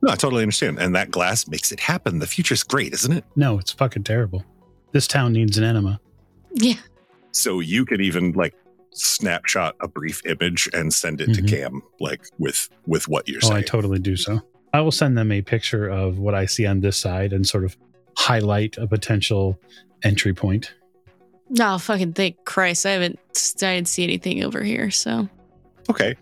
No, 0.02 0.12
I 0.12 0.16
totally 0.16 0.42
understand. 0.42 0.80
And 0.80 0.96
that 0.96 1.12
glass 1.12 1.48
makes 1.48 1.72
it 1.72 1.80
happen. 1.80 2.20
The 2.20 2.28
future's 2.28 2.64
great, 2.64 2.92
isn't 2.94 3.14
it? 3.14 3.24
No, 3.36 3.60
it's 3.60 3.72
fucking 3.72 4.04
terrible. 4.04 4.44
This 4.96 5.08
town 5.08 5.34
needs 5.34 5.58
an 5.58 5.66
enema. 5.66 6.00
Yeah. 6.54 6.78
So 7.34 7.60
you 7.60 7.84
can 7.86 8.00
even 8.00 8.32
like 8.32 8.56
snapshot 8.94 9.76
a 9.82 9.90
brief 9.90 10.26
image 10.26 10.70
and 10.74 10.94
send 10.94 11.20
it 11.20 11.32
Mhm. 11.32 11.36
to 11.36 11.42
Cam, 11.42 11.82
like 12.00 12.22
with 12.40 12.70
with 12.88 13.10
what 13.10 13.28
you're 13.28 13.42
Oh, 13.44 13.48
saying. 13.50 13.58
I 13.58 13.62
totally 13.64 14.00
do 14.00 14.16
so. 14.16 14.42
I 14.72 14.80
will 14.80 14.94
send 14.94 15.18
them 15.18 15.34
a 15.34 15.42
picture 15.42 15.86
of 15.90 16.18
what 16.18 16.34
I 16.34 16.46
see 16.46 16.66
on 16.66 16.80
this 16.80 16.96
side 16.96 17.34
and 17.34 17.46
sort 17.46 17.66
of 17.66 17.76
highlight 18.18 18.78
a 18.78 18.88
potential 18.88 19.60
entry 20.02 20.34
point. 20.34 20.74
No, 21.50 21.78
fucking 21.78 22.14
thank 22.14 22.46
Christ. 22.46 22.86
I 22.86 22.92
haven't, 22.92 23.20
I 23.62 23.76
didn't 23.76 23.90
see 23.90 24.06
anything 24.06 24.46
over 24.46 24.64
here. 24.64 24.92
So, 24.92 25.28
Okay. 25.90 26.16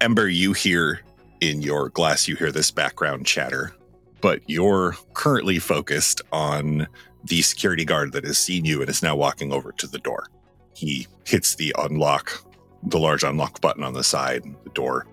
Ember, 0.00 0.28
you 0.28 0.52
hear 0.52 1.00
in 1.40 1.62
your 1.62 1.88
glass, 1.88 2.28
you 2.28 2.36
hear 2.36 2.52
this 2.52 2.70
background 2.70 3.26
chatter, 3.26 3.72
but 4.20 4.40
you're 4.46 4.94
currently 5.14 5.58
focused 5.58 6.22
on 6.30 6.86
the 7.24 7.42
security 7.42 7.84
guard 7.84 8.12
that 8.12 8.24
has 8.24 8.38
seen 8.38 8.64
you 8.64 8.80
and 8.80 8.90
is 8.90 9.02
now 9.02 9.16
walking 9.16 9.52
over 9.52 9.72
to 9.72 9.86
the 9.86 9.98
door. 9.98 10.28
He 10.74 11.06
hits 11.24 11.54
the 11.54 11.74
unlock, 11.78 12.44
the 12.82 12.98
large 12.98 13.22
unlock 13.22 13.60
button 13.60 13.82
on 13.82 13.94
the 13.94 14.04
side. 14.04 14.44
The 14.64 14.70
door 14.70 15.06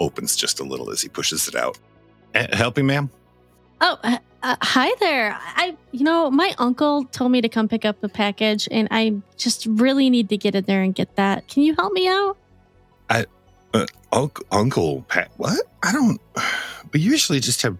opens 0.00 0.36
just 0.36 0.60
a 0.60 0.64
little 0.64 0.90
as 0.90 1.00
he 1.00 1.08
pushes 1.08 1.48
it 1.48 1.54
out. 1.54 1.78
Eh, 2.34 2.54
helping, 2.54 2.86
ma'am? 2.86 3.10
Oh, 3.80 3.98
uh, 4.02 4.18
uh, 4.42 4.56
hi 4.62 4.90
there. 5.00 5.36
I, 5.40 5.76
you 5.92 6.04
know, 6.04 6.30
my 6.30 6.54
uncle 6.58 7.04
told 7.06 7.32
me 7.32 7.40
to 7.40 7.48
come 7.48 7.68
pick 7.68 7.84
up 7.84 8.02
a 8.02 8.08
package, 8.08 8.68
and 8.70 8.88
I 8.90 9.20
just 9.36 9.66
really 9.66 10.08
need 10.08 10.28
to 10.30 10.36
get 10.36 10.54
in 10.54 10.64
there 10.64 10.82
and 10.82 10.94
get 10.94 11.16
that. 11.16 11.48
Can 11.48 11.62
you 11.62 11.74
help 11.74 11.92
me 11.92 12.08
out? 12.08 12.36
Uncle, 14.12 14.46
Uncle 14.50 15.02
Pat, 15.08 15.30
what? 15.36 15.60
I 15.82 15.92
don't. 15.92 16.20
We 16.92 17.00
usually 17.00 17.40
just 17.40 17.62
have 17.62 17.76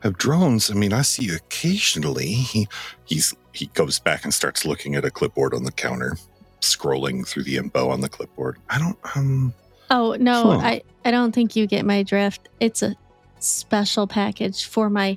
have 0.00 0.18
drones. 0.18 0.70
I 0.70 0.74
mean, 0.74 0.92
I 0.92 1.02
see 1.02 1.24
you 1.24 1.36
occasionally. 1.36 2.32
He 2.32 2.68
he's 3.04 3.34
he 3.52 3.66
goes 3.66 3.98
back 3.98 4.24
and 4.24 4.32
starts 4.32 4.64
looking 4.64 4.94
at 4.94 5.04
a 5.04 5.10
clipboard 5.10 5.54
on 5.54 5.64
the 5.64 5.72
counter, 5.72 6.16
scrolling 6.60 7.26
through 7.26 7.44
the 7.44 7.56
info 7.56 7.88
on 7.90 8.00
the 8.00 8.08
clipboard. 8.08 8.58
I 8.68 8.78
don't. 8.78 8.98
Um. 9.14 9.54
Oh 9.90 10.16
no, 10.18 10.58
Huh. 10.58 10.66
I, 10.66 10.82
I 11.04 11.10
don't 11.12 11.32
think 11.32 11.54
you 11.54 11.66
get 11.66 11.84
my 11.84 12.02
drift. 12.02 12.48
It's 12.58 12.82
a 12.82 12.96
special 13.38 14.06
package 14.06 14.66
for 14.66 14.90
my 14.90 15.16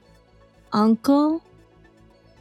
uncle. 0.72 1.44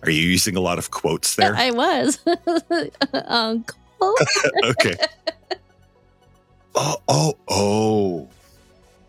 Are 0.03 0.11
you 0.11 0.22
using 0.22 0.55
a 0.55 0.61
lot 0.61 0.79
of 0.79 0.90
quotes 0.90 1.37
there? 1.37 1.55
I 1.57 1.70
was 1.70 2.18
uncle. 3.27 3.79
okay. 4.64 4.94
Oh, 6.74 6.96
oh, 7.09 7.37
oh. 7.48 8.29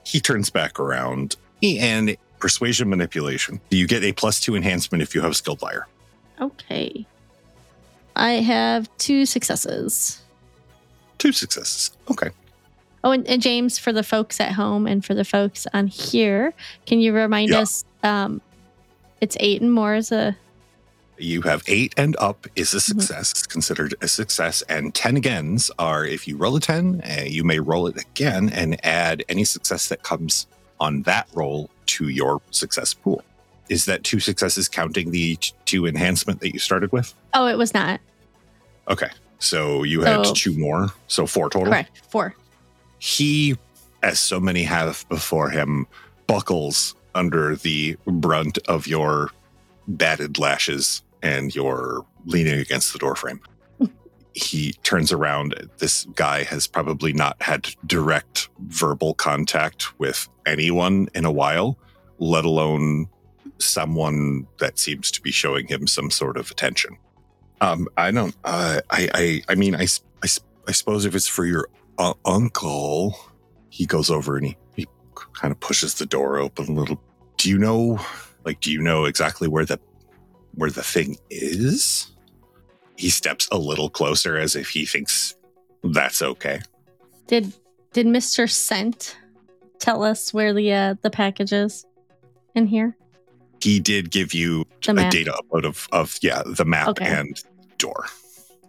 He 0.04 0.20
turns 0.20 0.50
back 0.50 0.80
around 0.80 1.36
and 1.62 2.18
persuasion 2.40 2.90
manipulation. 2.90 3.60
You 3.70 3.88
get 3.88 4.04
a 4.04 4.12
plus 4.14 4.40
two 4.40 4.56
enhancement 4.56 5.02
if 5.02 5.14
you 5.16 5.22
have 5.22 5.36
skilled 5.36 5.62
liar. 5.62 5.88
Okay. 6.42 7.06
I 8.16 8.32
have 8.34 8.90
two 8.98 9.26
successes. 9.26 10.22
Two 11.18 11.32
successes. 11.32 11.92
Okay. 12.10 12.30
Oh, 13.04 13.12
and, 13.12 13.26
and 13.28 13.42
James, 13.42 13.78
for 13.80 13.94
the 13.94 14.04
folks 14.04 14.40
at 14.42 14.52
home 14.54 14.86
and 14.88 15.04
for 15.06 15.14
the 15.14 15.24
folks 15.26 15.66
on 15.74 15.88
here, 15.88 16.54
can 16.86 17.00
you 17.00 17.14
remind 17.14 17.50
Yeah. 17.52 17.60
us? 17.60 17.86
Um, 18.04 18.42
it's 19.22 19.38
eight 19.40 19.62
and 19.62 19.72
more 19.72 19.96
is 19.96 20.12
a 20.12 20.36
You 21.18 21.42
have 21.42 21.64
eight 21.68 21.94
and 21.98 22.16
up 22.18 22.48
is 22.56 22.74
a 22.74 22.78
Mm-hmm. 22.78 23.00
success, 23.00 23.32
It's 23.32 23.48
considered 23.48 23.96
a 24.02 24.08
success, 24.08 24.62
and 24.70 24.94
10 24.96 25.18
agains 25.18 25.70
are 25.78 26.06
if 26.06 26.28
you 26.28 26.38
roll 26.38 26.56
a 26.56 26.62
10, 26.62 27.02
uh, 27.04 27.24
you 27.26 27.44
may 27.44 27.60
roll 27.60 27.88
it 27.88 27.98
again 28.02 28.50
and 28.50 28.84
add 28.86 29.24
any 29.30 29.44
success 29.44 29.88
that 29.90 30.04
comes 30.04 30.48
on 30.80 31.02
that 31.04 31.28
roll 31.34 31.70
to 31.88 32.10
your 32.10 32.42
success 32.52 32.94
pool. 32.94 33.24
Is 33.70 33.86
that 33.86 34.04
two 34.04 34.20
successes 34.20 34.68
counting 34.68 35.12
the 35.12 35.38
two 35.66 35.86
enhancement 35.86 36.40
that 36.42 36.54
you 36.54 36.60
started 36.60 36.92
with? 36.92 37.14
oh, 37.34 37.48
it 37.48 37.58
was 37.58 37.74
not 37.74 38.00
Okay. 38.90 39.10
So 39.38 39.84
you 39.84 40.02
had 40.02 40.26
So- 40.26 40.34
two 40.34 40.58
more, 40.58 40.92
so 41.08 41.28
four 41.28 41.50
total. 41.50 41.68
correct 41.72 42.02
four. 42.10 42.34
He, 42.98 43.56
as 44.04 44.20
so 44.20 44.40
many 44.40 44.64
have 44.64 45.06
before 45.10 45.50
him, 45.52 45.86
buckles 46.28 46.96
under 47.16 47.56
the 47.56 47.96
brunt 48.08 48.58
of 48.68 48.88
your 48.88 49.30
batted 49.88 50.40
lashes 50.40 51.04
and 51.22 51.54
your 51.56 52.06
leaning 52.26 52.60
against 52.60 52.92
the 52.94 53.00
doorframe. 53.00 53.40
He 54.34 54.74
turns 54.84 55.12
around. 55.12 55.56
This 55.78 56.06
guy 56.16 56.44
has 56.44 56.68
probably 56.68 57.14
not 57.14 57.42
had 57.42 57.70
direct 57.86 58.50
verbal 58.60 59.14
contact 59.14 60.00
with 60.00 60.30
anyone 60.46 61.10
in 61.14 61.26
a 61.26 61.32
while, 61.32 61.78
let 62.20 62.46
alone 62.46 63.08
someone 63.60 64.48
that 64.60 64.80
seems 64.80 65.12
to 65.12 65.22
be 65.22 65.32
showing 65.32 65.68
him 65.68 65.88
some 65.88 66.12
sort 66.12 66.38
of 66.38 66.52
attention. 66.52 66.98
Um, 67.62 67.88
I 67.98 68.12
don't. 68.12 68.36
Uh, 68.44 68.82
I, 68.90 69.10
I. 69.14 69.42
I 69.50 69.56
mean, 69.56 69.76
I. 69.76 69.88
I 70.24 70.28
I 70.68 70.72
suppose 70.72 71.06
if 71.06 71.16
it's 71.16 71.28
for 71.28 71.46
your 71.46 71.68
uh, 71.98 72.14
uncle, 72.26 73.18
he 73.70 73.88
goes 73.88 74.12
over 74.12 74.38
and 74.38 74.46
he, 74.46 74.58
he 74.76 74.88
kind 75.34 75.52
of 75.52 75.60
pushes 75.60 75.96
the 75.96 76.06
door 76.06 76.38
open 76.38 76.68
a 76.70 76.72
little. 76.72 77.02
Do 77.38 77.50
you 77.50 77.58
know, 77.58 78.00
like, 78.46 78.60
do 78.60 78.72
you 78.72 78.80
know 78.80 79.06
exactly 79.06 79.48
where 79.48 79.66
the 79.66 79.80
where 80.54 80.70
the 80.70 80.84
thing 80.84 81.18
is? 81.32 82.12
He 83.00 83.10
steps 83.10 83.48
a 83.50 83.58
little 83.58 83.90
closer 83.90 84.36
as 84.36 84.58
if 84.58 84.68
he 84.68 84.86
thinks 84.86 85.34
that's 85.84 86.22
okay. 86.22 86.60
Did 87.28 87.54
did 87.94 88.06
Mister 88.06 88.46
Scent 88.46 89.16
tell 89.80 90.04
us 90.04 90.34
where 90.34 90.54
the 90.54 90.74
uh, 90.74 90.96
the 91.02 91.10
package 91.10 91.54
is 91.54 91.86
in 92.56 92.68
here? 92.68 92.98
He 93.62 93.80
did 93.80 94.12
give 94.12 94.34
you 94.34 94.66
The 94.86 95.08
a 95.08 95.10
data 95.10 95.32
upload 95.32 95.64
of 95.66 95.88
of 95.94 96.18
yeah 96.22 96.44
the 96.46 96.66
map 96.66 96.90
Okay. 96.90 97.06
and 97.06 97.42
door. 97.78 98.08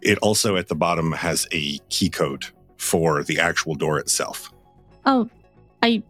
It 0.01 0.17
also 0.19 0.55
at 0.55 0.69
the 0.69 0.75
bottom 0.75 1.11
has 1.11 1.45
a 1.51 1.77
key 1.89 2.09
code 2.09 2.45
for 2.77 3.23
the 3.25 3.37
actual 3.37 3.75
door 3.75 3.99
itself. 3.99 4.49
Oh, 5.05 5.29
I 5.83 6.03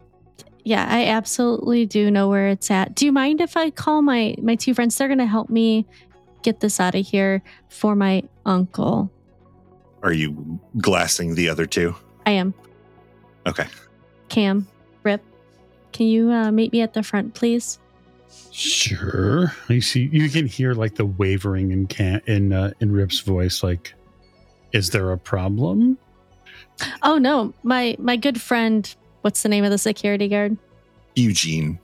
yeah, 0.62 0.86
I 0.88 1.06
absolutely 1.06 1.86
do 1.86 2.08
know 2.08 2.28
where 2.28 2.46
it's 2.46 2.70
at. 2.70 2.94
Do 2.94 3.04
you 3.04 3.10
mind 3.10 3.40
if 3.40 3.56
I 3.56 3.70
call 3.70 4.00
my 4.00 4.36
my 4.40 4.54
two 4.54 4.74
friends? 4.74 4.96
They're 4.96 5.08
gonna 5.08 5.26
help 5.26 5.50
me 5.50 5.86
get 6.42 6.60
this 6.60 6.80
out 6.80 6.94
of 6.94 7.06
here 7.06 7.42
for 7.68 7.94
my 7.94 8.22
uncle. 8.44 9.10
Are 10.02 10.12
you 10.12 10.60
glassing 10.78 11.34
the 11.34 11.48
other 11.48 11.66
two? 11.66 11.94
I 12.26 12.32
am 12.32 12.54
Okay. 13.46 13.66
Cam 14.28 14.66
Rip. 15.02 15.22
Can 15.92 16.06
you 16.06 16.30
uh, 16.30 16.50
meet 16.50 16.72
me 16.72 16.80
at 16.80 16.94
the 16.94 17.02
front, 17.02 17.34
please? 17.34 17.78
Sure. 18.50 19.52
You 19.68 19.80
see, 19.80 20.08
you 20.12 20.28
can 20.30 20.46
hear 20.46 20.74
like 20.74 20.94
the 20.94 21.04
wavering 21.04 21.70
in 21.72 21.86
can 21.86 22.22
in 22.26 22.52
uh, 22.52 22.72
in 22.80 22.92
Rip's 22.92 23.20
voice. 23.20 23.62
Like, 23.62 23.94
is 24.72 24.90
there 24.90 25.12
a 25.12 25.18
problem? 25.18 25.98
Oh 27.02 27.18
no, 27.18 27.52
my 27.62 27.96
my 27.98 28.16
good 28.16 28.40
friend. 28.40 28.94
What's 29.20 29.42
the 29.42 29.48
name 29.48 29.64
of 29.64 29.70
the 29.70 29.78
security 29.78 30.28
guard? 30.28 30.56
Eugene. 31.14 31.78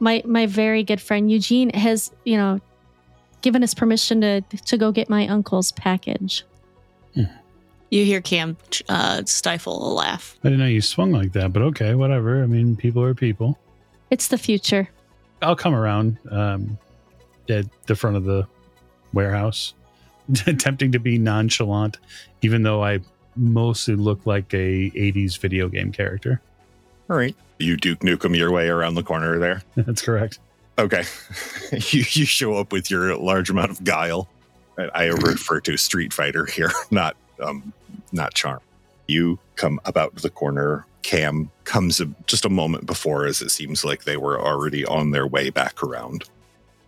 My 0.00 0.22
my 0.24 0.46
very 0.46 0.82
good 0.82 1.00
friend 1.00 1.30
Eugene 1.30 1.70
has 1.70 2.10
you 2.24 2.36
know 2.36 2.60
given 3.42 3.62
us 3.62 3.74
permission 3.74 4.20
to 4.20 4.40
to 4.40 4.78
go 4.78 4.92
get 4.92 5.10
my 5.10 5.28
uncle's 5.28 5.72
package. 5.72 6.44
You 7.92 8.06
hear 8.06 8.22
Cam 8.22 8.56
uh, 8.88 9.22
stifle 9.26 9.86
a 9.86 9.92
laugh. 9.92 10.38
I 10.42 10.48
didn't 10.48 10.60
know 10.60 10.66
you 10.66 10.80
swung 10.80 11.12
like 11.12 11.32
that, 11.34 11.52
but 11.52 11.60
okay, 11.60 11.94
whatever. 11.94 12.42
I 12.42 12.46
mean, 12.46 12.74
people 12.74 13.02
are 13.02 13.12
people. 13.12 13.58
It's 14.08 14.28
the 14.28 14.38
future. 14.38 14.88
I'll 15.42 15.56
come 15.56 15.74
around 15.74 16.16
um, 16.30 16.78
at 17.50 17.66
the 17.84 17.94
front 17.94 18.16
of 18.16 18.24
the 18.24 18.46
warehouse, 19.12 19.74
attempting 20.46 20.92
to 20.92 20.98
be 20.98 21.18
nonchalant, 21.18 21.98
even 22.40 22.62
though 22.62 22.82
I 22.82 23.00
mostly 23.36 23.94
look 23.94 24.24
like 24.24 24.54
a 24.54 24.90
80s 24.92 25.36
video 25.38 25.68
game 25.68 25.92
character. 25.92 26.40
All 27.10 27.16
right. 27.18 27.36
You 27.58 27.76
Duke 27.76 27.98
Nukem 27.98 28.34
your 28.34 28.50
way 28.50 28.68
around 28.68 28.94
the 28.94 29.02
corner 29.02 29.38
there. 29.38 29.62
That's 29.76 30.00
correct. 30.00 30.38
Okay. 30.78 31.04
you, 31.72 32.04
you 32.10 32.24
show 32.24 32.54
up 32.54 32.72
with 32.72 32.90
your 32.90 33.16
large 33.16 33.50
amount 33.50 33.70
of 33.70 33.84
guile. 33.84 34.28
I 34.94 35.06
refer 35.06 35.60
to 35.60 35.76
Street 35.76 36.12
Fighter 36.12 36.46
here, 36.46 36.72
not 36.90 37.16
um, 37.40 37.72
not 38.10 38.34
charm. 38.34 38.60
You 39.06 39.38
come 39.56 39.80
about 39.84 40.14
the 40.16 40.30
corner. 40.30 40.86
Cam 41.02 41.50
comes 41.64 42.00
a, 42.00 42.06
just 42.26 42.44
a 42.44 42.48
moment 42.48 42.86
before, 42.86 43.26
as 43.26 43.42
it 43.42 43.50
seems 43.50 43.84
like 43.84 44.04
they 44.04 44.16
were 44.16 44.40
already 44.40 44.84
on 44.86 45.10
their 45.10 45.26
way 45.26 45.50
back 45.50 45.82
around. 45.82 46.24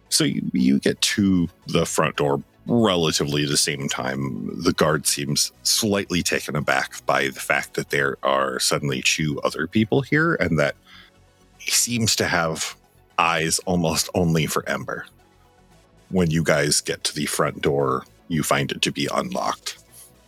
So 0.08 0.24
you, 0.24 0.42
you 0.52 0.78
get 0.78 1.00
to 1.00 1.48
the 1.66 1.84
front 1.84 2.16
door 2.16 2.42
relatively 2.66 3.44
the 3.44 3.56
same 3.56 3.88
time. 3.88 4.50
The 4.62 4.72
guard 4.72 5.06
seems 5.06 5.52
slightly 5.64 6.22
taken 6.22 6.56
aback 6.56 7.04
by 7.04 7.28
the 7.28 7.40
fact 7.40 7.74
that 7.74 7.90
there 7.90 8.16
are 8.22 8.58
suddenly 8.60 9.02
two 9.02 9.40
other 9.42 9.66
people 9.66 10.00
here, 10.02 10.36
and 10.36 10.58
that 10.58 10.76
he 11.58 11.72
seems 11.72 12.14
to 12.16 12.26
have 12.26 12.76
eyes 13.18 13.59
almost 13.61 14.09
only 14.14 14.46
for 14.46 14.68
Ember. 14.68 15.07
When 16.11 16.31
you 16.31 16.42
guys 16.42 16.81
get 16.81 17.05
to 17.05 17.14
the 17.14 17.27
front 17.27 17.62
door, 17.62 18.05
you 18.29 18.42
find 18.42 18.70
it 18.72 18.83
to 18.83 18.92
be 18.92 19.09
unlocked. 19.12 19.79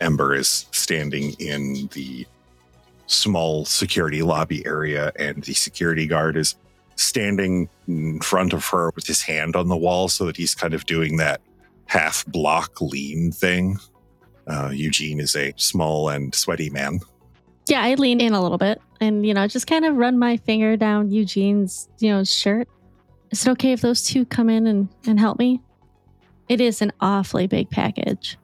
Ember 0.01 0.35
is 0.35 0.67
standing 0.73 1.35
in 1.39 1.89
the 1.93 2.27
small 3.07 3.65
security 3.65 4.23
lobby 4.23 4.65
area, 4.67 5.13
and 5.19 5.43
the 5.45 5.55
security 5.55 6.07
guard 6.07 6.37
is 6.37 6.57
standing 6.97 7.69
in 7.87 8.21
front 8.21 8.53
of 8.53 8.65
her 8.67 8.91
with 8.95 9.07
his 9.07 9.23
hand 9.23 9.55
on 9.55 9.69
the 9.69 9.77
wall 9.77 10.09
so 10.09 10.27
that 10.27 10.37
he's 10.37 10.55
kind 10.55 10.75
of 10.75 10.87
doing 10.87 11.17
that 11.19 11.41
half 11.87 12.27
block 12.27 12.81
lean 12.81 13.31
thing. 13.33 13.79
Uh, 14.47 14.71
Eugene 14.73 15.21
is 15.21 15.37
a 15.37 15.53
small 15.57 16.09
and 16.09 16.35
sweaty 16.35 16.71
man. 16.71 17.01
Yeah, 17.69 17.83
I 17.83 17.95
lean 17.95 18.21
in 18.21 18.33
a 18.33 18.41
little 18.41 18.59
bit 18.59 18.81
and 19.01 19.27
you 19.27 19.35
know 19.35 19.47
just 19.47 19.67
kind 19.67 19.85
of 19.85 19.97
run 19.97 20.19
my 20.19 20.37
finger 20.39 20.77
down 20.77 21.11
Eugene's 21.11 21.89
you 21.99 22.11
know 22.11 22.25
shirt. 22.25 22.69
Is 23.31 23.47
it 23.47 23.51
okay 23.51 23.73
if 23.73 23.81
those 23.81 24.03
two 24.03 24.25
come 24.25 24.49
in 24.49 24.67
and 24.67 24.89
and 25.07 25.19
help 25.19 25.39
me? 25.39 25.61
It 26.49 26.61
is 26.61 26.81
an 26.81 26.93
awfully 27.01 27.47
big 27.47 27.71
package. 27.71 28.39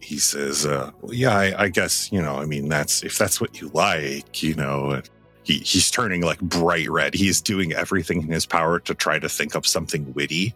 He 0.00 0.18
says, 0.18 0.66
uh, 0.66 0.90
well, 1.00 1.14
"Yeah, 1.14 1.36
I, 1.36 1.64
I 1.64 1.68
guess 1.68 2.10
you 2.10 2.20
know. 2.20 2.36
I 2.36 2.46
mean, 2.46 2.68
that's 2.68 3.02
if 3.04 3.16
that's 3.18 3.40
what 3.40 3.60
you 3.60 3.70
like, 3.74 4.42
you 4.42 4.54
know." 4.54 5.02
He 5.44 5.58
he's 5.60 5.90
turning 5.90 6.22
like 6.22 6.40
bright 6.40 6.90
red. 6.90 7.14
He's 7.14 7.40
doing 7.40 7.72
everything 7.72 8.22
in 8.22 8.28
his 8.28 8.44
power 8.44 8.80
to 8.80 8.94
try 8.94 9.18
to 9.18 9.28
think 9.28 9.54
of 9.54 9.66
something 9.66 10.12
witty, 10.12 10.54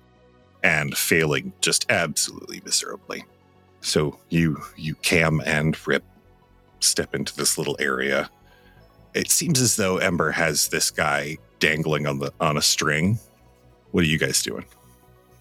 and 0.63 0.97
failing 0.97 1.53
just 1.61 1.91
absolutely 1.91 2.61
miserably. 2.65 3.25
So 3.81 4.19
you 4.29 4.61
you 4.77 4.95
Cam 4.97 5.41
and 5.47 5.77
Rip 5.87 6.05
step 6.81 7.15
into 7.15 7.35
this 7.37 7.57
little 7.57 7.77
area. 7.79 8.29
It 9.15 9.31
seems 9.31 9.61
as 9.61 9.77
though 9.77 9.99
Ember 9.99 10.31
has 10.31 10.69
this 10.69 10.91
guy 10.91 11.39
dangling 11.63 12.09
on 12.09 12.19
the 12.19 12.33
on 12.41 12.57
a 12.57 12.63
string. 12.63 13.19
What 13.93 14.03
are 14.03 14.09
you 14.09 14.19
guys 14.19 14.43
doing? 14.43 14.65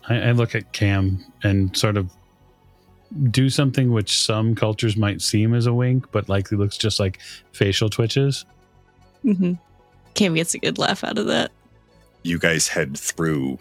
I, 0.08 0.20
I 0.20 0.32
look 0.32 0.54
at 0.56 0.72
Cam 0.72 1.26
and 1.44 1.76
sort 1.76 1.98
of 1.98 2.10
do 3.30 3.50
something 3.50 3.92
which 3.92 4.22
some 4.22 4.56
cultures 4.56 4.96
might 4.96 5.22
seem 5.22 5.54
as 5.54 5.66
a 5.66 5.74
wink, 5.74 6.12
but 6.12 6.30
likely 6.30 6.58
looks 6.58 6.78
just 6.78 7.00
like 7.00 7.20
facial 7.52 7.90
twitches. 7.90 8.46
Mm-hmm. 9.26 9.54
Cam 10.14 10.36
gets 10.36 10.54
a 10.54 10.60
good 10.60 10.78
laugh 10.78 11.04
out 11.04 11.18
of 11.18 11.26
that. 11.26 11.52
You 12.24 12.38
guys 12.38 12.68
head 12.68 12.98
through 12.98 13.58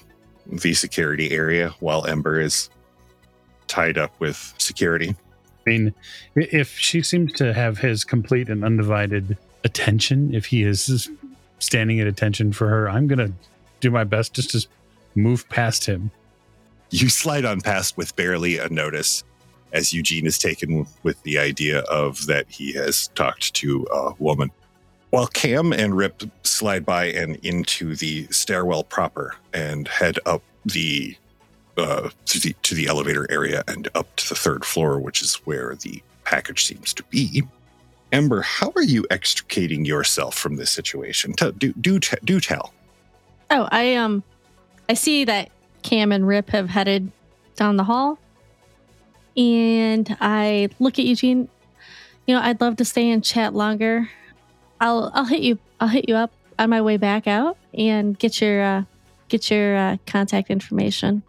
the 0.47 0.75
security 0.75 1.33
area 1.33 1.75
while 1.81 2.07
Ember 2.07 2.41
is 2.41 2.69
tied 3.69 3.97
up 3.97 4.13
with 4.21 4.55
security. 4.59 5.17
I 5.67 5.71
mean, 5.71 5.95
if 6.35 6.77
she 6.79 7.03
seems 7.03 7.33
to 7.35 7.55
have 7.55 7.79
his 7.79 8.05
complete 8.05 8.49
and 8.49 8.65
undivided 8.65 9.39
attention, 9.65 10.35
if 10.35 10.47
he 10.47 10.63
is 10.63 11.11
standing 11.61 12.01
at 12.01 12.09
attention 12.09 12.53
for 12.53 12.69
her, 12.69 12.91
I'm 12.91 13.07
to 13.19 13.33
do 13.79 13.91
my 13.91 14.05
best 14.05 14.35
just 14.35 14.51
to 14.51 14.67
move 15.15 15.49
past 15.49 15.87
him. 15.87 16.11
You 16.91 17.09
slide 17.09 17.45
on 17.45 17.61
past 17.61 17.97
with 17.97 18.17
barely 18.17 18.59
a 18.59 18.69
notice 18.69 19.23
as 19.73 19.93
Eugene 19.93 20.27
is 20.27 20.39
taken 20.39 20.87
with 21.05 21.23
the 21.23 21.39
idea 21.39 21.81
of 21.83 22.27
that 22.27 22.47
he 22.49 22.73
has 22.73 23.09
talked 23.09 23.55
to 23.55 23.87
a 23.93 24.13
woman. 24.19 24.51
While 25.11 25.29
Cam 25.29 25.73
and 25.73 25.97
Rip 25.97 26.23
slide 26.43 26.85
by 26.85 27.07
and 27.07 27.37
into 27.37 27.95
the 27.95 28.27
stairwell 28.31 28.85
proper 28.85 29.37
and 29.53 29.89
head 29.89 30.19
up 30.27 30.43
the 30.65 31.17
uh, 31.77 32.11
to 32.27 32.41
the 32.41 32.55
to 32.63 32.75
the 32.75 32.87
elevator 32.87 33.27
area 33.31 33.65
and 33.67 33.89
up 33.95 34.15
to 34.17 34.29
the 34.29 34.35
third 34.35 34.65
floor, 34.65 35.01
which 35.01 35.23
is 35.23 35.37
where 35.45 35.75
the 35.77 36.03
package 36.25 36.65
seems 36.65 36.93
to 36.95 37.03
be. 37.05 37.43
Ember, 38.13 38.43
how 38.43 38.73
are 38.77 38.83
you 38.83 39.07
extricating 39.11 39.85
yourself 39.85 40.37
from 40.37 40.57
this 40.57 40.71
situation? 40.71 41.33
Tell, 41.33 41.53
do 41.53 41.73
do 41.75 41.99
do 41.99 42.41
tell. 42.41 42.73
Oh, 43.51 43.69
I 43.71 43.95
um, 43.95 44.23
I 44.89 44.95
see 44.95 45.25
that 45.25 45.51
Cam 45.83 46.13
and 46.13 46.27
Rip 46.27 46.51
have 46.51 46.69
headed 46.69 47.11
down 47.57 47.77
the 47.77 47.85
hall, 47.85 48.19
and 49.37 50.17
I 50.21 50.71
look 50.79 50.99
at 50.99 51.05
Eugene. 51.05 51.49
You 52.27 52.35
know, 52.35 52.43
I'd 52.43 52.61
love 52.61 52.77
to 52.77 52.85
stay 52.85 53.11
and 53.11 53.25
chat 53.25 53.55
longer. 53.55 54.09
I'll 54.81 55.11
I'll 55.15 55.25
hit 55.25 55.41
you. 55.41 55.59
I'll 55.81 55.89
hit 55.89 56.09
you 56.09 56.17
up 56.17 56.33
on 56.59 56.71
my 56.71 56.81
way 56.81 56.97
back 56.97 57.27
out 57.27 57.57
and 57.75 58.19
get 58.19 58.41
your 58.41 58.63
uh, 58.63 58.85
get 59.29 59.51
your 59.51 59.77
uh, 59.77 59.97
contact 60.07 60.51
information. 60.51 61.23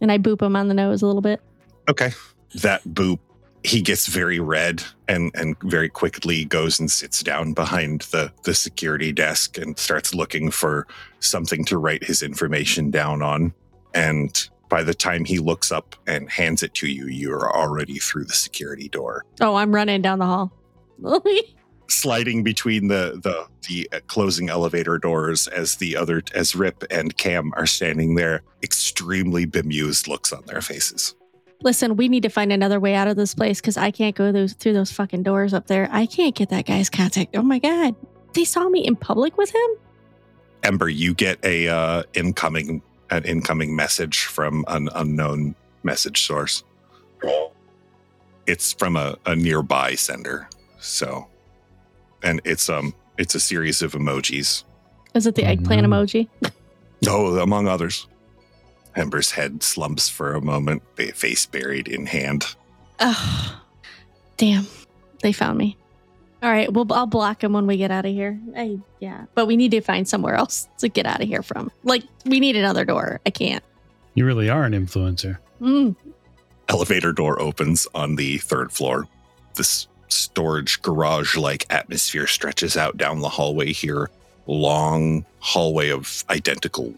And 0.00 0.12
I 0.12 0.18
boop 0.18 0.42
him 0.42 0.56
on 0.56 0.68
the 0.68 0.74
nose 0.74 1.02
a 1.02 1.06
little 1.06 1.22
bit. 1.22 1.40
Okay. 1.88 2.12
That 2.54 2.82
boop, 2.84 3.18
he 3.64 3.82
gets 3.82 4.06
very 4.06 4.40
red 4.40 4.82
and 5.08 5.30
and 5.34 5.56
very 5.62 5.88
quickly 5.88 6.44
goes 6.44 6.78
and 6.78 6.90
sits 6.90 7.22
down 7.22 7.52
behind 7.52 8.02
the 8.12 8.32
the 8.44 8.54
security 8.54 9.12
desk 9.12 9.58
and 9.58 9.78
starts 9.78 10.14
looking 10.14 10.50
for 10.50 10.86
something 11.20 11.64
to 11.64 11.78
write 11.78 12.04
his 12.04 12.22
information 12.22 12.90
down 12.90 13.22
on. 13.22 13.52
And 13.94 14.48
by 14.68 14.82
the 14.82 14.94
time 14.94 15.24
he 15.24 15.38
looks 15.38 15.72
up 15.72 15.96
and 16.06 16.30
hands 16.30 16.62
it 16.62 16.74
to 16.74 16.88
you, 16.88 17.06
you're 17.06 17.50
already 17.54 17.98
through 17.98 18.24
the 18.24 18.34
security 18.34 18.88
door. 18.88 19.24
Oh, 19.40 19.54
I'm 19.54 19.74
running 19.74 20.02
down 20.02 20.18
the 20.18 20.26
hall. 20.26 20.52
Sliding 21.88 22.42
between 22.44 22.88
the 22.88 23.18
the 23.22 23.46
the 23.66 23.88
uh, 23.92 24.00
closing 24.06 24.50
elevator 24.50 24.98
doors 24.98 25.48
as 25.48 25.76
the 25.76 25.96
other 25.96 26.22
as 26.34 26.54
Rip 26.54 26.84
and 26.90 27.16
Cam 27.16 27.52
are 27.56 27.66
standing 27.66 28.14
there, 28.14 28.42
extremely 28.62 29.46
bemused 29.46 30.06
looks 30.06 30.32
on 30.32 30.44
their 30.46 30.60
faces. 30.60 31.14
Listen, 31.62 31.96
we 31.96 32.08
need 32.08 32.22
to 32.22 32.28
find 32.28 32.52
another 32.52 32.78
way 32.78 32.94
out 32.94 33.08
of 33.08 33.16
this 33.16 33.34
place 33.34 33.60
because 33.60 33.76
I 33.76 33.90
can't 33.90 34.14
go 34.14 34.30
those 34.30 34.52
through 34.52 34.74
those 34.74 34.92
fucking 34.92 35.24
doors 35.24 35.52
up 35.52 35.66
there. 35.66 35.88
I 35.90 36.06
can't 36.06 36.34
get 36.34 36.50
that 36.50 36.66
guy's 36.66 36.88
contact. 36.88 37.36
Oh 37.36 37.42
my 37.42 37.58
god, 37.58 37.96
they 38.34 38.44
saw 38.44 38.68
me 38.68 38.86
in 38.86 38.94
public 38.94 39.36
with 39.36 39.52
him. 39.54 39.70
Ember, 40.62 40.88
you 40.88 41.14
get 41.14 41.44
a 41.44 41.68
uh, 41.68 42.02
incoming 42.14 42.82
an 43.10 43.24
incoming 43.24 43.74
message 43.74 44.24
from 44.24 44.64
an 44.68 44.88
unknown 44.94 45.54
message 45.82 46.26
source. 46.26 46.62
It's 48.46 48.72
from 48.72 48.96
a, 48.96 49.16
a 49.26 49.34
nearby 49.34 49.94
sender. 49.94 50.48
So, 50.78 51.26
and 52.22 52.40
it's 52.44 52.68
um 52.68 52.94
it's 53.18 53.34
a 53.34 53.40
series 53.40 53.82
of 53.82 53.92
emojis. 53.92 54.62
Is 55.14 55.26
it 55.26 55.34
the 55.34 55.44
eggplant 55.44 55.88
no. 55.88 55.88
emoji? 55.88 56.28
Oh, 57.06 57.38
among 57.38 57.68
others. 57.68 58.08
Ember's 58.98 59.30
head 59.30 59.62
slumps 59.62 60.08
for 60.08 60.34
a 60.34 60.40
moment, 60.40 60.82
face 60.96 61.46
buried 61.46 61.88
in 61.88 62.06
hand. 62.06 62.44
Oh, 63.00 63.62
damn! 64.36 64.66
They 65.22 65.32
found 65.32 65.58
me. 65.58 65.76
All 66.42 66.50
right, 66.50 66.72
well, 66.72 66.86
I'll 66.90 67.06
block 67.06 67.42
him 67.42 67.52
when 67.52 67.66
we 67.66 67.76
get 67.76 67.90
out 67.90 68.06
of 68.06 68.12
here. 68.12 68.38
I, 68.56 68.78
yeah, 69.00 69.24
but 69.34 69.46
we 69.46 69.56
need 69.56 69.72
to 69.72 69.80
find 69.80 70.08
somewhere 70.08 70.36
else 70.36 70.68
to 70.78 70.88
get 70.88 71.04
out 71.04 71.20
of 71.20 71.28
here 71.28 71.42
from. 71.42 71.70
Like, 71.82 72.04
we 72.24 72.38
need 72.38 72.54
another 72.54 72.84
door. 72.84 73.20
I 73.26 73.30
can't. 73.30 73.64
You 74.14 74.24
really 74.24 74.48
are 74.48 74.64
an 74.64 74.72
influencer. 74.72 75.38
Mm. 75.60 75.96
Elevator 76.68 77.12
door 77.12 77.40
opens 77.40 77.88
on 77.94 78.16
the 78.16 78.38
third 78.38 78.70
floor. 78.70 79.08
This 79.54 79.88
storage 80.08 80.80
garage 80.82 81.36
like 81.36 81.66
atmosphere 81.70 82.26
stretches 82.26 82.76
out 82.76 82.96
down 82.96 83.20
the 83.20 83.28
hallway 83.28 83.72
here. 83.72 84.10
Long 84.46 85.24
hallway 85.40 85.90
of 85.90 86.24
identical 86.30 86.94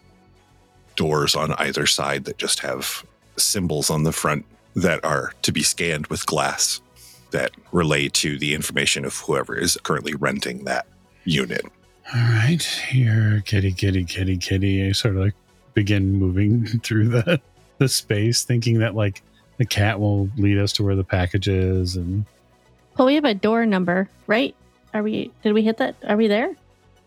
doors 1.00 1.34
on 1.34 1.54
either 1.54 1.86
side 1.86 2.26
that 2.26 2.36
just 2.36 2.60
have 2.60 3.06
symbols 3.38 3.88
on 3.88 4.02
the 4.02 4.12
front 4.12 4.44
that 4.76 5.02
are 5.02 5.32
to 5.40 5.50
be 5.50 5.62
scanned 5.62 6.06
with 6.08 6.26
glass 6.26 6.82
that 7.30 7.52
relay 7.72 8.06
to 8.06 8.38
the 8.38 8.54
information 8.54 9.06
of 9.06 9.16
whoever 9.20 9.56
is 9.56 9.78
currently 9.82 10.12
renting 10.14 10.62
that 10.64 10.86
unit. 11.24 11.64
All 12.14 12.20
right, 12.20 12.62
here, 12.62 13.42
kitty, 13.46 13.72
kitty, 13.72 14.04
kitty, 14.04 14.36
kitty. 14.36 14.86
I 14.86 14.92
sort 14.92 15.16
of 15.16 15.22
like 15.22 15.34
begin 15.72 16.12
moving 16.16 16.66
through 16.84 17.08
the 17.08 17.40
the 17.78 17.88
space, 17.88 18.44
thinking 18.44 18.80
that 18.80 18.94
like 18.94 19.22
the 19.56 19.64
cat 19.64 19.98
will 19.98 20.28
lead 20.36 20.58
us 20.58 20.70
to 20.74 20.82
where 20.82 20.96
the 20.96 21.04
package 21.04 21.48
is, 21.48 21.96
and 21.96 22.26
Well, 22.98 23.06
we 23.06 23.14
have 23.14 23.24
a 23.24 23.32
door 23.32 23.64
number, 23.64 24.06
right? 24.26 24.54
Are 24.92 25.02
we? 25.02 25.30
Did 25.42 25.54
we 25.54 25.62
hit 25.62 25.78
that? 25.78 25.94
Are 26.06 26.18
we 26.18 26.26
there? 26.26 26.54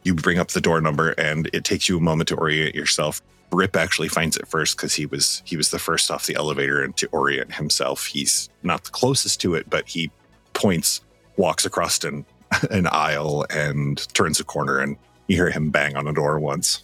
You 0.01 0.15
bring 0.15 0.39
up 0.39 0.47
the 0.47 0.61
door 0.61 0.81
number 0.81 1.11
and 1.11 1.47
it 1.53 1.63
takes 1.63 1.87
you 1.87 1.99
a 1.99 2.01
moment 2.01 2.29
to 2.29 2.35
orient 2.35 2.73
yourself. 2.73 3.21
Rip 3.53 3.75
actually 3.75 4.07
finds 4.07 4.37
it 4.37 4.47
first 4.47 4.77
because 4.77 4.95
he 4.95 5.05
was 5.05 5.41
he 5.45 5.57
was 5.57 5.71
the 5.71 5.79
first 5.79 6.09
off 6.11 6.25
the 6.25 6.35
elevator 6.35 6.83
and 6.83 6.95
to 6.97 7.07
orient 7.07 7.53
himself. 7.55 8.05
He's 8.05 8.49
not 8.63 8.83
the 8.83 8.91
closest 8.91 9.41
to 9.41 9.55
it, 9.55 9.69
but 9.69 9.87
he 9.87 10.11
points, 10.53 11.01
walks 11.37 11.65
across 11.65 12.03
an 12.03 12.25
an 12.71 12.87
aisle 12.87 13.45
and 13.49 14.07
turns 14.13 14.39
a 14.39 14.43
corner 14.43 14.79
and 14.79 14.97
you 15.27 15.35
hear 15.37 15.49
him 15.49 15.69
bang 15.69 15.95
on 15.95 16.07
a 16.07 16.13
door 16.13 16.39
once. 16.39 16.83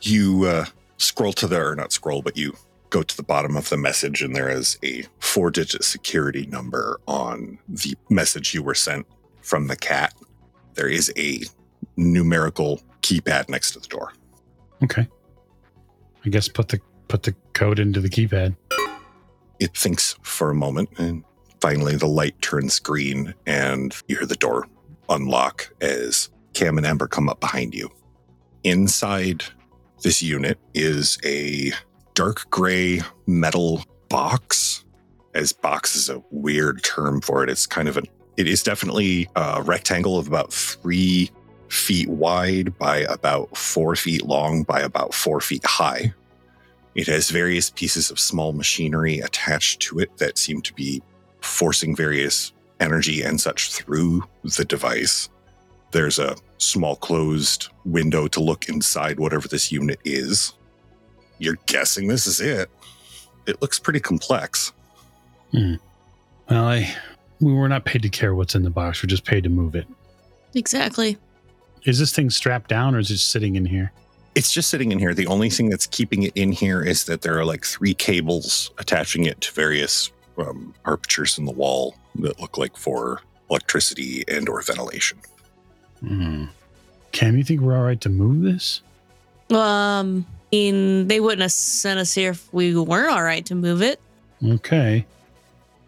You 0.00 0.44
uh, 0.44 0.64
scroll 0.98 1.32
to 1.34 1.46
the 1.46 1.60
or 1.60 1.74
not 1.74 1.92
scroll, 1.92 2.22
but 2.22 2.36
you 2.36 2.54
go 2.90 3.02
to 3.02 3.16
the 3.16 3.22
bottom 3.22 3.56
of 3.56 3.68
the 3.68 3.76
message 3.76 4.22
and 4.22 4.34
there 4.34 4.48
is 4.48 4.78
a 4.82 5.04
four 5.18 5.50
digit 5.50 5.84
security 5.84 6.46
number 6.46 7.00
on 7.06 7.58
the 7.68 7.94
message 8.08 8.54
you 8.54 8.62
were 8.62 8.74
sent 8.74 9.06
from 9.42 9.66
the 9.66 9.76
cat. 9.76 10.14
There 10.74 10.88
is 10.88 11.12
a 11.16 11.42
numerical 11.96 12.80
keypad 13.02 13.48
next 13.48 13.72
to 13.72 13.80
the 13.80 13.88
door. 13.88 14.12
okay. 14.82 15.08
I 16.28 16.30
guess 16.30 16.46
put 16.46 16.68
the 16.68 16.78
put 17.08 17.22
the 17.22 17.34
code 17.54 17.78
into 17.78 18.02
the 18.02 18.10
keypad. 18.10 18.54
It 19.60 19.74
thinks 19.74 20.14
for 20.20 20.50
a 20.50 20.54
moment 20.54 20.90
and 20.98 21.24
finally 21.62 21.96
the 21.96 22.06
light 22.06 22.38
turns 22.42 22.78
green 22.78 23.32
and 23.46 23.96
you 24.08 24.16
hear 24.16 24.26
the 24.26 24.36
door 24.36 24.68
unlock 25.08 25.72
as 25.80 26.28
Cam 26.52 26.76
and 26.76 26.86
Ember 26.86 27.06
come 27.06 27.30
up 27.30 27.40
behind 27.40 27.72
you. 27.72 27.88
Inside 28.62 29.42
this 30.02 30.22
unit 30.22 30.58
is 30.74 31.18
a 31.24 31.72
dark 32.12 32.44
gray 32.50 33.00
metal 33.26 33.82
box. 34.10 34.84
As 35.34 35.54
box 35.54 35.96
is 35.96 36.10
a 36.10 36.22
weird 36.30 36.84
term 36.84 37.22
for 37.22 37.42
it. 37.42 37.48
It's 37.48 37.66
kind 37.66 37.88
of 37.88 37.96
an 37.96 38.04
it 38.36 38.46
is 38.46 38.62
definitely 38.62 39.30
a 39.34 39.62
rectangle 39.62 40.18
of 40.18 40.28
about 40.28 40.52
three 40.52 41.30
feet 41.68 42.08
wide 42.08 42.76
by 42.78 42.98
about 42.98 43.56
four 43.56 43.94
feet 43.96 44.24
long 44.24 44.62
by 44.62 44.80
about 44.80 45.14
four 45.14 45.40
feet 45.40 45.64
high. 45.64 46.12
It 46.94 47.06
has 47.06 47.30
various 47.30 47.70
pieces 47.70 48.10
of 48.10 48.18
small 48.18 48.52
machinery 48.52 49.18
attached 49.20 49.80
to 49.82 50.00
it 50.00 50.16
that 50.18 50.38
seem 50.38 50.62
to 50.62 50.74
be 50.74 51.02
forcing 51.40 51.94
various 51.94 52.52
energy 52.80 53.22
and 53.22 53.40
such 53.40 53.72
through 53.72 54.24
the 54.56 54.64
device. 54.64 55.28
There's 55.90 56.18
a 56.18 56.36
small 56.58 56.96
closed 56.96 57.68
window 57.84 58.26
to 58.28 58.40
look 58.40 58.68
inside 58.68 59.20
whatever 59.20 59.48
this 59.48 59.70
unit 59.70 60.00
is. 60.04 60.54
You're 61.38 61.58
guessing 61.66 62.08
this 62.08 62.26
is 62.26 62.40
it. 62.40 62.68
It 63.46 63.62
looks 63.62 63.78
pretty 63.78 64.00
complex. 64.00 64.72
Hmm. 65.52 65.74
Well, 66.50 66.64
I 66.64 66.94
we 67.40 67.52
were 67.52 67.68
not 67.68 67.84
paid 67.84 68.02
to 68.02 68.08
care 68.08 68.34
what's 68.34 68.54
in 68.54 68.62
the 68.62 68.70
box. 68.70 69.02
We're 69.02 69.08
just 69.08 69.24
paid 69.24 69.44
to 69.44 69.50
move 69.50 69.74
it. 69.74 69.86
Exactly. 70.54 71.16
Is 71.84 71.98
this 71.98 72.12
thing 72.12 72.30
strapped 72.30 72.68
down 72.68 72.94
or 72.94 72.98
is 72.98 73.10
it 73.10 73.14
just 73.14 73.30
sitting 73.30 73.56
in 73.56 73.64
here? 73.64 73.92
It's 74.34 74.52
just 74.52 74.70
sitting 74.70 74.92
in 74.92 74.98
here. 74.98 75.14
The 75.14 75.26
only 75.26 75.50
thing 75.50 75.68
that's 75.68 75.86
keeping 75.86 76.22
it 76.22 76.32
in 76.34 76.52
here 76.52 76.82
is 76.82 77.04
that 77.04 77.22
there 77.22 77.38
are 77.38 77.44
like 77.44 77.64
three 77.64 77.94
cables 77.94 78.70
attaching 78.78 79.24
it 79.24 79.40
to 79.42 79.52
various 79.52 80.12
um, 80.36 80.74
apertures 80.86 81.38
in 81.38 81.44
the 81.44 81.52
wall 81.52 81.96
that 82.16 82.40
look 82.40 82.58
like 82.58 82.76
for 82.76 83.22
electricity 83.50 84.24
and 84.28 84.48
or 84.48 84.62
ventilation. 84.62 85.18
Hmm. 86.00 86.44
Cam, 87.12 87.36
you 87.36 87.44
think 87.44 87.60
we're 87.60 87.76
all 87.76 87.84
right 87.84 88.00
to 88.02 88.08
move 88.08 88.42
this? 88.42 88.82
Um, 89.50 90.26
I 90.52 90.56
mean, 90.56 91.08
they 91.08 91.20
wouldn't 91.20 91.42
have 91.42 91.52
sent 91.52 91.98
us 91.98 92.14
here 92.14 92.30
if 92.30 92.52
we 92.52 92.76
weren't 92.76 93.10
all 93.10 93.22
right 93.22 93.44
to 93.46 93.54
move 93.54 93.82
it. 93.82 94.00
Okay. 94.44 95.04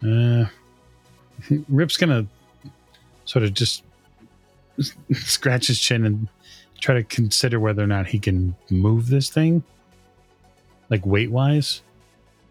Uh, 0.03 0.45
Rip's 1.69 1.97
gonna 1.97 2.25
sort 3.25 3.43
of 3.43 3.53
just 3.53 3.83
scratch 5.13 5.67
his 5.67 5.79
chin 5.79 6.05
and 6.05 6.27
try 6.79 6.95
to 6.95 7.03
consider 7.03 7.59
whether 7.59 7.83
or 7.83 7.87
not 7.87 8.07
he 8.07 8.19
can 8.19 8.55
move 8.69 9.07
this 9.09 9.29
thing, 9.29 9.63
like 10.89 11.05
weight 11.05 11.31
wise. 11.31 11.81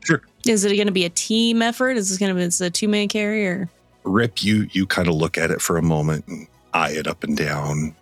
Sure. 0.04 0.22
Is 0.46 0.64
it 0.64 0.74
going 0.76 0.86
to 0.86 0.92
be 0.92 1.04
a 1.04 1.10
team 1.10 1.60
effort? 1.62 1.96
Is 1.96 2.08
this 2.08 2.18
going 2.18 2.30
to 2.30 2.34
be 2.34 2.42
it's 2.44 2.60
a 2.60 2.70
two 2.70 2.88
man 2.88 3.08
carrier? 3.08 3.68
Rip, 4.04 4.42
you 4.42 4.68
you 4.72 4.86
kind 4.86 5.08
of 5.08 5.14
look 5.14 5.36
at 5.36 5.50
it 5.50 5.60
for 5.60 5.76
a 5.76 5.82
moment 5.82 6.26
and 6.26 6.46
eye 6.72 6.92
it 6.92 7.06
up 7.06 7.22
and 7.22 7.36
down, 7.36 7.94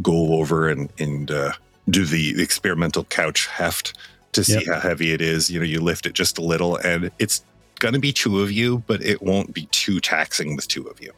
go 0.00 0.34
over 0.34 0.68
and 0.68 0.88
and 0.98 1.30
uh, 1.30 1.52
do 1.90 2.04
the, 2.04 2.34
the 2.34 2.42
experimental 2.42 3.04
couch 3.04 3.46
heft 3.48 3.94
to 4.32 4.44
see 4.44 4.54
Yep. 4.54 4.66
how 4.66 4.80
heavy 4.80 5.12
it 5.12 5.20
is. 5.20 5.50
You 5.50 5.58
know, 5.58 5.66
you 5.66 5.80
lift 5.80 6.06
it 6.06 6.12
just 6.12 6.38
a 6.38 6.42
little, 6.42 6.76
and 6.76 7.10
it's 7.18 7.44
gonna 7.80 7.98
be 7.98 8.12
two 8.12 8.40
of 8.40 8.52
you, 8.52 8.84
but 8.86 9.02
it 9.02 9.20
won't 9.20 9.52
be 9.52 9.66
too 9.72 9.98
taxing 9.98 10.54
with 10.54 10.68
two 10.68 10.86
of 10.86 11.00
you. 11.02 11.12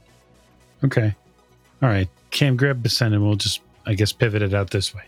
Okay. 0.83 1.15
All 1.83 1.91
right. 1.91 2.09
Cam, 2.35 2.57
grab 2.57 2.83
the 2.83 2.89
send 2.89 3.15
and 3.15 3.25
we'll 3.25 3.37
just, 3.37 3.61
I 3.87 3.95
guess, 3.95 4.13
pivot 4.13 4.43
it 4.43 4.53
out 4.53 4.71
this 4.71 4.93
way. 4.93 5.05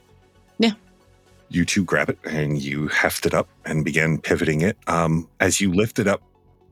Yeah. 0.59 0.71
You 1.51 1.65
two 1.65 1.85
grab 1.85 2.09
it 2.09 2.19
and 2.25 2.63
you 2.63 2.87
heft 2.87 3.27
it 3.27 3.35
up 3.35 3.49
and 3.65 3.85
begin 3.85 4.19
pivoting 4.21 4.63
it. 4.63 4.79
Um, 4.87 5.29
as 5.41 5.61
you 5.61 5.73
lift 5.73 5.99
it 5.99 6.07
up, 6.07 6.23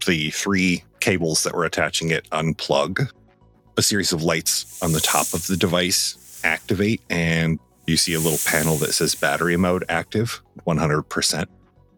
the 0.07 0.31
three 0.31 0.85
cables 1.01 1.43
that 1.43 1.55
were 1.55 1.64
attaching 1.64 2.11
it 2.11 2.31
unplug. 2.31 3.11
A 3.77 3.83
series 3.83 4.12
of 4.12 4.23
lights 4.23 4.81
on 4.81 4.93
the 4.93 5.01
top 5.01 5.35
of 5.35 5.45
the 5.49 5.57
device 5.57 6.40
activate, 6.45 7.03
and 7.11 7.59
you 7.88 7.97
see 7.97 8.14
a 8.14 8.21
little 8.21 8.38
panel 8.49 8.77
that 8.77 8.93
says 8.93 9.17
battery 9.17 9.57
mode 9.57 9.85
active, 9.88 10.40
100%. 10.64 11.47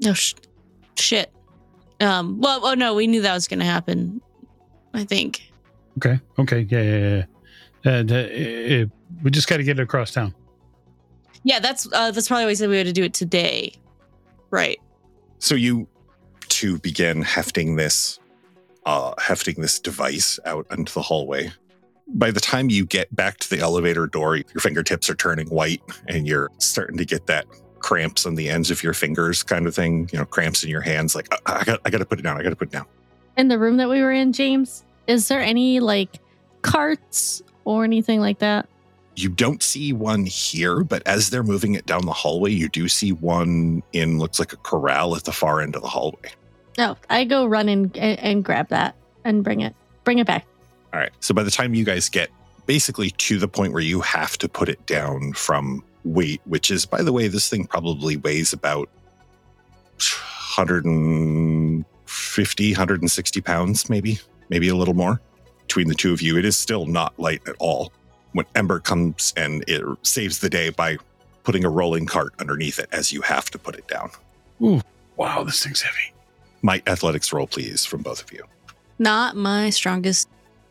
Oh, 0.07 0.13
sh- 0.15 0.35
shit. 0.97 1.31
Um, 2.01 2.41
well, 2.41 2.61
oh 2.65 2.73
no, 2.73 2.95
we 2.95 3.07
knew 3.07 3.21
that 3.21 3.35
was 3.35 3.49
going 3.49 3.59
to 3.59 3.67
happen. 3.67 4.23
I 4.95 5.05
think. 5.05 5.43
Okay. 5.99 6.19
Okay. 6.39 6.67
Yeah. 6.71 6.81
Yeah. 6.81 6.99
yeah. 7.17 7.25
And 7.87 8.11
uh, 8.11 8.17
uh, 8.17 8.87
we 9.23 9.31
just 9.31 9.49
got 9.49 9.59
to 9.59 9.63
get 9.63 9.79
it 9.79 9.83
across 9.83 10.11
town. 10.11 10.35
Yeah, 11.45 11.61
that's 11.61 11.87
uh, 11.93 12.11
that's 12.11 12.27
probably 12.27 12.45
why 12.45 12.49
we 12.49 12.55
said 12.57 12.69
we 12.69 12.77
had 12.77 12.87
to 12.87 12.93
do 12.93 13.05
it 13.05 13.15
today. 13.15 13.73
Right. 14.51 14.81
So 15.39 15.55
you 15.55 15.87
two 16.49 16.79
begin 16.79 17.23
hefting 17.23 17.77
this, 17.77 18.19
uh, 18.87 19.15
hefting 19.19 19.61
this 19.61 19.79
device 19.79 20.41
out 20.45 20.67
into 20.73 20.93
the 20.93 21.03
hallway. 21.03 21.53
By 22.09 22.33
the 22.33 22.41
time 22.41 22.71
you 22.71 22.85
get 22.85 23.15
back 23.15 23.39
to 23.39 23.51
the 23.51 23.61
elevator 23.61 24.09
door, 24.09 24.37
your 24.37 24.61
fingertips 24.61 25.09
are 25.09 25.15
turning 25.15 25.49
white, 25.49 25.83
and 26.09 26.27
you're 26.27 26.51
starting 26.59 26.97
to 26.97 27.05
get 27.05 27.27
that 27.27 27.47
cramps 27.79 28.27
on 28.27 28.35
the 28.35 28.49
ends 28.49 28.73
of 28.73 28.83
your 28.83 28.95
fingers, 28.95 29.45
kind 29.45 29.67
of 29.69 29.75
thing. 29.77 30.09
You 30.13 30.19
know, 30.19 30.25
cramps 30.25 30.65
in 30.65 30.71
your 30.71 30.81
hands. 30.81 31.15
Like 31.15 31.29
I, 31.47 31.61
I 31.61 31.65
got, 31.65 31.81
I 31.85 31.91
got 31.91 31.99
to 31.99 32.07
put 32.07 32.19
it 32.19 32.23
down. 32.23 32.37
I 32.37 32.43
got 32.43 32.51
to 32.51 32.57
put 32.57 32.69
it 32.69 32.73
down. 32.73 32.87
In 33.37 33.47
the 33.47 33.59
room 33.59 33.77
that 33.77 33.89
we 33.89 34.03
were 34.03 34.13
in, 34.13 34.33
James, 34.33 34.83
is 35.07 35.29
there 35.29 35.41
any 35.41 35.79
like 35.79 36.19
carts 36.63 37.43
or 37.67 37.85
anything 37.85 38.21
like 38.21 38.39
that? 38.39 38.67
You 39.17 39.29
don't 39.29 39.63
see 39.63 39.93
one 39.93 40.25
here, 40.25 40.85
but 40.85 41.03
as 41.07 41.31
they're 41.31 41.43
moving 41.43 41.75
it 41.75 41.85
down 41.85 42.07
the 42.07 42.13
hallway, 42.13 42.53
you 42.53 42.69
do 42.69 42.89
see 42.89 43.13
one 43.13 43.83
in 43.93 44.19
looks 44.19 44.39
like 44.39 44.53
a 44.53 44.57
corral 44.59 45.17
at 45.17 45.25
the 45.25 45.33
far 45.33 45.61
end 45.61 45.75
of 45.75 45.83
the 45.83 45.89
hallway. 45.89 46.31
No, 46.79 46.97
I 47.11 47.25
go 47.25 47.47
run 47.47 47.69
and, 47.69 47.95
and 47.97 48.19
and 48.21 48.45
grab 48.45 48.69
that 48.69 48.95
and 49.25 49.43
bring 49.43 49.61
it, 49.61 49.75
bring 50.05 50.19
it 50.19 50.27
back. 50.27 50.47
All 50.93 51.01
right. 51.01 51.11
So 51.21 51.35
by 51.35 51.43
the 51.43 51.51
time 51.51 51.75
you 51.75 51.85
guys 51.85 52.09
get 52.09 52.31
basically 52.67 53.11
to 53.11 53.39
the 53.39 53.49
point 53.49 53.73
where 53.73 53.83
you 53.83 54.01
have 54.03 54.39
to 54.39 54.49
put 54.49 54.69
it 54.69 54.85
down 54.87 55.33
from 55.33 55.83
weight, 56.05 56.41
which 56.45 56.71
is, 56.71 56.87
by 56.87 57.03
the 57.03 57.13
way, 57.13 57.29
this 57.29 57.49
thing 57.49 57.67
probably 57.67 58.17
weighs 58.17 58.53
about 58.53 58.89
150, 60.57 62.73
160 62.73 63.41
pounds, 63.41 63.89
maybe, 63.89 64.19
maybe 64.51 64.69
a 64.69 64.75
little 64.75 64.95
more 64.95 65.21
between 65.67 65.89
the 65.89 65.95
two 65.95 66.13
of 66.13 66.23
you. 66.23 66.39
It 66.39 66.45
is 66.45 66.57
still 66.57 66.87
not 66.87 67.19
light 67.19 67.43
at 67.49 67.57
all. 67.59 67.93
When 68.33 68.47
Ember 68.55 68.81
comes 68.81 69.33
and 69.37 69.65
it 69.67 69.83
saves 70.03 70.39
the 70.39 70.49
day 70.51 70.71
by 70.71 70.99
putting 71.43 71.65
a 71.65 71.71
rolling 71.71 72.07
cart 72.07 72.35
underneath 72.39 72.79
it 72.79 72.89
as 72.93 73.13
you 73.13 73.23
have 73.23 73.51
to 73.51 73.59
put 73.59 73.75
it 73.77 73.87
down. 73.89 74.11
Wow, 75.17 75.43
this 75.45 75.63
thing's 75.65 75.81
heavy. 75.81 76.13
My 76.63 76.83
athletics 76.87 77.33
roll, 77.33 77.47
please, 77.47 77.85
from 77.85 78.03
both 78.03 78.23
of 78.23 78.33
you. 78.33 78.45
Not 78.99 79.37
my 79.37 79.71
strongest. 79.71 80.29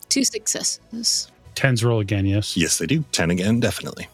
Two 0.09 0.23
successes. 0.23 1.31
Tens 1.55 1.83
roll 1.83 1.99
again, 1.99 2.25
yes. 2.25 2.55
Yes, 2.55 2.77
they 2.77 2.85
do. 2.85 3.03
10 3.11 3.31
again, 3.31 3.59
definitely. 3.59 4.07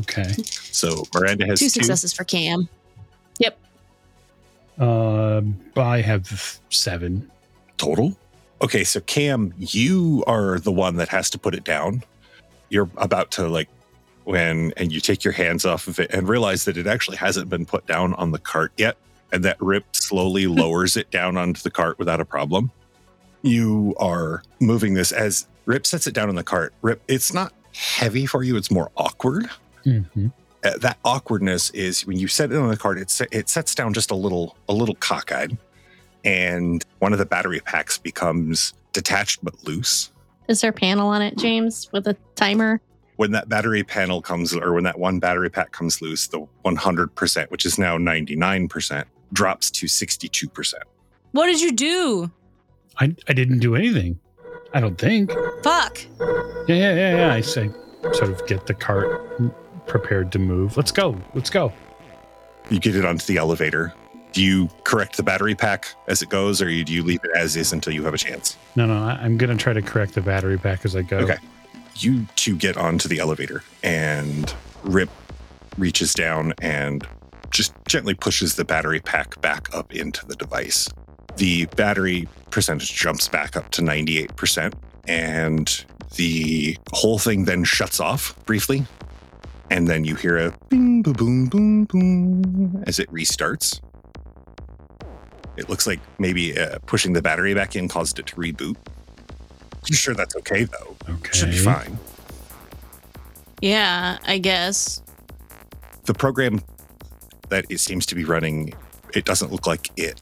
Okay. 0.00 0.32
So 0.72 1.04
Miranda 1.14 1.46
has 1.46 1.58
Two 1.58 1.66
two. 1.66 1.70
successes 1.70 2.12
for 2.12 2.24
Cam. 2.24 2.68
Yep. 3.38 3.58
Uh, 4.78 5.42
I 5.76 6.00
have 6.00 6.60
seven. 6.70 7.30
total. 7.76 8.16
Okay, 8.62 8.84
so 8.84 9.00
Cam, 9.00 9.52
you 9.58 10.24
are 10.26 10.58
the 10.58 10.72
one 10.72 10.96
that 10.96 11.08
has 11.08 11.28
to 11.30 11.38
put 11.38 11.54
it 11.54 11.64
down. 11.64 12.02
You're 12.70 12.88
about 12.96 13.30
to 13.32 13.48
like 13.48 13.68
when 14.24 14.72
and 14.76 14.90
you 14.90 15.00
take 15.00 15.22
your 15.22 15.32
hands 15.32 15.64
off 15.64 15.86
of 15.86 15.98
it 15.98 16.10
and 16.12 16.28
realize 16.28 16.64
that 16.64 16.76
it 16.76 16.86
actually 16.86 17.18
hasn't 17.18 17.48
been 17.48 17.66
put 17.66 17.86
down 17.86 18.14
on 18.14 18.30
the 18.30 18.38
cart 18.38 18.72
yet 18.76 18.96
and 19.32 19.44
that 19.44 19.56
Rip 19.60 19.84
slowly 19.92 20.46
lowers 20.46 20.96
it 20.96 21.10
down 21.10 21.36
onto 21.36 21.60
the 21.60 21.70
cart 21.70 21.98
without 21.98 22.20
a 22.20 22.24
problem. 22.24 22.70
You 23.42 23.94
are 23.98 24.42
moving 24.60 24.94
this 24.94 25.12
as 25.12 25.46
Rip 25.66 25.86
sets 25.86 26.06
it 26.06 26.14
down 26.14 26.28
on 26.28 26.34
the 26.34 26.44
cart. 26.44 26.72
Rip, 26.82 27.02
it's 27.08 27.34
not 27.34 27.52
heavy 27.74 28.26
for 28.26 28.42
you, 28.42 28.56
it's 28.56 28.70
more 28.70 28.90
awkward. 28.96 29.50
Mm-hmm. 29.84 30.28
Uh, 30.64 30.78
that 30.78 30.98
awkwardness 31.04 31.68
is 31.70 32.06
when 32.06 32.18
you 32.18 32.26
set 32.26 32.50
it 32.50 32.56
on 32.56 32.68
the 32.68 32.76
cart, 32.76 32.96
it, 32.96 33.20
it 33.30 33.50
sets 33.50 33.74
down 33.74 33.92
just 33.92 34.10
a 34.10 34.14
little, 34.14 34.56
a 34.68 34.72
little 34.72 34.94
cockeyed, 34.94 35.58
and 36.24 36.84
one 36.98 37.12
of 37.12 37.18
the 37.18 37.26
battery 37.26 37.60
packs 37.60 37.98
becomes 37.98 38.72
detached 38.92 39.44
but 39.44 39.64
loose. 39.64 40.10
Is 40.48 40.60
there 40.60 40.70
a 40.70 40.74
panel 40.74 41.08
on 41.08 41.22
it, 41.22 41.36
James, 41.36 41.88
with 41.92 42.06
a 42.06 42.16
timer? 42.34 42.80
when 43.16 43.30
that 43.32 43.48
battery 43.48 43.84
panel 43.84 44.20
comes 44.20 44.54
or 44.54 44.72
when 44.72 44.84
that 44.84 44.98
one 44.98 45.18
battery 45.18 45.50
pack 45.50 45.72
comes 45.72 46.02
loose, 46.02 46.26
the 46.26 46.46
100%, 46.64 47.50
which 47.50 47.64
is 47.64 47.78
now 47.78 47.96
99%, 47.96 49.04
drops 49.32 49.70
to 49.70 49.86
62%. 49.86 50.74
What 51.32 51.46
did 51.46 51.60
you 51.60 51.72
do? 51.72 52.30
I, 52.98 53.14
I 53.28 53.32
didn't 53.32 53.58
do 53.58 53.74
anything. 53.74 54.18
I 54.72 54.80
don't 54.80 54.98
think. 54.98 55.32
Fuck. 55.62 56.00
Yeah, 56.20 56.76
yeah, 56.76 56.94
yeah, 56.94 57.16
yeah. 57.16 57.34
I 57.34 57.40
say, 57.40 57.70
sort 58.12 58.30
of 58.30 58.44
get 58.46 58.66
the 58.66 58.74
cart 58.74 59.86
prepared 59.86 60.32
to 60.32 60.38
move. 60.38 60.76
Let's 60.76 60.92
go. 60.92 61.16
Let's 61.34 61.50
go. 61.50 61.72
You 62.70 62.80
get 62.80 62.96
it 62.96 63.04
onto 63.04 63.26
the 63.26 63.36
elevator. 63.36 63.92
Do 64.34 64.42
you 64.42 64.68
correct 64.82 65.16
the 65.16 65.22
battery 65.22 65.54
pack 65.54 65.94
as 66.08 66.20
it 66.20 66.28
goes, 66.28 66.60
or 66.60 66.66
do 66.66 66.92
you 66.92 67.04
leave 67.04 67.20
it 67.22 67.30
as 67.36 67.54
is 67.54 67.72
until 67.72 67.92
you 67.92 68.04
have 68.04 68.14
a 68.14 68.18
chance? 68.18 68.56
No, 68.74 68.84
no, 68.84 68.94
I'm 68.94 69.38
going 69.38 69.56
to 69.56 69.62
try 69.62 69.72
to 69.72 69.80
correct 69.80 70.14
the 70.14 70.20
battery 70.20 70.58
pack 70.58 70.84
as 70.84 70.96
I 70.96 71.02
go. 71.02 71.18
Okay. 71.18 71.36
You 71.94 72.26
two 72.34 72.56
get 72.56 72.76
onto 72.76 73.08
the 73.08 73.20
elevator, 73.20 73.62
and 73.84 74.52
Rip 74.82 75.08
reaches 75.78 76.12
down 76.12 76.52
and 76.60 77.06
just 77.50 77.72
gently 77.86 78.14
pushes 78.14 78.56
the 78.56 78.64
battery 78.64 78.98
pack 78.98 79.40
back 79.40 79.72
up 79.72 79.94
into 79.94 80.26
the 80.26 80.34
device. 80.34 80.88
The 81.36 81.66
battery 81.76 82.28
percentage 82.50 82.92
jumps 82.92 83.28
back 83.28 83.56
up 83.56 83.70
to 83.70 83.82
98%, 83.82 84.74
and 85.06 85.84
the 86.16 86.76
whole 86.92 87.20
thing 87.20 87.44
then 87.44 87.62
shuts 87.62 88.00
off 88.00 88.34
briefly. 88.46 88.84
And 89.70 89.86
then 89.86 90.04
you 90.04 90.16
hear 90.16 90.36
a 90.38 90.52
bing, 90.68 91.02
boom, 91.02 91.12
boom, 91.12 91.84
boom, 91.84 91.84
boom 91.84 92.84
as 92.88 92.98
it 92.98 93.10
restarts. 93.12 93.80
It 95.56 95.68
looks 95.68 95.86
like 95.86 96.00
maybe 96.18 96.58
uh, 96.58 96.78
pushing 96.86 97.12
the 97.12 97.22
battery 97.22 97.54
back 97.54 97.76
in 97.76 97.88
caused 97.88 98.18
it 98.18 98.26
to 98.26 98.36
reboot. 98.36 98.76
You 99.88 99.94
sure 99.94 100.14
that's 100.14 100.34
okay, 100.36 100.64
though? 100.64 100.96
Okay. 101.08 101.32
Should 101.32 101.50
be 101.50 101.58
fine. 101.58 101.98
Yeah, 103.60 104.18
I 104.26 104.38
guess. 104.38 105.00
the 106.04 106.14
program 106.14 106.60
that 107.48 107.64
it 107.68 107.78
seems 107.80 108.06
to 108.06 108.14
be 108.14 108.24
running, 108.24 108.72
it 109.14 109.24
doesn't 109.24 109.52
look 109.52 109.66
like 109.66 109.90
it 109.96 110.20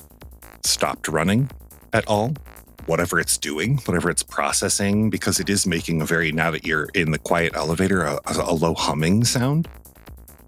stopped 0.62 1.08
running 1.08 1.50
at 1.92 2.06
all. 2.06 2.32
Whatever 2.86 3.20
it's 3.20 3.38
doing, 3.38 3.78
whatever 3.84 4.10
it's 4.10 4.24
processing, 4.24 5.08
because 5.08 5.38
it 5.38 5.48
is 5.48 5.66
making 5.66 6.02
a 6.02 6.04
very, 6.04 6.32
now 6.32 6.50
that 6.50 6.66
you're 6.66 6.88
in 6.94 7.12
the 7.12 7.18
quiet 7.18 7.54
elevator, 7.54 8.02
a, 8.02 8.18
a 8.26 8.54
low 8.54 8.74
humming 8.74 9.24
sound. 9.24 9.68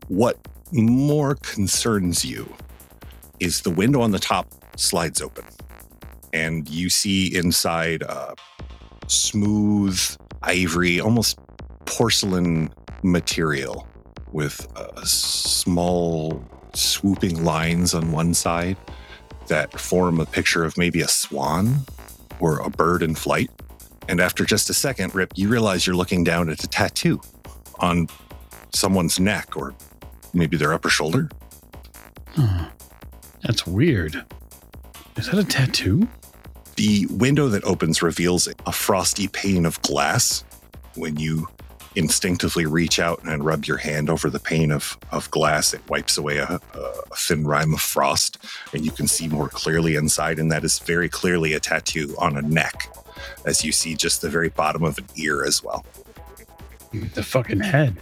What 0.08 0.36
more 0.72 1.36
concerns 1.36 2.24
you 2.24 2.52
is 3.38 3.62
the 3.62 3.70
window 3.70 4.00
on 4.00 4.10
the 4.10 4.18
top 4.18 4.52
slides 4.76 5.20
open, 5.20 5.44
and 6.32 6.68
you 6.68 6.90
see 6.90 7.34
inside 7.34 8.02
a 8.02 8.34
smooth 9.06 10.00
ivory, 10.42 11.00
almost 11.00 11.38
porcelain 11.84 12.72
material 13.02 13.86
with 14.32 14.66
uh, 14.76 15.04
small 15.04 16.42
swooping 16.72 17.44
lines 17.44 17.94
on 17.94 18.10
one 18.10 18.34
side 18.34 18.76
that 19.46 19.78
form 19.78 20.20
a 20.20 20.26
picture 20.26 20.64
of 20.64 20.76
maybe 20.76 21.00
a 21.00 21.08
swan 21.08 21.80
or 22.40 22.58
a 22.60 22.70
bird 22.70 23.02
in 23.02 23.14
flight. 23.14 23.50
And 24.08 24.20
after 24.20 24.44
just 24.44 24.70
a 24.70 24.74
second, 24.74 25.14
Rip, 25.14 25.32
you 25.36 25.48
realize 25.48 25.86
you're 25.86 25.96
looking 25.96 26.24
down 26.24 26.48
at 26.50 26.64
a 26.64 26.68
tattoo 26.68 27.20
on 27.78 28.08
someone's 28.74 29.20
neck 29.20 29.56
or 29.56 29.74
maybe 30.32 30.56
their 30.56 30.74
upper 30.74 30.88
shoulder. 30.88 31.28
Huh. 32.28 32.68
That's 33.42 33.66
weird. 33.66 34.24
Is 35.16 35.26
that 35.30 35.38
a 35.38 35.44
tattoo? 35.44 36.08
The 36.76 37.06
window 37.06 37.48
that 37.48 37.62
opens 37.64 38.02
reveals 38.02 38.48
a 38.66 38.72
frosty 38.72 39.28
pane 39.28 39.64
of 39.64 39.80
glass. 39.82 40.44
When 40.96 41.16
you 41.16 41.48
instinctively 41.96 42.66
reach 42.66 42.98
out 42.98 43.22
and 43.22 43.44
rub 43.44 43.64
your 43.64 43.76
hand 43.76 44.10
over 44.10 44.28
the 44.28 44.40
pane 44.40 44.72
of, 44.72 44.98
of 45.12 45.30
glass, 45.30 45.72
it 45.72 45.88
wipes 45.88 46.18
away 46.18 46.38
a, 46.38 46.60
a 46.74 47.16
thin 47.16 47.46
rime 47.46 47.72
of 47.74 47.80
frost, 47.80 48.38
and 48.72 48.84
you 48.84 48.90
can 48.90 49.06
see 49.06 49.28
more 49.28 49.48
clearly 49.48 49.94
inside. 49.94 50.40
And 50.40 50.50
that 50.50 50.64
is 50.64 50.80
very 50.80 51.08
clearly 51.08 51.52
a 51.52 51.60
tattoo 51.60 52.14
on 52.18 52.36
a 52.36 52.42
neck, 52.42 52.88
as 53.44 53.64
you 53.64 53.70
see 53.70 53.94
just 53.94 54.20
the 54.20 54.28
very 54.28 54.48
bottom 54.48 54.82
of 54.82 54.98
an 54.98 55.06
ear 55.14 55.44
as 55.44 55.62
well. 55.62 55.84
The 56.92 57.22
fucking 57.22 57.60
head. 57.60 57.96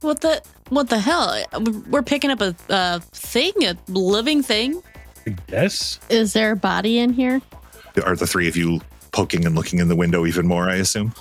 What 0.00 0.22
the 0.22 0.42
what 0.70 0.88
the 0.88 0.98
hell? 0.98 1.44
We're 1.88 2.02
picking 2.02 2.30
up 2.30 2.40
a, 2.40 2.54
a 2.70 3.00
thing, 3.00 3.52
a 3.62 3.76
living 3.88 4.42
thing. 4.42 4.82
I 5.26 5.30
guess. 5.48 5.98
Is 6.08 6.32
there 6.32 6.52
a 6.52 6.56
body 6.56 6.98
in 6.98 7.12
here? 7.12 7.40
Are 8.04 8.16
the 8.16 8.26
three 8.26 8.48
of 8.48 8.56
you 8.56 8.80
poking 9.12 9.46
and 9.46 9.54
looking 9.54 9.78
in 9.78 9.88
the 9.88 9.96
window 9.96 10.26
even 10.26 10.46
more, 10.46 10.68
I 10.68 10.76
assume? 10.76 11.14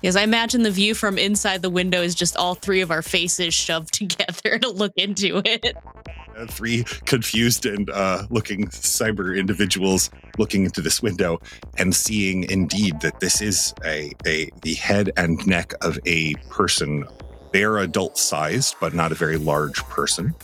Because 0.00 0.16
I 0.16 0.22
imagine 0.22 0.62
the 0.62 0.70
view 0.70 0.94
from 0.94 1.18
inside 1.18 1.62
the 1.62 1.70
window 1.70 2.00
is 2.02 2.14
just 2.14 2.36
all 2.36 2.54
three 2.54 2.80
of 2.80 2.90
our 2.90 3.02
faces 3.02 3.54
shoved 3.54 3.92
together 3.94 4.58
to 4.58 4.68
look 4.68 4.92
into 4.96 5.42
it. 5.44 5.76
Uh, 6.36 6.46
three 6.46 6.84
confused 7.06 7.64
and 7.64 7.88
uh, 7.90 8.26
looking 8.28 8.66
cyber 8.66 9.38
individuals 9.38 10.10
looking 10.38 10.64
into 10.64 10.82
this 10.82 11.00
window 11.02 11.40
and 11.78 11.94
seeing 11.94 12.44
indeed 12.50 13.00
that 13.00 13.20
this 13.20 13.40
is 13.40 13.72
a, 13.84 14.12
a 14.26 14.50
the 14.60 14.74
head 14.74 15.10
and 15.16 15.46
neck 15.46 15.72
of 15.80 15.98
a 16.04 16.34
person. 16.50 17.06
They 17.52 17.64
are 17.64 17.78
adult 17.78 18.18
sized, 18.18 18.76
but 18.80 18.92
not 18.92 19.12
a 19.12 19.14
very 19.14 19.38
large 19.38 19.82
person. 19.84 20.34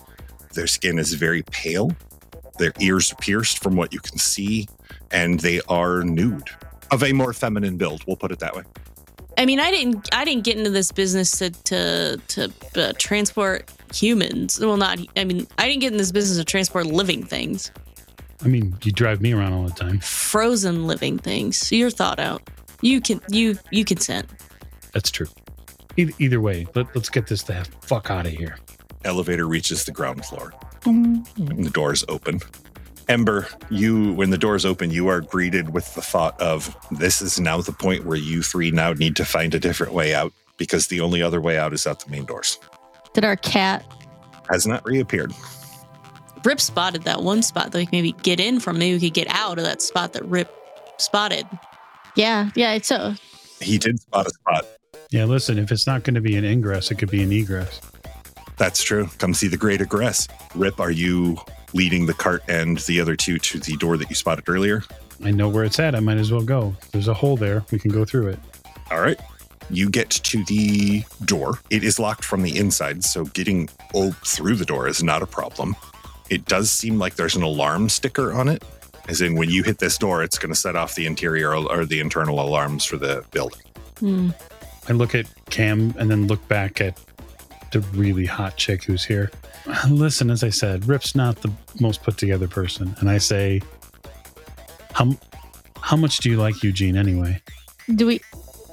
Their 0.54 0.66
skin 0.66 0.98
is 0.98 1.12
very 1.12 1.42
pale. 1.42 1.92
Their 2.58 2.72
ears 2.80 3.12
are 3.12 3.16
pierced 3.16 3.62
from 3.62 3.76
what 3.76 3.92
you 3.92 4.00
can 4.00 4.18
see, 4.18 4.68
and 5.10 5.40
they 5.40 5.60
are 5.68 6.02
nude 6.02 6.50
of 6.90 7.02
a 7.02 7.12
more 7.12 7.32
feminine 7.32 7.76
build. 7.76 8.04
We'll 8.06 8.16
put 8.16 8.32
it 8.32 8.38
that 8.40 8.54
way. 8.54 8.62
I 9.38 9.46
mean, 9.46 9.60
I 9.60 9.70
didn't 9.70 10.08
I 10.14 10.24
didn't 10.24 10.44
get 10.44 10.58
into 10.58 10.70
this 10.70 10.92
business 10.92 11.30
to 11.38 11.50
to 11.50 12.18
to 12.28 12.52
uh, 12.76 12.92
transport 12.98 13.70
humans. 13.94 14.60
Well, 14.60 14.76
not 14.76 14.98
I 15.16 15.24
mean, 15.24 15.46
I 15.58 15.66
didn't 15.66 15.80
get 15.80 15.92
in 15.92 15.98
this 15.98 16.12
business 16.12 16.38
to 16.38 16.44
transport 16.44 16.86
living 16.86 17.24
things, 17.24 17.72
I 18.44 18.48
mean, 18.48 18.76
you 18.82 18.92
drive 18.92 19.20
me 19.20 19.32
around 19.32 19.52
all 19.52 19.64
the 19.64 19.72
time. 19.72 20.00
frozen 20.00 20.86
living 20.86 21.18
things. 21.18 21.70
You're 21.70 21.90
thought 21.90 22.18
out. 22.18 22.42
You 22.80 23.00
can 23.00 23.20
you 23.28 23.58
you 23.70 23.84
consent. 23.84 24.26
That's 24.92 25.10
true. 25.10 25.28
Either, 25.96 26.12
either 26.18 26.40
way, 26.40 26.66
let, 26.74 26.94
let's 26.96 27.08
get 27.08 27.26
this 27.26 27.42
the 27.42 27.66
fuck 27.82 28.10
out 28.10 28.26
of 28.26 28.32
here. 28.32 28.56
Elevator 29.04 29.46
reaches 29.46 29.84
the 29.84 29.92
ground 29.92 30.24
floor. 30.24 30.52
And 30.84 31.26
the 31.36 31.70
doors 31.70 32.04
open. 32.08 32.40
Ember, 33.08 33.48
you, 33.70 34.12
when 34.14 34.30
the 34.30 34.38
doors 34.38 34.64
open, 34.64 34.90
you 34.90 35.08
are 35.08 35.20
greeted 35.20 35.74
with 35.74 35.94
the 35.94 36.02
thought 36.02 36.40
of 36.40 36.76
this 36.92 37.20
is 37.20 37.38
now 37.38 37.60
the 37.60 37.72
point 37.72 38.06
where 38.06 38.16
you 38.16 38.42
three 38.42 38.70
now 38.70 38.92
need 38.92 39.16
to 39.16 39.24
find 39.24 39.54
a 39.54 39.58
different 39.58 39.92
way 39.92 40.14
out 40.14 40.32
because 40.56 40.86
the 40.86 41.00
only 41.00 41.22
other 41.22 41.40
way 41.40 41.58
out 41.58 41.72
is 41.72 41.86
out 41.86 42.00
the 42.00 42.10
main 42.10 42.24
doors. 42.24 42.58
Did 43.14 43.24
our 43.24 43.36
cat? 43.36 43.84
Has 44.50 44.66
not 44.66 44.84
reappeared. 44.84 45.32
Rip 46.44 46.60
spotted 46.60 47.02
that 47.02 47.22
one 47.22 47.42
spot 47.42 47.72
that 47.72 47.78
we 47.78 47.86
could 47.86 47.92
maybe 47.92 48.12
get 48.22 48.40
in 48.40 48.60
from. 48.60 48.78
Maybe 48.78 48.94
we 48.94 49.00
could 49.00 49.14
get 49.14 49.28
out 49.30 49.58
of 49.58 49.64
that 49.64 49.82
spot 49.82 50.12
that 50.14 50.24
Rip 50.24 50.52
spotted. 50.98 51.46
Yeah, 52.16 52.50
yeah. 52.54 52.72
It's 52.72 52.90
a. 52.90 53.16
He 53.60 53.78
did 53.78 54.00
spot 54.00 54.26
a 54.26 54.30
spot. 54.30 54.66
Yeah, 55.10 55.24
listen, 55.24 55.58
if 55.58 55.70
it's 55.70 55.86
not 55.86 56.02
going 56.04 56.14
to 56.14 56.20
be 56.20 56.36
an 56.36 56.44
ingress, 56.44 56.90
it 56.90 56.96
could 56.96 57.10
be 57.10 57.22
an 57.22 57.32
egress. 57.32 57.80
That's 58.62 58.84
true. 58.84 59.08
Come 59.18 59.34
see 59.34 59.48
the 59.48 59.56
great 59.56 59.80
egress. 59.80 60.28
Rip, 60.54 60.78
are 60.78 60.92
you 60.92 61.36
leading 61.72 62.06
the 62.06 62.14
cart 62.14 62.44
and 62.46 62.78
the 62.78 63.00
other 63.00 63.16
two 63.16 63.38
to 63.38 63.58
the 63.58 63.76
door 63.76 63.96
that 63.96 64.08
you 64.08 64.14
spotted 64.14 64.48
earlier? 64.48 64.84
I 65.24 65.32
know 65.32 65.48
where 65.48 65.64
it's 65.64 65.80
at. 65.80 65.96
I 65.96 65.98
might 65.98 66.18
as 66.18 66.30
well 66.30 66.44
go. 66.44 66.72
There's 66.92 67.08
a 67.08 67.12
hole 67.12 67.36
there. 67.36 67.64
We 67.72 67.80
can 67.80 67.90
go 67.90 68.04
through 68.04 68.28
it. 68.28 68.38
All 68.92 69.00
right. 69.00 69.18
You 69.68 69.90
get 69.90 70.10
to 70.10 70.44
the 70.44 71.02
door. 71.24 71.58
It 71.70 71.82
is 71.82 71.98
locked 71.98 72.24
from 72.24 72.42
the 72.42 72.56
inside, 72.56 73.02
so 73.02 73.24
getting 73.24 73.68
o- 73.96 74.12
through 74.24 74.54
the 74.54 74.64
door 74.64 74.86
is 74.86 75.02
not 75.02 75.22
a 75.22 75.26
problem. 75.26 75.74
It 76.30 76.44
does 76.44 76.70
seem 76.70 77.00
like 77.00 77.16
there's 77.16 77.34
an 77.34 77.42
alarm 77.42 77.88
sticker 77.88 78.32
on 78.32 78.46
it, 78.46 78.62
as 79.08 79.20
in 79.20 79.34
when 79.34 79.50
you 79.50 79.64
hit 79.64 79.78
this 79.78 79.98
door, 79.98 80.22
it's 80.22 80.38
going 80.38 80.54
to 80.54 80.60
set 80.60 80.76
off 80.76 80.94
the 80.94 81.06
interior 81.06 81.56
or, 81.56 81.68
or 81.68 81.84
the 81.84 81.98
internal 81.98 82.38
alarms 82.38 82.84
for 82.84 82.96
the 82.96 83.24
building. 83.32 83.62
Hmm. 83.98 84.30
I 84.88 84.92
look 84.92 85.16
at 85.16 85.26
Cam 85.50 85.94
and 85.98 86.08
then 86.08 86.28
look 86.28 86.46
back 86.46 86.80
at 86.80 86.96
the 87.72 87.80
really 87.96 88.26
hot 88.26 88.56
chick 88.56 88.84
who's 88.84 89.04
here. 89.04 89.30
Listen, 89.88 90.30
as 90.30 90.44
I 90.44 90.50
said, 90.50 90.86
Rip's 90.86 91.14
not 91.14 91.40
the 91.42 91.50
most 91.80 92.02
put 92.02 92.16
together 92.16 92.48
person. 92.48 92.94
And 93.00 93.08
I 93.10 93.18
say, 93.18 93.60
how, 94.92 95.16
how 95.80 95.96
much 95.96 96.18
do 96.18 96.30
you 96.30 96.36
like 96.36 96.62
Eugene 96.62 96.96
anyway? 96.96 97.40
do 97.96 98.06
we? 98.06 98.20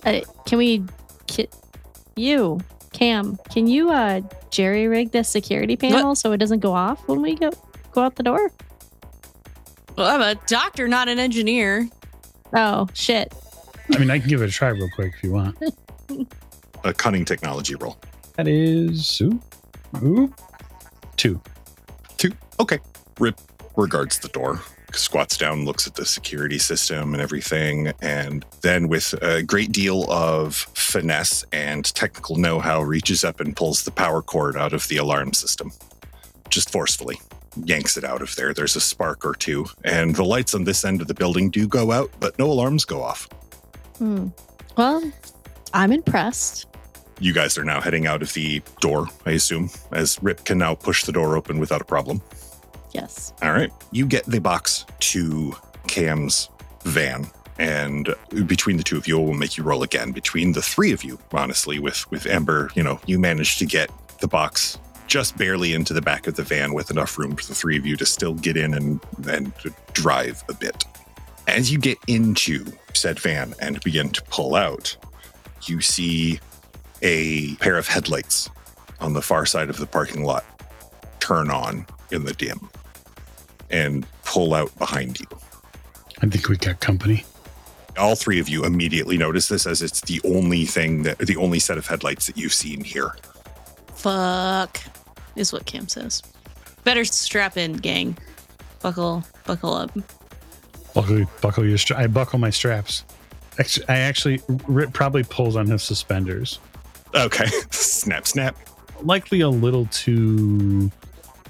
Uh, 0.05 0.21
can 0.45 0.57
we? 0.57 0.83
Ki- 1.27 1.49
you? 2.15 2.59
Cam, 2.93 3.37
can 3.49 3.67
you 3.67 3.91
uh 3.91 4.21
jerry 4.49 4.87
rig 4.87 5.11
this 5.11 5.29
security 5.29 5.77
panel 5.77 6.15
so 6.15 6.31
it 6.31 6.37
doesn't 6.37 6.59
go 6.59 6.73
off 6.73 7.07
when 7.07 7.21
we 7.21 7.35
go 7.35 7.51
go 7.91 8.01
out 8.01 8.15
the 8.15 8.23
door? 8.23 8.51
Well, 9.95 10.07
I'm 10.07 10.21
a 10.21 10.35
doctor, 10.47 10.87
not 10.87 11.07
an 11.07 11.19
engineer. 11.19 11.87
Oh 12.53 12.87
shit. 12.93 13.33
I 13.93 13.99
mean, 13.99 14.09
I 14.09 14.19
can 14.19 14.27
give 14.27 14.41
it 14.41 14.49
a 14.49 14.51
try 14.51 14.69
real 14.69 14.89
quick 14.95 15.13
if 15.15 15.23
you 15.23 15.31
want. 15.31 15.57
A 16.85 16.93
cunning 16.93 17.25
technology 17.25 17.75
roll. 17.75 17.97
That 18.39 18.47
is 18.47 19.19
ooh, 19.19 19.37
ooh, 20.01 20.33
two. 21.17 21.41
Two. 22.15 22.31
Okay. 22.61 22.79
Rip 23.19 23.37
regards 23.75 24.17
the 24.17 24.29
door, 24.29 24.61
squats 24.93 25.35
down, 25.35 25.65
looks 25.65 25.87
at 25.87 25.95
the 25.95 26.05
security 26.05 26.57
system 26.57 27.13
and 27.13 27.21
everything, 27.21 27.91
and 28.01 28.45
then 28.61 28.87
with 28.87 29.13
a 29.21 29.43
great 29.43 29.73
deal 29.73 30.09
of 30.09 30.55
finesse 30.55 31.43
and 31.51 31.83
technical 31.93 32.37
know-how 32.37 32.81
reaches 32.81 33.25
up 33.25 33.41
and 33.41 33.57
pulls 33.57 33.83
the 33.83 33.91
power 33.91 34.21
cord 34.21 34.55
out 34.55 34.71
of 34.71 34.87
the 34.87 34.95
alarm 34.95 35.33
system. 35.33 35.69
Just 36.49 36.71
forcefully. 36.71 37.19
Yanks 37.65 37.97
it 37.97 38.05
out 38.05 38.21
of 38.21 38.33
there. 38.37 38.53
There's 38.53 38.77
a 38.77 38.81
spark 38.81 39.25
or 39.25 39.33
two, 39.33 39.65
and 39.83 40.15
the 40.15 40.23
lights 40.23 40.55
on 40.55 40.63
this 40.63 40.85
end 40.85 41.01
of 41.01 41.07
the 41.09 41.13
building 41.13 41.49
do 41.49 41.67
go 41.67 41.91
out, 41.91 42.09
but 42.21 42.39
no 42.39 42.49
alarms 42.49 42.85
go 42.85 43.03
off. 43.03 43.27
Hmm. 43.97 44.29
Well, 44.77 45.11
I'm 45.73 45.91
impressed. 45.91 46.68
You 47.19 47.33
guys 47.33 47.57
are 47.57 47.65
now 47.65 47.81
heading 47.81 48.07
out 48.07 48.21
of 48.21 48.33
the 48.33 48.61
door, 48.79 49.07
I 49.25 49.31
assume, 49.31 49.69
as 49.91 50.17
Rip 50.21 50.45
can 50.45 50.57
now 50.57 50.75
push 50.75 51.03
the 51.03 51.11
door 51.11 51.35
open 51.35 51.59
without 51.59 51.81
a 51.81 51.85
problem. 51.85 52.21
Yes. 52.91 53.33
All 53.41 53.51
right. 53.51 53.71
You 53.91 54.05
get 54.05 54.25
the 54.25 54.39
box 54.39 54.85
to 54.99 55.53
Cam's 55.87 56.49
van. 56.83 57.27
And 57.57 58.15
between 58.45 58.77
the 58.77 58.83
two 58.83 58.97
of 58.97 59.05
you, 59.05 59.19
we'll 59.19 59.33
make 59.33 59.57
you 59.57 59.63
roll 59.63 59.83
again. 59.83 60.11
Between 60.11 60.53
the 60.53 60.61
three 60.61 60.93
of 60.93 61.03
you, 61.03 61.19
honestly, 61.33 61.77
with 61.77 62.09
with 62.09 62.25
Ember, 62.25 62.71
you 62.73 62.81
know, 62.81 63.01
you 63.05 63.19
managed 63.19 63.59
to 63.59 63.65
get 63.65 63.91
the 64.19 64.27
box 64.27 64.79
just 65.07 65.37
barely 65.37 65.73
into 65.73 65.93
the 65.93 66.01
back 66.01 66.27
of 66.27 66.35
the 66.35 66.43
van 66.43 66.73
with 66.73 66.89
enough 66.89 67.17
room 67.17 67.35
for 67.35 67.45
the 67.47 67.55
three 67.55 67.77
of 67.77 67.85
you 67.85 67.97
to 67.97 68.05
still 68.05 68.33
get 68.35 68.55
in 68.55 68.73
and 68.73 69.01
and 69.27 69.51
drive 69.91 70.41
a 70.47 70.53
bit. 70.53 70.85
As 71.47 71.69
you 71.71 71.79
get 71.79 71.97
into 72.07 72.65
said 72.93 73.19
van 73.19 73.53
and 73.59 73.81
begin 73.81 74.09
to 74.11 74.21
pull 74.23 74.55
out, 74.55 74.95
you 75.63 75.81
see 75.81 76.39
a 77.01 77.55
pair 77.55 77.77
of 77.77 77.87
headlights 77.87 78.49
on 78.99 79.13
the 79.13 79.21
far 79.21 79.45
side 79.45 79.69
of 79.69 79.77
the 79.77 79.85
parking 79.85 80.23
lot 80.23 80.45
turn 81.19 81.49
on 81.49 81.85
in 82.11 82.25
the 82.25 82.33
dim 82.33 82.69
and 83.69 84.05
pull 84.23 84.53
out 84.53 84.75
behind 84.77 85.19
you. 85.19 85.27
I 86.21 86.27
think 86.27 86.49
we 86.49 86.57
got 86.57 86.79
company. 86.79 87.23
All 87.97 88.15
three 88.15 88.39
of 88.39 88.49
you 88.49 88.65
immediately 88.65 89.17
notice 89.17 89.47
this 89.47 89.65
as 89.65 89.81
it's 89.81 90.01
the 90.01 90.21
only 90.23 90.65
thing 90.65 91.03
that 91.03 91.17
the 91.19 91.35
only 91.37 91.59
set 91.59 91.77
of 91.77 91.87
headlights 91.87 92.27
that 92.27 92.37
you've 92.37 92.53
seen 92.53 92.83
here. 92.83 93.15
Fuck, 93.93 94.79
is 95.35 95.51
what 95.51 95.65
Cam 95.65 95.87
says. 95.87 96.23
Better 96.83 97.03
strap 97.03 97.57
in, 97.57 97.73
gang. 97.73 98.17
Buckle, 98.81 99.23
buckle 99.45 99.73
up. 99.73 99.91
Buckle, 100.93 101.25
buckle 101.41 101.65
your. 101.65 101.77
Stra- 101.77 101.97
I 101.97 102.07
buckle 102.07 102.39
my 102.39 102.49
straps. 102.49 103.03
Actually, 103.59 103.89
I 103.89 103.97
actually 103.97 104.41
Rip 104.67 104.93
probably 104.93 105.23
pulls 105.23 105.55
on 105.55 105.67
his 105.67 105.83
suspenders. 105.83 106.59
Okay. 107.15 107.45
snap, 107.71 108.27
snap. 108.27 108.55
Likely 109.01 109.41
a 109.41 109.49
little 109.49 109.85
too 109.87 110.91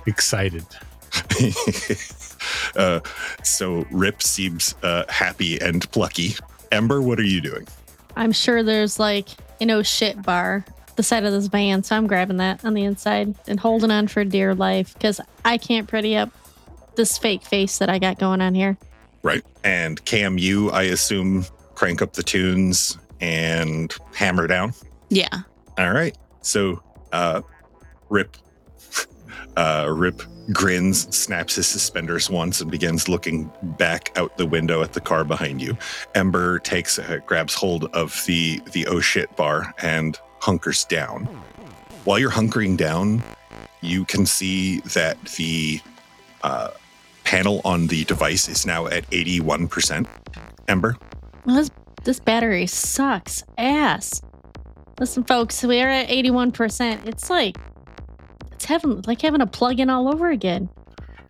excited. 0.06 0.66
uh, 2.76 3.00
so 3.44 3.86
Rip 3.92 4.22
seems 4.22 4.76
uh, 4.84 5.06
happy 5.10 5.60
and 5.60 5.90
plucky. 5.92 6.36
Ember, 6.72 7.02
what 7.02 7.20
are 7.20 7.24
you 7.24 7.42
doing? 7.42 7.68
I'm 8.16 8.32
sure 8.32 8.64
there's 8.64 9.00
like 9.00 9.30
an 9.60 9.72
oh 9.72 9.82
shit 9.82 10.22
bar 10.22 10.66
the 11.00 11.04
side 11.04 11.24
of 11.24 11.32
this 11.32 11.48
van, 11.48 11.82
so 11.82 11.96
I'm 11.96 12.08
grabbing 12.08 12.38
that 12.38 12.66
on 12.66 12.74
the 12.74 12.84
inside 12.84 13.34
and 13.48 13.58
holding 13.58 13.90
on 13.90 14.10
for 14.10 14.26
dear 14.26 14.54
life 14.54 14.94
because 14.96 15.22
I 15.46 15.58
can't 15.58 15.88
pretty 15.88 16.18
up 16.18 16.30
this 16.96 17.18
fake 17.18 17.44
face 17.44 17.78
that 17.78 17.90
I 17.90 18.00
got 18.00 18.20
going 18.20 18.42
on 18.42 18.54
here. 18.54 18.78
Right. 19.24 19.42
And 19.64 20.04
Cam, 20.04 20.38
you, 20.38 20.72
I 20.72 20.84
assume, 20.84 21.46
crank 21.74 22.02
up 22.02 22.14
the 22.14 22.24
tunes 22.24 22.98
and 23.22 23.96
hammer 24.14 24.46
down. 24.46 24.74
Yeah. 25.08 25.44
All 25.80 25.94
right. 25.94 26.16
So, 26.42 26.84
uh, 27.14 27.42
Rip, 28.10 28.36
uh, 29.56 29.88
Rip 29.90 30.22
grins, 30.52 31.16
snaps 31.16 31.56
his 31.56 31.68
suspenders 31.68 32.30
once, 32.30 32.60
and 32.60 32.70
begins 32.70 33.08
looking 33.08 33.50
back 33.78 34.12
out 34.18 34.38
the 34.38 34.46
window 34.46 34.82
at 34.82 34.92
the 34.92 35.00
car 35.00 35.24
behind 35.24 35.62
you. 35.62 35.78
Ember 36.16 36.60
takes, 36.60 37.00
uh, 37.00 37.20
grabs 37.26 37.54
hold 37.54 37.86
of 37.94 38.22
the 38.28 38.62
the 38.74 38.86
oh 38.88 39.00
shit 39.00 39.34
bar 39.38 39.74
and 39.82 40.20
hunkers 40.42 40.84
down. 40.84 41.26
While 42.04 42.20
you're 42.20 42.32
hunkering 42.32 42.76
down, 42.76 43.24
you 43.80 44.04
can 44.04 44.26
see 44.26 44.82
that 44.82 45.24
the 45.38 45.80
uh, 46.44 46.72
panel 47.24 47.62
on 47.64 47.88
the 47.88 48.04
device 48.04 48.50
is 48.50 48.66
now 48.66 48.88
at 48.88 49.10
81%. 49.12 50.08
Ember, 50.68 50.98
Well, 51.46 51.56
this, 51.58 51.72
this 52.04 52.20
battery 52.20 52.68
sucks 52.68 53.44
ass. 53.58 54.22
Listen, 55.00 55.24
folks, 55.24 55.64
we're 55.64 55.90
at 55.90 56.10
81%. 56.10 57.06
It's 57.08 57.30
like, 57.30 57.58
it's 58.52 58.66
having, 58.66 59.02
like 59.08 59.22
having 59.22 59.40
a 59.42 59.48
plug 59.48 59.80
in 59.80 59.90
all 59.90 60.10
over 60.10 60.30
again. 60.30 60.70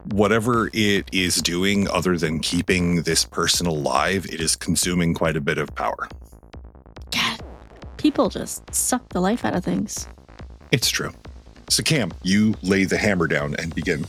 whatever 0.06 0.70
it 0.74 1.08
is 1.12 1.36
doing 1.42 1.88
other 1.90 2.18
than 2.18 2.40
keeping 2.40 3.04
this 3.04 3.26
person 3.26 3.68
alive, 3.68 4.26
it 4.26 4.42
is 4.42 4.56
consuming 4.56 5.14
quite 5.14 5.36
a 5.36 5.42
bit 5.42 5.58
of 5.58 5.74
power. 5.76 6.08
God, 7.12 7.40
people 7.98 8.30
just 8.30 8.74
suck 8.74 9.08
the 9.10 9.20
life 9.20 9.46
out 9.46 9.56
of 9.56 9.64
things. 9.64 10.08
It's 10.72 10.90
true. 10.90 11.12
So, 11.70 11.84
Cam, 11.84 12.12
you 12.24 12.56
lay 12.64 12.86
the 12.86 12.98
hammer 12.98 13.28
down 13.28 13.56
and 13.56 13.74
begin 13.76 14.06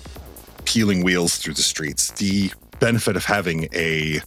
peeling 0.64 1.02
wheels 1.04 1.36
through 1.36 1.54
the 1.54 1.62
streets. 1.62 2.11
The 2.12 2.50
benefit 2.78 3.16
of 3.16 3.24
having 3.24 3.68
a 3.74 4.20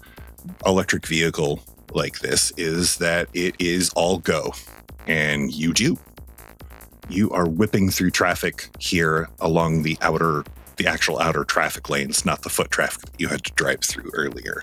electric 0.66 1.08
vehicle 1.08 1.64
like 1.94 2.20
this 2.20 2.52
is 2.58 2.98
that 2.98 3.30
it 3.34 3.56
is 3.60 3.90
all 3.96 4.20
go, 4.20 4.54
and 5.08 5.54
you 5.54 5.74
do. 5.74 5.98
You 7.10 7.30
are 7.32 7.48
whipping 7.48 7.90
through 7.90 8.12
traffic 8.12 8.70
here 8.80 9.30
along 9.40 9.84
the 9.84 9.98
outer, 10.02 10.44
the 10.78 10.88
actual 10.88 11.20
outer 11.20 11.44
traffic 11.44 11.90
lanes, 11.90 12.26
not 12.26 12.44
the 12.44 12.50
foot 12.50 12.72
traffic 12.72 13.02
that 13.02 13.20
you 13.20 13.28
had 13.28 13.44
to 13.44 13.52
drive 13.54 13.82
through 13.82 14.10
earlier. 14.14 14.62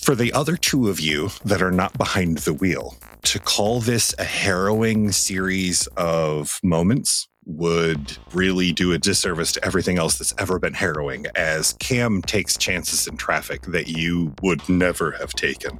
For 0.00 0.14
the 0.14 0.32
other 0.32 0.56
two 0.56 0.88
of 0.88 1.00
you 1.00 1.30
that 1.44 1.62
are 1.62 1.72
not 1.72 1.98
behind 1.98 2.38
the 2.38 2.52
wheel, 2.52 2.96
to 3.22 3.40
call 3.40 3.80
this 3.80 4.14
a 4.18 4.24
harrowing 4.24 5.10
series 5.10 5.88
of 5.96 6.60
moments 6.62 7.26
would 7.44 8.16
really 8.32 8.72
do 8.72 8.92
a 8.92 8.98
disservice 8.98 9.52
to 9.52 9.64
everything 9.64 9.98
else 9.98 10.18
that's 10.18 10.34
ever 10.38 10.58
been 10.58 10.74
harrowing, 10.74 11.26
as 11.34 11.72
Cam 11.74 12.22
takes 12.22 12.56
chances 12.56 13.06
in 13.06 13.16
traffic 13.16 13.62
that 13.62 13.88
you 13.88 14.34
would 14.42 14.68
never 14.68 15.12
have 15.12 15.32
taken. 15.32 15.78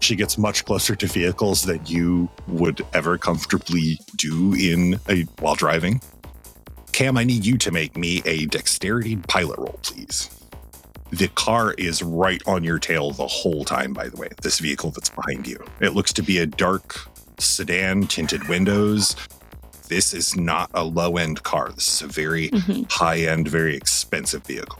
She 0.00 0.16
gets 0.16 0.38
much 0.38 0.64
closer 0.64 0.94
to 0.96 1.06
vehicles 1.06 1.62
that 1.62 1.90
you 1.90 2.28
would 2.46 2.84
ever 2.94 3.18
comfortably 3.18 3.98
do 4.16 4.54
in 4.54 4.98
a 5.08 5.22
while 5.40 5.54
driving. 5.54 6.00
Cam, 6.92 7.16
I 7.18 7.24
need 7.24 7.44
you 7.44 7.58
to 7.58 7.70
make 7.70 7.96
me 7.96 8.22
a 8.24 8.46
dexterity 8.46 9.16
pilot 9.16 9.58
roll, 9.58 9.78
please. 9.82 10.30
The 11.10 11.28
car 11.28 11.72
is 11.74 12.02
right 12.02 12.42
on 12.46 12.64
your 12.64 12.78
tail 12.78 13.12
the 13.12 13.26
whole 13.26 13.64
time, 13.64 13.92
by 13.92 14.08
the 14.08 14.16
way, 14.16 14.28
this 14.42 14.58
vehicle 14.58 14.90
that's 14.90 15.08
behind 15.08 15.46
you. 15.46 15.58
It 15.80 15.94
looks 15.94 16.12
to 16.14 16.22
be 16.22 16.38
a 16.38 16.46
dark 16.46 16.98
sedan, 17.38 18.06
tinted 18.06 18.46
windows. 18.48 19.16
This 19.88 20.12
is 20.12 20.36
not 20.36 20.70
a 20.74 20.84
low 20.84 21.16
end 21.16 21.42
car. 21.44 21.70
This 21.70 21.88
is 21.88 22.02
a 22.02 22.08
very 22.08 22.48
hmm 22.48 22.82
high 22.90 23.20
end, 23.20 23.48
very 23.48 23.74
expensive 23.74 24.44
vehicle. 24.44 24.78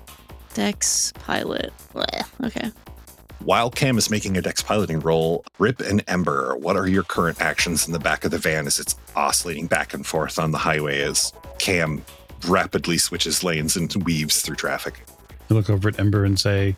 Dex 0.55 1.12
pilot. 1.12 1.73
Blech. 1.95 2.27
Okay. 2.45 2.71
While 3.45 3.70
Cam 3.70 3.97
is 3.99 4.11
making 4.11 4.36
a 4.36 4.43
dex 4.43 4.62
piloting 4.62 5.01
roll, 5.01 5.45
Rip 5.59 5.80
and 5.80 6.03
Ember, 6.09 6.57
what 6.57 6.76
are 6.76 6.89
your 6.89 7.05
current 7.05 7.41
actions 7.41 7.86
in 7.86 7.93
the 7.93 7.99
back 7.99 8.24
of 8.24 8.32
the 8.32 8.39
van 8.39 8.66
as 8.66 8.80
it's 8.80 8.97
oscillating 9.14 9.68
back 9.68 9.95
and 9.95 10.05
forth 10.05 10.39
on 10.39 10.51
the 10.51 10.59
highway 10.59 11.01
as 11.03 11.32
Cam 11.59 12.05
rapidly 12.47 12.99
switches 12.99 13.45
lanes 13.45 13.76
and 13.76 13.95
weaves 14.05 14.43
through 14.43 14.57
traffic? 14.57 15.03
I 15.51 15.55
look 15.55 15.70
over 15.70 15.89
at 15.89 16.01
Ember 16.01 16.24
and 16.24 16.39
say, 16.39 16.76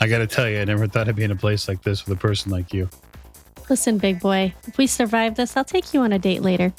I 0.00 0.08
got 0.08 0.18
to 0.18 0.26
tell 0.26 0.48
you, 0.48 0.60
I 0.60 0.64
never 0.64 0.86
thought 0.86 1.08
I'd 1.08 1.16
be 1.16 1.24
in 1.24 1.30
a 1.30 1.36
place 1.36 1.68
like 1.68 1.82
this 1.82 2.06
with 2.06 2.16
a 2.16 2.20
person 2.20 2.50
like 2.50 2.72
you. 2.72 2.88
Listen, 3.68 3.98
big 3.98 4.18
boy, 4.18 4.54
if 4.66 4.78
we 4.78 4.86
survive 4.86 5.34
this, 5.34 5.56
I'll 5.56 5.64
take 5.64 5.92
you 5.92 6.00
on 6.00 6.12
a 6.12 6.18
date 6.18 6.40
later. 6.40 6.72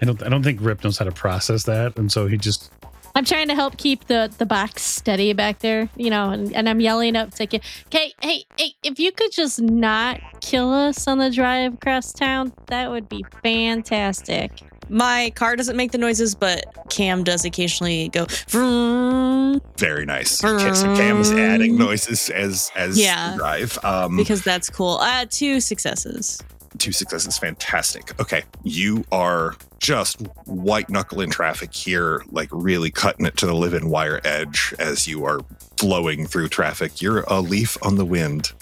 I 0.00 0.06
don't, 0.06 0.22
I 0.22 0.28
don't 0.30 0.42
think 0.42 0.60
Rip 0.62 0.82
knows 0.82 0.96
how 0.96 1.04
to 1.04 1.12
process 1.12 1.64
that. 1.64 1.98
And 1.98 2.10
so 2.10 2.26
he 2.26 2.38
just, 2.38 2.72
I'm 3.18 3.24
trying 3.24 3.48
to 3.48 3.54
help 3.56 3.78
keep 3.78 4.06
the, 4.06 4.32
the 4.38 4.46
box 4.46 4.80
steady 4.82 5.32
back 5.32 5.58
there, 5.58 5.88
you 5.96 6.08
know, 6.08 6.30
and, 6.30 6.54
and 6.54 6.68
I'm 6.68 6.78
yelling 6.80 7.16
up 7.16 7.32
to 7.32 7.48
Kate, 7.48 7.64
okay, 7.86 8.12
hey, 8.22 8.44
hey, 8.56 8.74
if 8.84 9.00
you 9.00 9.10
could 9.10 9.32
just 9.32 9.60
not 9.60 10.20
kill 10.40 10.72
us 10.72 11.08
on 11.08 11.18
the 11.18 11.28
drive 11.28 11.74
across 11.74 12.12
town, 12.12 12.52
that 12.68 12.88
would 12.92 13.08
be 13.08 13.24
fantastic. 13.42 14.52
My 14.88 15.32
car 15.34 15.56
doesn't 15.56 15.76
make 15.76 15.90
the 15.90 15.98
noises, 15.98 16.36
but 16.36 16.64
Cam 16.90 17.24
does 17.24 17.44
occasionally 17.44 18.08
go. 18.10 18.26
vroom, 18.46 19.60
Very 19.78 20.06
nice. 20.06 20.44
Okay, 20.44 20.72
so 20.72 20.84
Cam 20.94 21.20
is 21.20 21.32
adding 21.32 21.76
noises 21.76 22.30
as 22.30 22.70
as 22.76 22.96
Yeah. 22.96 23.34
drive. 23.36 23.76
Um, 23.82 24.16
Because 24.16 24.42
that's 24.42 24.70
cool. 24.70 24.98
Uh, 25.00 25.26
two 25.28 25.58
successes. 25.58 26.40
Two 26.78 26.92
successes, 26.92 27.36
fantastic. 27.36 28.18
Okay, 28.20 28.44
you 28.62 29.04
are 29.10 29.56
just 29.80 30.20
white 30.46 30.88
knuckle 30.88 31.20
in 31.20 31.28
traffic 31.28 31.74
here, 31.74 32.22
like 32.30 32.48
really 32.52 32.90
cutting 32.90 33.26
it 33.26 33.36
to 33.38 33.46
the 33.46 33.54
living 33.54 33.90
wire 33.90 34.20
edge 34.24 34.74
as 34.78 35.06
you 35.06 35.24
are 35.24 35.40
flowing 35.76 36.26
through 36.26 36.48
traffic. 36.48 37.02
You're 37.02 37.24
a 37.26 37.40
leaf 37.40 37.76
on 37.82 37.96
the 37.96 38.04
wind. 38.04 38.52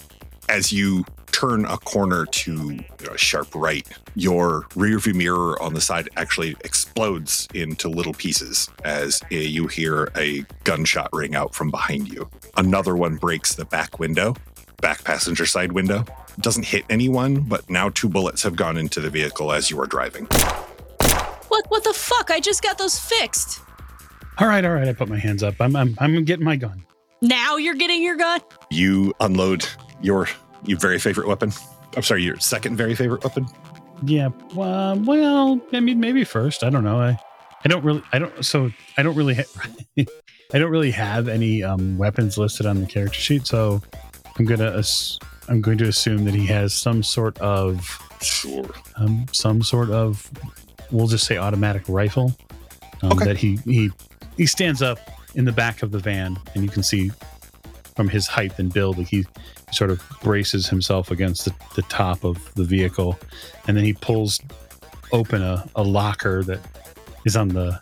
As 0.49 0.73
you 0.73 1.05
turn 1.31 1.65
a 1.65 1.77
corner 1.77 2.25
to 2.25 2.79
a 3.11 3.17
sharp 3.17 3.53
right, 3.53 3.87
your 4.15 4.63
rearview 4.69 5.13
mirror 5.13 5.61
on 5.61 5.75
the 5.75 5.81
side 5.81 6.09
actually 6.17 6.55
explodes 6.61 7.47
into 7.53 7.89
little 7.89 8.13
pieces 8.13 8.69
as 8.83 9.21
you 9.29 9.67
hear 9.67 10.09
a 10.15 10.43
gunshot 10.63 11.09
ring 11.13 11.35
out 11.35 11.53
from 11.53 11.69
behind 11.69 12.07
you. 12.11 12.27
Another 12.55 12.95
one 12.95 13.17
breaks 13.17 13.53
the 13.53 13.65
back 13.65 13.99
window, 13.99 14.35
back 14.81 15.03
passenger 15.03 15.45
side 15.45 15.71
window. 15.71 16.05
Doesn't 16.39 16.65
hit 16.65 16.85
anyone, 16.89 17.41
but 17.41 17.67
now 17.69 17.89
two 17.89 18.09
bullets 18.09 18.43
have 18.43 18.55
gone 18.55 18.77
into 18.77 18.99
the 18.99 19.09
vehicle 19.09 19.51
as 19.51 19.71
you 19.71 19.79
are 19.81 19.87
driving. 19.87 20.25
What 21.47 21.65
what 21.69 21.83
the 21.83 21.93
fuck? 21.93 22.29
I 22.29 22.39
just 22.39 22.61
got 22.61 22.77
those 22.77 22.99
fixed. 22.99 23.61
All 24.37 24.47
right, 24.47 24.63
all 24.63 24.73
right. 24.73 24.87
I 24.87 24.93
put 24.93 25.09
my 25.09 25.17
hands 25.17 25.41
up. 25.41 25.55
I'm 25.59 25.75
I'm, 25.75 25.95
I'm 25.97 26.23
getting 26.25 26.45
my 26.45 26.55
gun. 26.55 26.85
Now 27.21 27.57
you're 27.57 27.73
getting 27.73 28.03
your 28.03 28.15
gun? 28.15 28.41
You 28.69 29.13
unload 29.19 29.65
your 30.01 30.27
your 30.65 30.77
very 30.77 30.99
favorite 30.99 31.27
weapon. 31.27 31.51
I'm 31.95 32.03
sorry, 32.03 32.23
your 32.23 32.39
second 32.39 32.77
very 32.77 32.93
favorite 32.93 33.23
weapon. 33.23 33.47
Yeah. 34.03 34.29
Well, 34.53 34.99
well, 34.99 35.59
I 35.73 35.79
mean, 35.79 35.99
maybe 35.99 36.23
first. 36.23 36.63
I 36.63 36.69
don't 36.69 36.83
know. 36.83 36.99
I, 36.99 37.17
I 37.65 37.67
don't 37.67 37.83
really. 37.83 38.03
I 38.11 38.19
don't. 38.19 38.45
So 38.45 38.69
I 38.97 39.01
don't 39.01 39.15
really. 39.15 39.33
Ha- 39.35 39.69
I 40.53 40.59
don't 40.59 40.71
really 40.71 40.91
have 40.91 41.27
any 41.27 41.63
um, 41.63 41.97
weapons 41.97 42.37
listed 42.37 42.65
on 42.65 42.79
the 42.79 42.85
character 42.85 43.19
sheet. 43.19 43.47
So 43.47 43.81
I'm 44.37 44.45
gonna. 44.45 44.77
Ass- 44.77 45.17
I'm 45.49 45.61
going 45.61 45.77
to 45.77 45.85
assume 45.85 46.25
that 46.25 46.33
he 46.33 46.45
has 46.47 46.73
some 46.73 47.01
sort 47.03 47.37
of. 47.39 47.79
Sure. 48.21 48.69
Um, 48.97 49.25
some 49.31 49.61
sort 49.61 49.89
of. 49.89 50.29
We'll 50.91 51.07
just 51.07 51.25
say 51.25 51.37
automatic 51.37 51.83
rifle. 51.87 52.35
Um, 53.01 53.11
Okay. 53.13 53.25
That 53.25 53.37
he 53.37 53.57
he 53.57 53.91
he 54.37 54.45
stands 54.45 54.81
up 54.81 54.99
in 55.35 55.45
the 55.45 55.51
back 55.51 55.83
of 55.83 55.91
the 55.91 55.99
van, 55.99 56.37
and 56.55 56.63
you 56.63 56.69
can 56.69 56.83
see 56.83 57.11
from 57.95 58.07
his 58.07 58.27
height 58.27 58.57
and 58.59 58.71
build, 58.73 58.97
like 58.97 59.07
he 59.07 59.25
sort 59.71 59.89
of 59.89 60.01
braces 60.23 60.67
himself 60.67 61.11
against 61.11 61.45
the, 61.45 61.53
the 61.75 61.81
top 61.83 62.23
of 62.23 62.53
the 62.55 62.63
vehicle, 62.63 63.17
and 63.67 63.75
then 63.77 63.83
he 63.83 63.93
pulls 63.93 64.39
open 65.11 65.41
a, 65.41 65.67
a 65.75 65.83
locker 65.83 66.43
that 66.43 66.59
is 67.25 67.35
on 67.35 67.49
the 67.49 67.79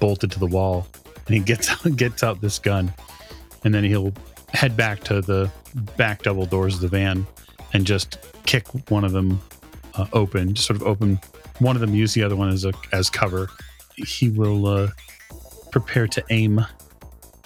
bolted 0.00 0.30
to 0.32 0.38
the 0.38 0.46
wall, 0.46 0.86
and 1.26 1.34
he 1.34 1.40
gets 1.40 1.70
out, 1.70 1.96
gets 1.96 2.22
out 2.22 2.40
this 2.40 2.58
gun, 2.58 2.92
and 3.64 3.74
then 3.74 3.84
he'll 3.84 4.12
head 4.56 4.76
back 4.76 5.04
to 5.04 5.20
the 5.20 5.50
back 5.96 6.22
double 6.22 6.46
doors 6.46 6.76
of 6.76 6.80
the 6.80 6.88
van 6.88 7.26
and 7.74 7.86
just 7.86 8.18
kick 8.46 8.66
one 8.90 9.04
of 9.04 9.12
them 9.12 9.40
uh, 9.94 10.06
open, 10.12 10.54
just 10.54 10.66
sort 10.66 10.80
of 10.80 10.86
open 10.86 11.20
one 11.58 11.76
of 11.76 11.80
them, 11.80 11.94
use 11.94 12.14
the 12.14 12.22
other 12.22 12.36
one 12.36 12.48
as 12.48 12.64
a 12.64 12.72
as 12.92 13.10
cover. 13.10 13.48
He 13.96 14.30
will 14.30 14.66
uh, 14.66 14.88
prepare 15.70 16.06
to 16.08 16.24
aim. 16.30 16.64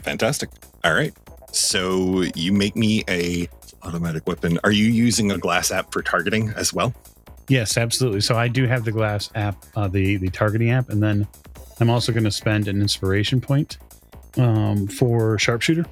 Fantastic. 0.03 0.51
All 0.85 0.95
right. 0.95 1.13
So 1.53 2.23
you 2.35 2.53
make 2.53 2.77
me 2.77 3.03
a 3.09 3.49
automatic 3.83 4.27
weapon. 4.27 4.59
Are 4.63 4.73
you 4.73 4.87
using 4.87 5.33
a 5.33 5.39
glass 5.39 5.71
app 5.71 5.93
for 5.93 6.03
targeting 6.03 6.51
as 6.51 6.73
well? 6.73 6.95
Yes, 7.49 7.77
absolutely. 7.77 8.21
So 8.21 8.37
I 8.37 8.47
do 8.47 8.67
have 8.67 8.85
the 8.85 8.93
glass 8.93 9.31
app, 9.35 9.65
uh, 9.75 9.89
the 9.89 10.17
the 10.17 10.29
targeting 10.29 10.71
app, 10.71 10.91
and 10.91 11.03
then 11.03 11.27
I'm 11.81 11.91
also 11.91 12.13
going 12.13 12.25
to 12.25 12.31
spend 12.31 12.69
an 12.69 12.81
inspiration 12.81 13.41
point 13.41 13.79
um, 14.37 14.87
for 14.87 15.39
sharpshooter. 15.39 15.85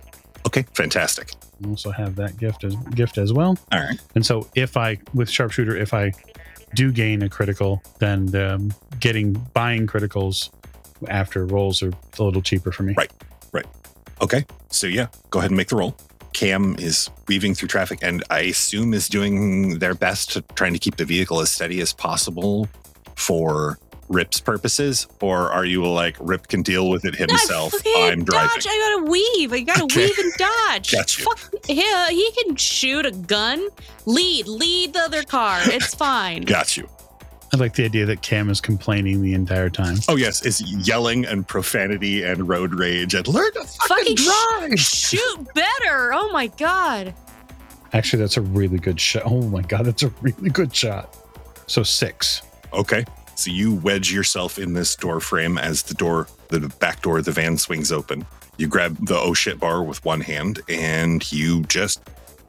Okay, 0.46 0.64
fantastic. 0.74 1.32
I 1.64 1.68
also 1.68 1.90
have 1.90 2.16
that 2.16 2.36
gift 2.36 2.64
as 2.64 2.76
gift 2.94 3.18
as 3.18 3.32
well. 3.32 3.58
All 3.72 3.80
right. 3.80 3.98
And 4.14 4.24
so 4.24 4.48
if 4.54 4.76
I 4.76 4.98
with 5.14 5.28
sharpshooter, 5.28 5.76
if 5.76 5.92
I 5.92 6.12
do 6.74 6.92
gain 6.92 7.22
a 7.22 7.28
critical, 7.28 7.82
then 7.98 8.34
um, 8.36 8.72
getting 9.00 9.32
buying 9.52 9.86
criticals 9.86 10.50
after 11.08 11.46
rolls 11.46 11.82
are 11.82 11.92
a 12.18 12.22
little 12.22 12.42
cheaper 12.42 12.72
for 12.72 12.82
me. 12.82 12.94
Right. 12.96 13.12
Right. 13.52 13.66
Okay. 14.20 14.44
So 14.70 14.86
yeah, 14.86 15.08
go 15.30 15.38
ahead 15.38 15.50
and 15.50 15.56
make 15.56 15.68
the 15.68 15.76
roll. 15.76 15.96
Cam 16.32 16.76
is 16.78 17.08
weaving 17.26 17.54
through 17.54 17.68
traffic 17.68 17.98
and 18.02 18.22
I 18.30 18.40
assume 18.40 18.94
is 18.94 19.08
doing 19.08 19.78
their 19.78 19.94
best 19.94 20.32
to 20.32 20.42
trying 20.54 20.72
to 20.72 20.78
keep 20.78 20.96
the 20.96 21.04
vehicle 21.04 21.40
as 21.40 21.50
steady 21.50 21.80
as 21.80 21.92
possible 21.92 22.68
for 23.16 23.78
Rip's 24.08 24.40
purposes, 24.40 25.06
or 25.20 25.50
are 25.52 25.64
you 25.64 25.86
like 25.86 26.16
Rip 26.20 26.48
can 26.48 26.62
deal 26.62 26.88
with 26.88 27.04
it 27.04 27.14
himself? 27.14 27.74
I 27.86 28.10
I'm 28.12 28.24
driving. 28.24 28.48
Dodge. 28.54 28.66
I 28.68 28.96
gotta 28.96 29.10
weave. 29.10 29.52
I 29.52 29.60
gotta 29.60 29.84
Okay. 29.84 30.06
weave 30.06 30.18
and 30.18 30.32
dodge. 30.38 30.92
Got 30.92 31.18
you. 31.18 31.24
Fuck 31.24 31.52
yeah, 31.68 32.08
he 32.08 32.30
can 32.42 32.56
shoot 32.56 33.04
a 33.06 33.10
gun. 33.10 33.68
Lead, 34.06 34.46
lead 34.48 34.94
the 34.94 35.00
other 35.00 35.22
car. 35.22 35.60
It's 35.64 35.94
fine. 35.94 36.42
Got 36.46 36.76
you. 36.76 36.88
I 37.52 37.56
like 37.56 37.74
the 37.74 37.84
idea 37.84 38.04
that 38.06 38.20
Cam 38.20 38.50
is 38.50 38.60
complaining 38.60 39.22
the 39.22 39.32
entire 39.34 39.70
time. 39.70 39.96
Oh 40.08 40.16
yes, 40.16 40.44
is 40.44 40.60
yelling 40.86 41.24
and 41.24 41.46
profanity 41.48 42.22
and 42.22 42.46
road 42.48 42.74
rage 42.74 43.14
and 43.14 43.26
learn 43.28 43.52
to 43.54 43.60
fucking, 43.64 44.16
Fucking 44.16 44.16
sh- 44.16 44.24
drive. 44.24 44.78
Shoot 44.80 45.54
better. 45.54 46.12
Oh 46.12 46.30
my 46.32 46.48
god. 46.48 47.14
Actually, 47.94 48.20
that's 48.20 48.36
a 48.36 48.42
really 48.42 48.78
good 48.78 49.00
shot. 49.00 49.22
Oh 49.24 49.40
my 49.42 49.62
god, 49.62 49.86
that's 49.86 50.02
a 50.02 50.08
really 50.20 50.50
good 50.50 50.74
shot. 50.74 51.16
So 51.66 51.82
six. 51.82 52.42
Okay. 52.74 53.04
So 53.38 53.52
you 53.52 53.72
wedge 53.72 54.12
yourself 54.12 54.58
in 54.58 54.72
this 54.72 54.96
door 54.96 55.20
frame 55.20 55.58
as 55.58 55.82
the 55.82 55.94
door, 55.94 56.26
the 56.48 56.58
back 56.80 57.02
door 57.02 57.18
of 57.18 57.24
the 57.24 57.30
van 57.30 57.56
swings 57.56 57.92
open. 57.92 58.26
You 58.56 58.66
grab 58.66 59.06
the 59.06 59.16
oh 59.16 59.32
shit 59.32 59.60
bar 59.60 59.84
with 59.84 60.04
one 60.04 60.20
hand 60.20 60.60
and 60.68 61.30
you 61.30 61.62
just 61.66 62.02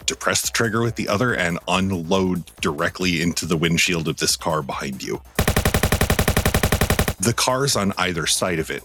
depress 0.08 0.42
the 0.42 0.48
trigger 0.48 0.82
with 0.82 0.96
the 0.96 1.08
other 1.08 1.36
and 1.36 1.60
unload 1.68 2.44
directly 2.60 3.22
into 3.22 3.46
the 3.46 3.56
windshield 3.56 4.08
of 4.08 4.18
this 4.18 4.36
car 4.36 4.64
behind 4.64 5.04
you. 5.04 5.22
The 7.20 7.36
cars 7.38 7.76
on 7.76 7.94
either 8.00 8.26
side 8.26 8.58
of 8.58 8.72
it 8.72 8.84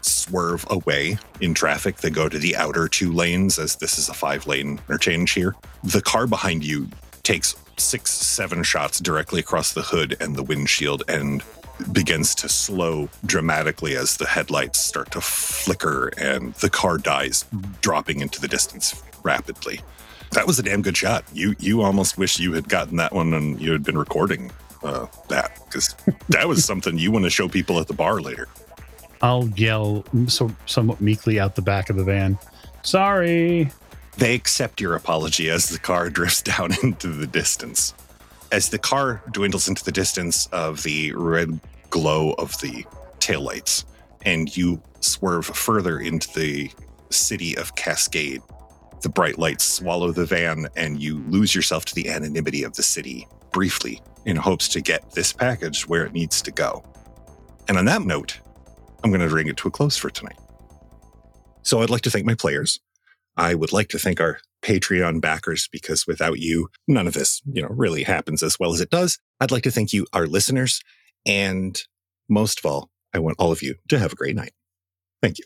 swerve 0.00 0.64
away 0.70 1.18
in 1.42 1.52
traffic. 1.52 1.98
They 1.98 2.08
go 2.08 2.30
to 2.30 2.38
the 2.38 2.56
outer 2.56 2.88
two 2.88 3.12
lanes 3.12 3.58
as 3.58 3.76
this 3.76 3.98
is 3.98 4.08
a 4.08 4.14
five 4.14 4.46
lane 4.46 4.80
interchange 4.88 5.32
here. 5.32 5.54
The 5.84 6.00
car 6.00 6.26
behind 6.26 6.64
you 6.64 6.88
takes 7.24 7.54
six, 7.78 8.10
seven 8.10 8.62
shots 8.62 9.00
directly 9.00 9.40
across 9.40 9.72
the 9.72 9.82
hood 9.82 10.16
and 10.20 10.36
the 10.36 10.42
windshield 10.42 11.02
and 11.08 11.42
begins 11.90 12.34
to 12.36 12.48
slow 12.48 13.08
dramatically 13.26 13.96
as 13.96 14.16
the 14.16 14.26
headlights 14.26 14.78
start 14.78 15.10
to 15.12 15.20
flicker 15.20 16.08
and 16.16 16.54
the 16.54 16.70
car 16.70 16.98
dies, 16.98 17.44
dropping 17.80 18.20
into 18.20 18.40
the 18.40 18.48
distance 18.48 19.02
rapidly. 19.22 19.80
That 20.32 20.46
was 20.46 20.58
a 20.58 20.62
damn 20.62 20.82
good 20.82 20.96
shot. 20.96 21.24
You 21.32 21.54
you 21.58 21.82
almost 21.82 22.16
wish 22.16 22.38
you 22.38 22.52
had 22.52 22.68
gotten 22.68 22.96
that 22.96 23.12
one 23.12 23.34
and 23.34 23.60
you 23.60 23.72
had 23.72 23.84
been 23.84 23.98
recording 23.98 24.50
uh, 24.82 25.06
that 25.28 25.58
because 25.66 25.94
that 26.28 26.48
was 26.48 26.64
something 26.64 26.98
you 26.98 27.10
want 27.10 27.24
to 27.24 27.30
show 27.30 27.48
people 27.48 27.78
at 27.80 27.86
the 27.86 27.94
bar 27.94 28.20
later. 28.20 28.48
I'll 29.20 29.48
yell 29.50 30.04
so 30.26 30.50
somewhat 30.66 31.00
meekly 31.00 31.38
out 31.38 31.54
the 31.54 31.62
back 31.62 31.90
of 31.90 31.96
the 31.96 32.04
van. 32.04 32.38
Sorry. 32.82 33.70
They 34.18 34.34
accept 34.34 34.80
your 34.80 34.94
apology 34.94 35.50
as 35.50 35.68
the 35.68 35.78
car 35.78 36.10
drifts 36.10 36.42
down 36.42 36.70
into 36.82 37.08
the 37.08 37.26
distance. 37.26 37.94
As 38.50 38.68
the 38.68 38.78
car 38.78 39.22
dwindles 39.30 39.68
into 39.68 39.84
the 39.84 39.92
distance 39.92 40.46
of 40.48 40.82
the 40.82 41.12
red 41.12 41.58
glow 41.90 42.32
of 42.34 42.58
the 42.60 42.84
taillights, 43.18 43.84
and 44.24 44.54
you 44.56 44.82
swerve 45.00 45.46
further 45.46 45.98
into 45.98 46.28
the 46.38 46.70
city 47.10 47.56
of 47.56 47.74
Cascade, 47.76 48.42
the 49.00 49.08
bright 49.08 49.38
lights 49.38 49.64
swallow 49.64 50.12
the 50.12 50.26
van, 50.26 50.68
and 50.76 51.02
you 51.02 51.18
lose 51.28 51.54
yourself 51.54 51.84
to 51.86 51.94
the 51.94 52.08
anonymity 52.08 52.62
of 52.62 52.74
the 52.74 52.82
city 52.82 53.26
briefly 53.50 54.00
in 54.26 54.36
hopes 54.36 54.68
to 54.68 54.80
get 54.80 55.10
this 55.12 55.32
package 55.32 55.88
where 55.88 56.04
it 56.04 56.12
needs 56.12 56.40
to 56.42 56.50
go. 56.52 56.84
And 57.68 57.76
on 57.78 57.84
that 57.86 58.02
note, 58.02 58.38
I'm 59.02 59.10
going 59.10 59.20
to 59.20 59.28
bring 59.28 59.48
it 59.48 59.56
to 59.58 59.68
a 59.68 59.70
close 59.70 59.96
for 59.96 60.10
tonight. 60.10 60.38
So 61.62 61.82
I'd 61.82 61.90
like 61.90 62.02
to 62.02 62.10
thank 62.10 62.26
my 62.26 62.34
players. 62.34 62.80
I 63.36 63.54
would 63.54 63.72
like 63.72 63.88
to 63.88 63.98
thank 63.98 64.20
our 64.20 64.38
Patreon 64.62 65.20
backers 65.20 65.68
because 65.70 66.06
without 66.06 66.38
you, 66.38 66.68
none 66.86 67.06
of 67.06 67.14
this, 67.14 67.42
you 67.52 67.62
know, 67.62 67.68
really 67.70 68.04
happens 68.04 68.42
as 68.42 68.58
well 68.58 68.72
as 68.72 68.80
it 68.80 68.90
does. 68.90 69.18
I'd 69.40 69.50
like 69.50 69.64
to 69.64 69.70
thank 69.70 69.92
you, 69.92 70.06
our 70.12 70.26
listeners. 70.26 70.80
And 71.26 71.80
most 72.28 72.58
of 72.60 72.66
all, 72.66 72.90
I 73.12 73.18
want 73.18 73.36
all 73.38 73.52
of 73.52 73.62
you 73.62 73.74
to 73.88 73.98
have 73.98 74.12
a 74.12 74.16
great 74.16 74.36
night. 74.36 74.52
Thank 75.20 75.38
you. 75.38 75.44